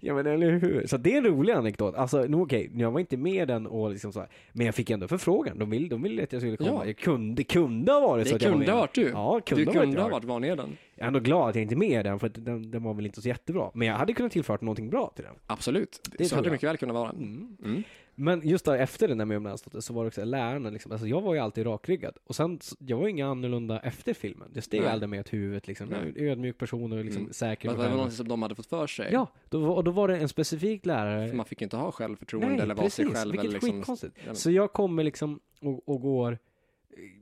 [0.00, 0.86] ja men eller hur.
[0.86, 1.94] Så det är en rolig anekdot.
[1.94, 4.90] Alltså, nu okej, jag var inte med den och liksom så här, men jag fick
[4.90, 5.58] ändå förfrågan.
[5.58, 6.70] De ville, de ville att jag skulle komma.
[6.70, 6.86] Ja.
[6.86, 8.74] Jag kunde, det kunde ha varit så Det att jag var kunde med.
[8.74, 9.08] ha varit du.
[9.08, 10.76] Ja, kunde Du kunde ha varit Vanheden.
[10.94, 12.82] Jag är ändå glad att jag inte är med i den, för att den, den
[12.82, 13.70] var väl inte så jättebra.
[13.74, 15.34] Men jag hade kunnat tillfört någonting bra till den.
[15.46, 16.00] Absolut.
[16.18, 17.10] Det så hade det mycket väl kunnat vara.
[17.10, 17.56] Mm.
[17.64, 17.82] Mm.
[18.22, 21.06] Men just där efter den där med Umlandsdotter så var det också lärarna liksom, alltså
[21.06, 22.16] jag var ju alltid rakryggad.
[22.24, 24.50] Och sen, jag var ju inga annorlunda efter filmen.
[24.54, 24.90] Jag steg Nej.
[24.90, 25.90] aldrig med åt huvudet liksom.
[25.90, 26.28] Jag är Nej.
[26.30, 27.32] ödmjuk person och liksom Mm.
[27.32, 29.08] säker Men det var något som de hade fått för sig.
[29.12, 31.32] Ja, då, och då var det en specifik För lärare.
[31.32, 33.18] man fick inte ha självförtroende Nej, eller vara sig precis.
[33.18, 33.30] själv.
[33.32, 34.16] Vilket Eller liksom, skitkonstigt.
[34.32, 36.38] Så jag kommer liksom och, och går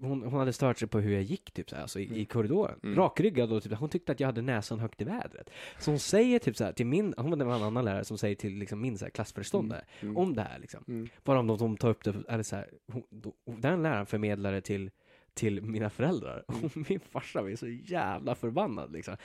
[0.00, 2.06] hon, hon hade stört sig på hur jag gick typ så här, alltså i, i
[2.08, 2.26] Mm.
[2.26, 2.80] korridoren.
[2.82, 2.96] Mm.
[2.96, 5.50] Rakryggad och typ, hon tyckte att jag hade näsan högt i vädret.
[5.78, 8.34] Så hon säger typ så här till min, hon var en annan lärare som säger
[8.34, 10.16] till liksom min så här, klassföreståndare Mm.
[10.16, 10.84] om det här liksom.
[10.88, 11.08] Mm.
[11.24, 14.60] Bara om de, de tar upp det, eller så här, hon, då, den läraren förmedlade
[14.60, 14.90] till,
[15.34, 16.44] till mina föräldrar.
[16.48, 16.64] Mm.
[16.64, 19.16] Och min farsa var så jävla förbannad liksom.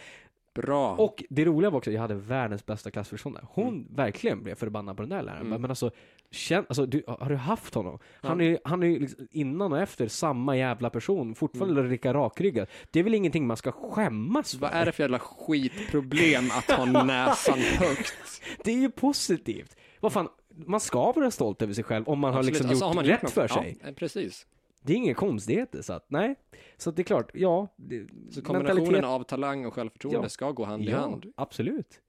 [0.53, 0.95] Bra.
[0.95, 3.45] Och det roliga var också jag hade världens bästa klassföreståndare.
[3.49, 5.47] Hon verkligen blev förbannad på den där läraren.
[5.47, 5.61] Mm.
[5.61, 5.91] Men alltså,
[6.35, 7.99] känn, alltså du, har du haft honom?
[8.21, 11.91] Han är ju han är liksom innan och efter samma jävla person, fortfarande Mm.
[11.91, 12.67] lika rakryggad.
[12.91, 14.59] Det är väl ingenting man ska skämmas för?
[14.59, 18.41] Vad är det för jävla skitproblem att ha näsan högt?
[18.63, 19.75] Det är ju positivt.
[19.99, 20.27] Vad fan,
[20.65, 22.53] man ska vara stolt över sig själv om man har Absolut.
[22.53, 23.77] liksom Alltså, gjort har rätt något- för sig.
[23.85, 24.47] Ja, precis.
[24.81, 26.35] Det är inga konstigheter, så att nej.
[26.77, 27.67] Så att det är klart, ja.
[27.75, 30.29] Det, Så kombinationen mentalitet- av talang och självförtroende Ja.
[30.29, 31.25] ska gå hand i ja, hand.
[31.37, 31.99] absolut.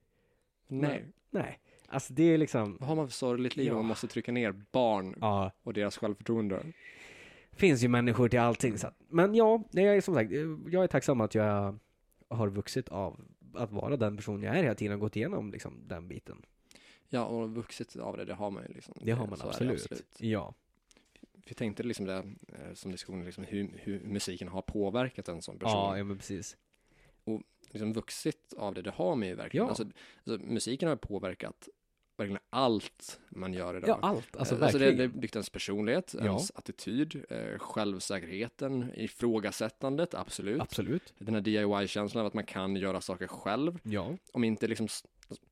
[0.68, 1.04] Nej.
[1.30, 1.58] Nej.
[1.88, 3.72] Alltså det är liksom, Vad har man för sorgligt liv Ja.
[3.72, 5.52] om man måste trycka ner barn ja.
[5.62, 6.62] och deras självförtroende?
[7.52, 8.78] finns ju människor till allting.
[8.78, 10.30] Så att, men ja, jag är som sagt,
[10.72, 11.78] jag är tacksam att jag
[12.28, 13.20] har vuxit av
[13.54, 16.42] att vara den person jag är hela tiden och gått igenom liksom, den biten.
[17.08, 18.94] Ja, och vuxit av det, det har man ju liksom.
[19.00, 20.02] Det har man det absolut.
[20.18, 20.54] Ja.
[21.48, 22.16] Jag tänkte liksom det,
[22.48, 25.78] eh, som diskussionen, liksom hur, hur musiken har påverkat en sån person.
[25.78, 26.56] Ja, ja, men precis.
[27.70, 29.64] Liksom vuxit av det, det har man ju verkligen.
[29.64, 29.68] Ja.
[29.68, 29.84] Alltså,
[30.26, 31.68] alltså, musiken har påverkat
[32.16, 33.88] verkligen allt man gör idag.
[33.88, 34.36] Ja, allt.
[34.36, 36.24] Alltså Eh, alltså det, det byggt ens personlighet, Ja.
[36.24, 40.60] ens attityd, eh, självsäkerheten, ifrågasättandet, absolut.
[40.60, 41.14] Absolut.
[41.18, 43.78] Den här DIY-känslan av att man kan göra saker själv.
[43.82, 44.16] Ja.
[44.32, 44.88] Om inte liksom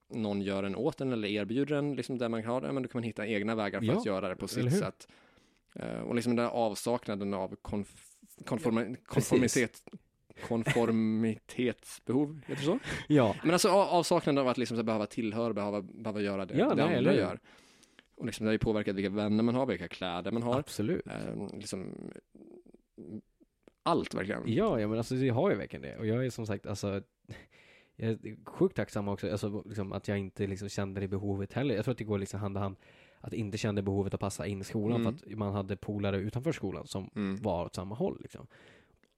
[0.08, 2.88] någon gör en åt en eller erbjuder en liksom där man har det, men då
[2.88, 5.08] kan man hitta egna vägar för Ja, att göra det på sitt sätt.
[5.74, 8.10] Eh, och liksom den där avsaknaden av konf
[8.44, 9.82] konformi konformitet
[10.42, 12.78] konformitetsbehov, heter det så?
[13.08, 13.36] Ja.
[13.42, 16.96] Men alltså avsaknaden av att liksom behöva tillhöra, behöva, behöva göra det, Ja, det nej,
[16.98, 17.38] andra gör.
[18.16, 20.58] Och liksom det har ju påverkat vilka vänner man har, vilka kläder man har.
[20.58, 21.06] Absolut.
[21.06, 21.94] Eh, liksom,
[23.82, 24.42] allt verkligen.
[24.46, 25.96] Ja, ja, men alltså jag har ju verkligen det.
[25.96, 27.02] Och jag är som sagt, alltså
[27.96, 31.74] jag är sjukt tacksam också, alltså, liksom, att jag inte liksom, kände det behovet heller.
[31.74, 32.76] Jag tror att det går liksom hand i hand,
[33.20, 35.16] att inte kände behovet att passa in i skolan Mm.
[35.18, 37.36] för att man hade polare utanför skolan som Mm.
[37.42, 38.18] var åt samma håll.
[38.22, 38.46] Liksom.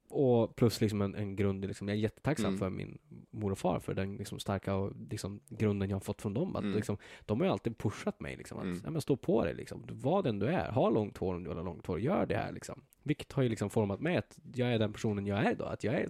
[0.08, 2.58] Och plus liksom en, en grund, liksom, jag är jättetacksam Mm.
[2.58, 2.98] för min
[3.30, 6.56] mor och far för den liksom, starka och, liksom, grunden jag har fått från dem.
[6.56, 6.76] Att, Mm.
[6.76, 6.96] liksom,
[7.26, 8.36] de har ju alltid pushat mig.
[8.36, 8.80] Liksom, att, Mm.
[8.84, 9.82] ja, men stå på dig, liksom.
[9.88, 10.70] var den du är.
[10.72, 12.00] Ha långt hår om du vill ha långt hår.
[12.00, 12.52] Gör det här.
[12.52, 12.82] Liksom.
[13.02, 15.72] Vilket har ju liksom format mig att jag är den personen jag är idag.
[15.72, 16.08] Att jag är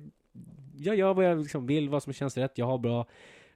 [0.78, 2.58] jag gör vad jag liksom vill, vad som känns rätt.
[2.58, 3.06] Jag har bra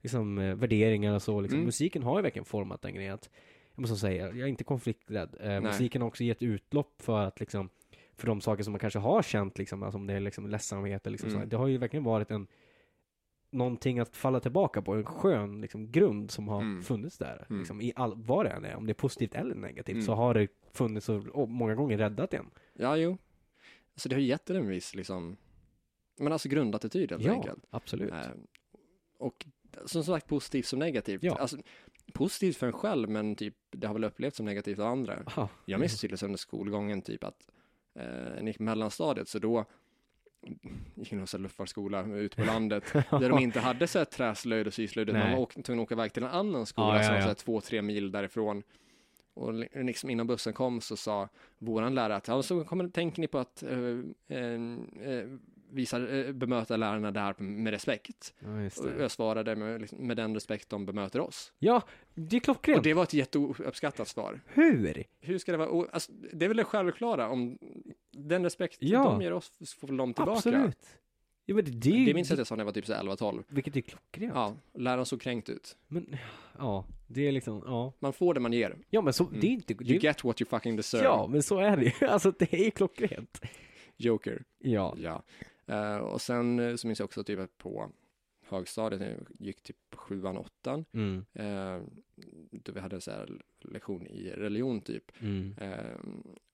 [0.03, 1.41] liksom, eh, värderingar och så.
[1.41, 1.57] Liksom.
[1.57, 1.66] Mm.
[1.66, 3.14] Musiken har ju verkligen format den grejen.
[3.14, 3.30] Att,
[3.74, 5.36] jag måste säga, jag är inte konflikträdd.
[5.41, 7.68] Eh, musiken har också gett utlopp för att liksom,
[8.20, 11.06] för de saker som man kanske har känt, liksom, alltså om det är liksom ledsamhet
[11.06, 11.42] eller liksom Mm.
[11.42, 11.46] så.
[11.46, 12.46] Det har ju verkligen varit en
[13.52, 16.82] någonting att falla tillbaka på, en skön liksom, grund som har Mm.
[16.82, 17.46] funnits där.
[17.50, 17.58] Mm.
[17.60, 20.06] Liksom, I all, vad det än är, om det är positivt eller negativt, Mm.
[20.06, 22.50] så har det funnits och, och många gånger räddat en.
[22.74, 23.18] Ja, jo.
[23.94, 25.36] Alltså det har gett en viss liksom,
[26.18, 27.64] men alltså grundattityd helt Ja, enkelt.
[27.70, 28.12] absolut.
[28.12, 28.18] Eh,
[29.18, 29.46] och
[29.84, 31.22] som sagt positivt som negativt.
[31.22, 31.34] Ja.
[31.36, 31.56] Alltså,
[32.14, 35.22] positivt för en själv, men typ det har väl upplevts som negativt av andra.
[35.26, 35.48] Aha.
[35.64, 37.46] Jag minns tydligt under skolgången typ att
[37.95, 39.64] eh, jag gick mellanstadiet så då
[40.95, 44.74] gick jag här luftfartsskola ute på landet där de inte hade så här träslöjd och
[44.74, 47.20] syslöjd utan man var tvungen att åka iväg till en annan skola ja, som var
[47.20, 48.62] så här två, tre mil därifrån.
[49.34, 51.28] Och li- liksom innan bussen kom så sa
[51.59, 55.28] våran lärare att ja, så kommer, tänker ni på att eh, eh,
[55.70, 58.34] eh, visa, eh, bemöta lärarna där med respekt.
[58.38, 59.02] Ja, Och det.
[59.02, 61.52] jag svarade med, liksom, med den respekt de bemöter oss.
[61.58, 61.82] Ja,
[62.14, 62.78] det är klockrent.
[62.78, 64.40] Och det var ett jätteuppskattat svar.
[64.46, 65.04] Hur?
[65.20, 65.88] Hur ska det vara?
[65.92, 67.58] Alltså, det är väl det självklara, om
[68.12, 69.04] den respekt Ja.
[69.04, 70.36] de ger oss får väl de tillbaka.
[70.36, 70.78] Absolut.
[71.46, 72.92] Ja, men det, det, Det minns jag att jag sa när jag var typ så
[72.94, 73.42] här 11-12.
[73.48, 74.32] Vilket är klockrent.
[74.34, 75.76] Ja, läraren såg kränkt ut.
[75.88, 76.16] Men,
[76.58, 77.92] ja, det är liksom, ja.
[77.98, 78.76] Man får det man ger.
[78.90, 79.40] Ja, men så, Mm.
[79.40, 79.72] det är inte...
[79.74, 81.04] You Det, get what you fucking deserve.
[81.04, 81.92] ja, men så är det ju.
[82.06, 83.40] Alltså, det är ju klockrent.
[83.96, 84.42] Joker.
[84.58, 84.94] Ja.
[84.98, 85.22] Ja.
[85.70, 87.90] Eh, och sen eh, så minns jag också typ att på
[88.46, 91.24] högstadiet, när jag gick typ sjuan, åttan, Mm.
[91.32, 91.82] eh,
[92.50, 95.12] då vi hade en så här lektion i religion typ.
[95.20, 95.54] Mm.
[95.60, 95.96] Eh,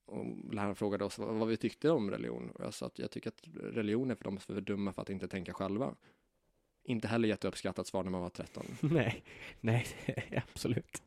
[0.06, 2.50] och läraren frågade oss vad, vad vi tyckte om religion.
[2.50, 4.92] Och jag sa att jag tycker att religion är för de som är för dumma
[4.92, 5.94] för att inte tänka själva.
[6.84, 8.64] Inte heller jätteuppskattat svar när man var 13.
[8.80, 9.22] Nej,
[9.60, 9.86] nej,
[10.52, 11.02] absolut.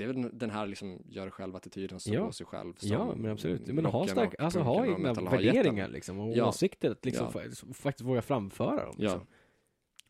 [0.00, 2.26] Det är väl den här liksom gör själv-attityden, stå Ja.
[2.26, 2.74] på sig själv.
[2.76, 3.66] som Ja, men absolut.
[3.66, 5.24] Men ha, stark, alltså, ha egna en.
[5.24, 6.48] värderingar liksom, och Ja.
[6.48, 7.40] åsikter, att liksom, Ja.
[7.40, 8.94] fa- faktiskt våga framföra dem.
[8.98, 9.02] Ja.
[9.02, 9.26] Liksom.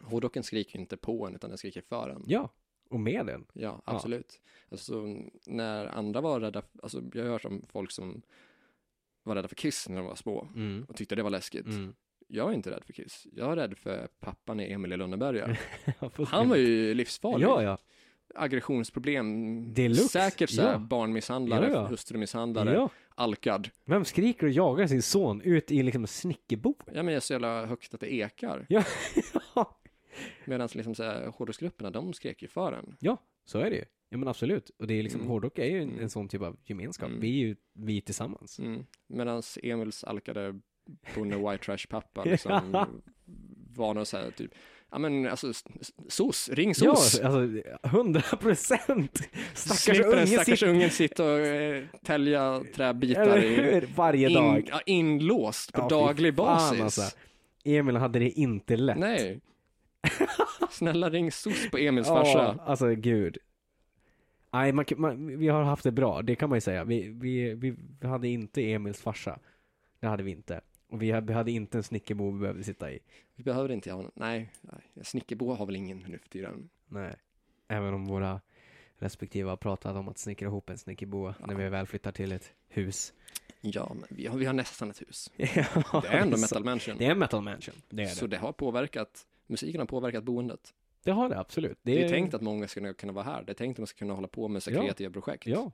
[0.02, 2.22] Hårdrocken skriker inte på en, utan den skriker för en.
[2.26, 2.50] ja,
[2.90, 3.46] och med den.
[3.52, 4.40] Ja, absolut.
[4.70, 5.06] Alltså,
[5.46, 8.22] när andra var rädda, alltså jag har hört om folk som
[9.22, 10.84] var rädda för Kiss när de var små Mm.
[10.88, 11.66] och tyckte det var läskigt.
[11.66, 11.94] Mm.
[12.28, 13.26] Jag är inte rädd för Kiss.
[13.32, 15.56] Jag är rädd för pappan i Emil i Lönneberga.
[16.00, 17.46] Ja, Han var ju livsfarlig.
[17.46, 17.78] Ja, ja.
[18.34, 19.74] Aggressionsproblem.
[19.74, 20.08] Deluxe.
[20.08, 20.78] Säkert så här Ja.
[20.78, 21.86] barnmisshandlare, Ja, ja.
[21.86, 22.90] hustrumisshandlare, ja.
[23.14, 23.68] alkad.
[23.84, 26.74] Vem skriker och jagar sin son ut i liksom snickerbo?
[26.86, 28.66] Ja, men jag är så jävla högt att det ekar.
[28.68, 28.84] Ja.
[30.44, 32.96] Medan liksom så här, hårdrocksgrupperna, de skrek ju för en.
[33.00, 33.84] ja, så är det ju.
[34.08, 34.70] Ja men absolut.
[34.78, 35.30] Och det är liksom, Mm.
[35.30, 36.02] hårdrock är ju en, Mm.
[36.02, 37.08] en sån typ av gemenskap.
[37.08, 37.20] Mm.
[37.20, 38.58] Vi är ju vi tillsammans.
[38.58, 38.86] Mm.
[39.08, 40.60] Medan Emils alkade
[41.14, 42.86] bonde white trash pappa liksom
[43.76, 44.50] var någon så här typ,
[44.92, 45.52] ja men alltså
[46.08, 47.20] sos, ring Ja, sos.
[47.20, 49.18] alltså hundra procent!
[49.54, 53.88] Stackars unge stackars sitter, ungen sitta och eh, tälja träbitar i, hur?
[53.96, 54.68] Varje in, dag.
[54.70, 56.80] ja, inlåst på Ja, daglig basis.
[56.80, 57.02] alltså.
[57.64, 58.98] Emil hade det inte lätt.
[58.98, 59.40] Nej.
[60.70, 62.58] Snälla ring sos på Emils Ja, farsa.
[62.66, 63.38] alltså gud.
[64.52, 66.84] Nej, man, man, vi har haft det bra, det kan man ju säga.
[66.84, 67.76] Vi, vi, vi,
[68.08, 69.38] hade inte Emils farsa.
[70.00, 70.60] Det hade vi inte.
[70.88, 72.98] Och vi hade, vi hade inte en snickerbo vi behövde sitta i.
[73.40, 75.04] Vi behöver inte ha, nej, nej.
[75.04, 76.68] Snickerbo har väl ingen nu för tiden.
[76.88, 77.14] Nej.
[77.68, 78.40] Även om våra
[78.98, 82.52] respektive har pratat om att snickra ihop en snickerboa när vi väl flyttar till ett
[82.68, 83.12] hus.
[83.60, 85.30] Ja, men vi har, vi har nästan ett hus.
[85.36, 86.96] Ja, Det är ändå metal mansion.
[86.98, 88.36] Det är metal mansion, det är Så det.
[88.36, 90.74] det har påverkat, musiken har påverkat boendet.
[91.02, 91.78] Det har det absolut.
[91.82, 93.42] Det är, tänkt att många ska kunna vara här.
[93.42, 94.80] Det är tänkt att man ska kunna hålla på med så Ja.
[94.82, 95.46] kreativa projekt.
[95.46, 95.72] Ja.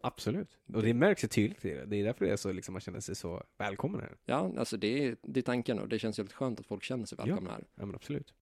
[0.00, 0.58] Absolut.
[0.74, 1.84] Och det märks ju tydligt i det.
[1.86, 4.16] Det är därför det är så, liksom, man känner sig så välkommen här.
[4.24, 7.04] Ja, alltså det är, det är tanken och det känns väldigt skönt att folk känner
[7.06, 7.64] sig välkomna här.
[7.74, 8.34] Ja men absolut.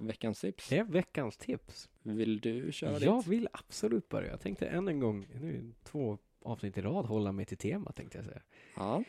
[0.00, 0.68] Veckans tips.
[0.68, 1.88] Det är veckans tips.
[2.02, 3.26] Vill du köra Jag ditt?
[3.26, 4.30] vill absolut börja.
[4.30, 8.18] Jag tänkte än en gång, nu två avsnitt i rad, hålla mig till temat tänkte
[8.18, 8.42] jag säga.
[8.76, 9.04] Ja.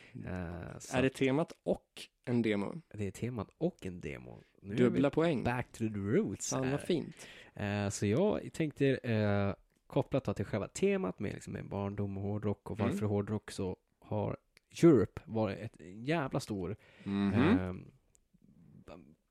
[0.78, 1.86] Så Är det temat och
[2.24, 2.74] en demo?
[2.94, 4.42] det är temat och en demo.
[4.62, 5.44] Nu Dubbla poäng.
[5.44, 7.16] back to the roots Fan vad fint.
[7.54, 9.54] Eh, så jag tänkte eh,
[9.92, 13.10] kopplat då till själva temat med, liksom, med barndom och hårdrock och varför Mm.
[13.10, 14.36] hårdrock så har
[14.82, 17.32] Europe varit ett jävla stor Mhm.
[17.34, 17.92] Ehm,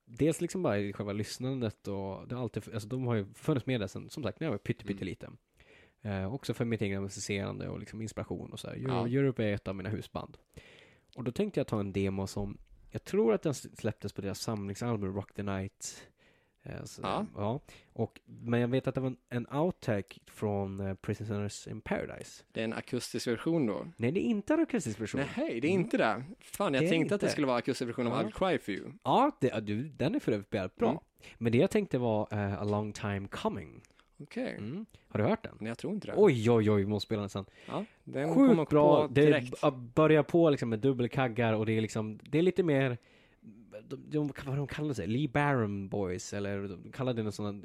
[0.04, 3.66] dels liksom bara i själva lyssnandet och det har alltid, alltså de har ju funnits
[3.66, 5.36] med där sen, som sagt, när jag var pytte, Mm.
[6.02, 8.74] Eh, också för mitt egna musicerande och liksom inspiration och så här.
[8.76, 9.08] Euro, Ja.
[9.18, 10.38] Europe är ett av mina husband.
[11.16, 12.58] Och då tänkte jag ta en demo som,
[12.90, 16.08] jag tror att den släpptes på deras samlingsalbum Rock the Night.
[16.64, 17.26] Eh, så, Ja.
[17.36, 17.60] ja.
[17.92, 22.44] Och, men jag vet att det var en, en outtake från eh, Prisoners in Paradise.
[22.52, 23.86] Det är en akustisk version då?
[23.96, 25.20] Nej, det är inte en akustisk version.
[25.36, 26.22] Nej, det är inte det.
[26.40, 28.28] Fan, jag Det tänkte att det skulle vara akustisk version av Ja.
[28.28, 28.92] I'll Cry For You.
[29.04, 30.88] Ja, det, du, den är för övrigt jävligt bra.
[30.90, 31.00] Mm.
[31.38, 33.80] Men det jag tänkte var eh, A Long Time Coming.
[34.22, 34.86] Okej, Mm.
[35.08, 35.56] Har du hört den?
[35.60, 36.14] Nej, jag tror inte det.
[36.16, 37.44] Oj, oj, oj, vi måste spela den sen.
[37.68, 39.02] Ja, den kommer Sjukt bra.
[39.08, 39.60] på Det direkt.
[39.62, 42.98] b- börjar på liksom med dubbelkaggar och det är liksom, det är lite mer
[43.88, 47.64] de, de, vad de kallar sig, Lee Barron Boys eller de kallade det sånt,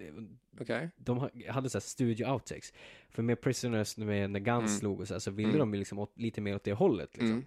[0.62, 0.90] Okej.
[0.98, 2.74] de ha- hade såhär studio outtakes.
[3.10, 4.80] För med Prisoners, med när Guns Mm.
[4.80, 5.60] slog och så, här, så ville Mm.
[5.72, 7.32] de liksom åt, lite mer åt det hållet liksom.
[7.32, 7.46] Mm.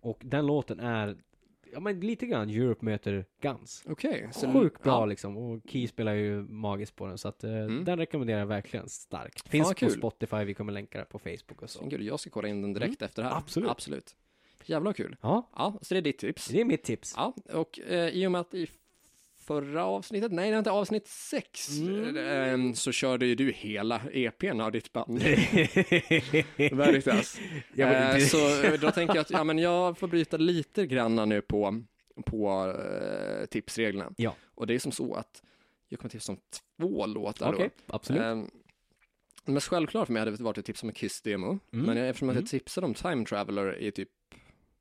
[0.00, 1.16] Och den låten är,
[1.72, 3.84] ja men lite grann Europe möter Guns.
[3.88, 4.28] Okej.
[4.32, 5.06] så- Sjukt bra ja.
[5.06, 7.84] liksom, och Key spelar ju magiskt på den så att eh, Mm.
[7.84, 9.48] den rekommenderar jag verkligen starkt.
[9.48, 9.90] Finns vad på.
[9.90, 11.86] Spotify, vi kommer länka det på Facebook och så.
[11.86, 13.36] Gud, jag ska kolla in den direkt efter det här.
[13.36, 13.70] Absolut.
[13.70, 14.16] Absolut.
[14.68, 15.16] Jävla kul.
[15.20, 16.48] Ja, Ja, så det är ditt tips.
[16.48, 17.14] det är mitt tips.
[17.16, 18.66] Ja, och eh, i och med att i
[19.46, 22.68] förra avsnittet, nej det är inte avsnitt sex, Mm.
[22.68, 25.18] eh, så körde ju du hela EPn av ditt band.
[26.56, 27.38] Veritas.
[27.76, 31.40] Eh, så eh, då tänker jag att ja, men jag får bryta lite granna nu
[31.40, 31.82] på,
[32.26, 34.12] på eh, tipsreglerna.
[34.16, 34.34] Ja.
[34.54, 35.42] Och det är som så att
[35.88, 36.38] jag kommer tipsa om
[36.80, 37.94] två låtar Okej, då.
[37.94, 38.22] absolut.
[38.22, 38.42] Eh,
[39.44, 41.46] det mest självklara för mig hade varit ett tips om en Kiss-demo.
[41.72, 41.86] Mm.
[41.86, 42.42] Men eftersom att Mm.
[42.44, 44.08] jag tipsade om Time Traveler i typ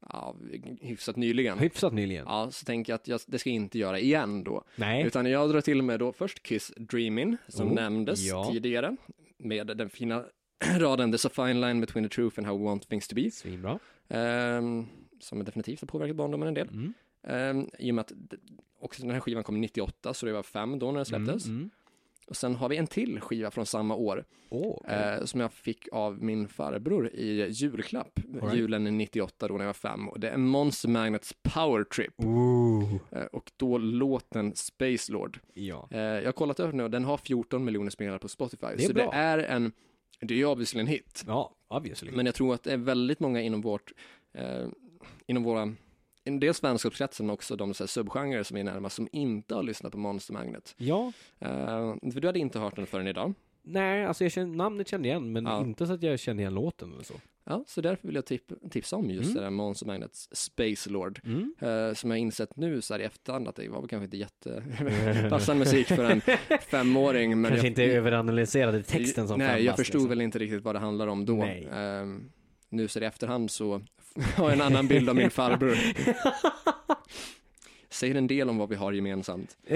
[0.09, 0.35] ja,
[0.81, 1.59] hyfsat nyligen.
[1.59, 2.25] Hyfsat nyligen.
[2.27, 4.63] Ja, så tänker jag att jag, det ska jag inte göra igen då.
[4.75, 5.05] Nej.
[5.05, 8.51] Utan jag drar till med då först Kiss Dreamin, som Oh, nämndes ja.
[8.51, 8.95] tidigare.
[9.37, 10.23] Med den fina
[10.77, 13.31] raden There's a fine line between the truth and how we want things to be.
[13.31, 13.79] Svinbra.
[14.09, 14.85] Ehm,
[15.19, 16.67] som definitivt har påverkat barndomen en del.
[16.67, 16.93] Mm.
[17.23, 18.11] Ehm, I och med att
[18.79, 21.45] också den här skivan kom 98, så det var fem då när den släpptes.
[21.45, 21.57] Mm.
[21.57, 21.69] Mm.
[22.27, 24.25] Och sen har vi en till skiva från samma år.
[24.49, 25.17] Åh, okej.
[25.19, 28.55] Eh, som jag fick av min farbror i julklapp, right.
[28.55, 30.09] julen 98 då när jag var fem.
[30.09, 32.13] Och det är Monster Magnets Power Trip.
[33.11, 35.39] Eh, och då låten Space Lord.
[35.53, 35.87] Ja.
[35.91, 38.65] Eh, jag har kollat över nu och den har 14 miljoner spelare på Spotify.
[38.65, 39.11] är så bra.
[39.11, 39.71] det är en,
[40.19, 41.23] det är ju obviously en hit.
[41.27, 42.11] Ja, obviously.
[42.11, 43.91] Men jag tror att det är väldigt många inom vårt,
[44.33, 44.67] eh,
[45.27, 45.73] inom våra,
[46.27, 49.63] en del vänskapskretsen men också de så här, subgenrer som är närmast som inte har
[49.63, 50.73] lyssnat på Monster Magnet.
[50.77, 51.11] Ja.
[51.39, 53.33] Eh, för du hade inte hört den förrän idag.
[53.69, 55.61] Nej, alltså jag känner, namnet kände igen, men Ja.
[55.61, 57.13] inte så att jag kände igen låten eller så.
[57.43, 59.35] Ja, så därför vill jag tip, tipsa om just Mm.
[59.35, 61.19] det där Monster Magnets Space Lord.
[61.25, 61.53] Mm.
[61.59, 64.17] Eh, som jag insett nu så här i efterhand att det var väl kanske inte
[64.17, 66.21] jättepassande musik för en
[66.61, 67.41] femåring.
[67.41, 70.09] Men Kanske jag, inte överanalyserade texten som Nej, jag förstod liksom.
[70.09, 71.35] väl inte riktigt vad det handlar om då.
[71.35, 71.67] Nej.
[71.73, 72.29] Ehm,
[72.69, 73.81] nu så i efterhand så
[74.35, 75.77] har en annan bild av min farbror.
[77.89, 79.57] Säger en del om vad vi har gemensamt.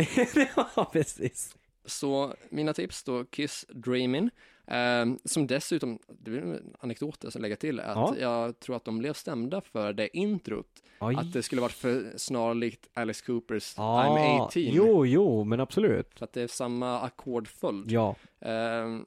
[0.76, 1.56] ja, precis.
[1.86, 4.30] Så mina tips då, Kiss Dreamin',
[4.68, 8.16] ehm, som dessutom, det är en anekdot jag ska lägga till, att Ja.
[8.20, 10.68] jag tror att de blev stämda för det introt,
[11.00, 11.16] Oj.
[11.18, 14.52] att det skulle varit för snarlikt Alice Coopers Ah, I'm 18.
[14.56, 16.10] Jo, jo, men absolut.
[16.20, 17.92] För att det är samma ackordföljd.
[17.92, 19.06] Ja, Ehm,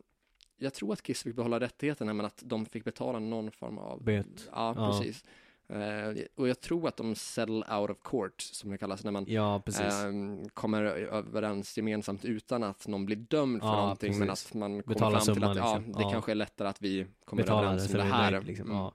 [0.65, 4.03] jag tror att Kiss fick behålla rättigheterna men att de fick betala någon form av
[4.05, 4.49] bet.
[4.53, 4.87] Ja, Ja.
[5.01, 5.25] precis.
[5.69, 9.25] Eh, och jag tror att de settle out of court, som det kallas, när man
[9.29, 14.47] Ja, ehm, kommer överens gemensamt utan att någon blir dömd för Ja, någonting, men precis.
[14.51, 15.93] att man kommer Betala fram till att ja, liksom.
[15.93, 16.11] det Ja.
[16.11, 18.31] kanske är lättare att vi kommer Betala överens om det det är här.
[18.33, 18.67] nöjt, liksom.
[18.67, 18.77] Mm.
[18.79, 18.93] Ja.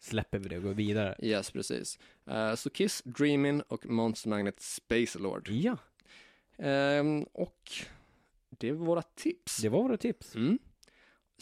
[0.00, 1.16] Släpper vi det och går vidare.
[1.22, 1.98] Yes, precis.
[2.26, 5.48] Eh, så Kiss, Dreamin' och Monster Magnet Space Lord.
[5.48, 5.76] Ja,
[6.58, 7.72] Ehm, och
[8.48, 9.56] det var våra tips.
[9.62, 10.34] det var våra tips.
[10.34, 10.58] Mm.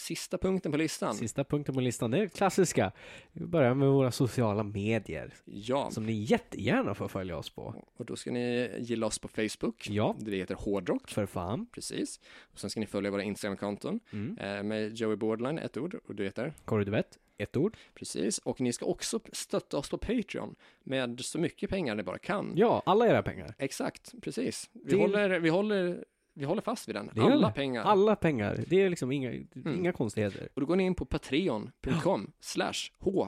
[0.01, 1.15] Sista punkten på listan.
[1.15, 2.93] Sista punkten på listan, det är klassiska.
[3.33, 5.35] Vi börjar med våra sociala medier.
[5.45, 7.75] Ja, Som ni jättegärna får följa oss på.
[7.97, 9.87] och då ska ni gilla oss på Facebook.
[9.91, 11.11] Ja, Det heter Hårdrock.
[11.11, 11.67] för fan.
[11.67, 12.21] Precis.
[12.53, 14.39] Och sen ska ni följa våra Instagram-konton Mm.
[14.39, 16.53] eh, med Joey Borderline, ett ord, och du heter?
[16.65, 17.77] Corey Duvett, ett ord.
[17.95, 18.39] Precis.
[18.39, 20.55] Och ni ska också stötta oss på Patreon
[20.85, 22.53] med så mycket pengar ni bara kan.
[22.57, 23.55] Ja, alla era pengar.
[23.59, 24.71] Exakt, precis.
[24.73, 26.05] Vi, Till- håller, vi, håller,
[26.41, 27.11] vi håller fast vid den.
[27.15, 27.53] Det Alla det.
[27.55, 27.83] pengar.
[27.83, 28.65] Alla pengar.
[28.67, 29.49] Det är liksom inga, Mm.
[29.79, 30.49] inga konstigheter.
[30.55, 32.73] Och då går ni in på patreon.com slash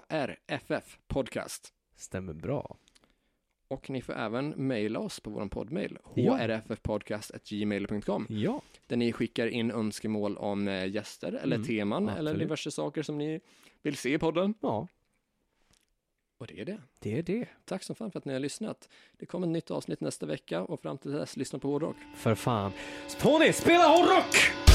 [0.09, 1.73] hrff podcast.
[1.97, 2.77] Stämmer bra.
[3.69, 6.37] Och ni får även mejla oss på vår poddmail, Ja.
[6.37, 12.39] hrffpodcast.gmail.com, Ja, där ni skickar in önskemål om eh, gäster eller Mm, teman eller absolut.
[12.39, 13.41] diverse saker som ni
[13.83, 14.55] vill se i podden.
[14.61, 14.89] ja,
[16.43, 16.79] Och det är det.
[16.99, 17.49] det är det.
[17.65, 18.89] Tack som fan för att ni har lyssnat.
[19.19, 21.97] Det kommer ett nytt avsnitt nästa vecka och fram till dess, lyssna på hårdrock.
[22.17, 22.73] För fan.
[23.21, 24.72] Tony, spela hårdrock!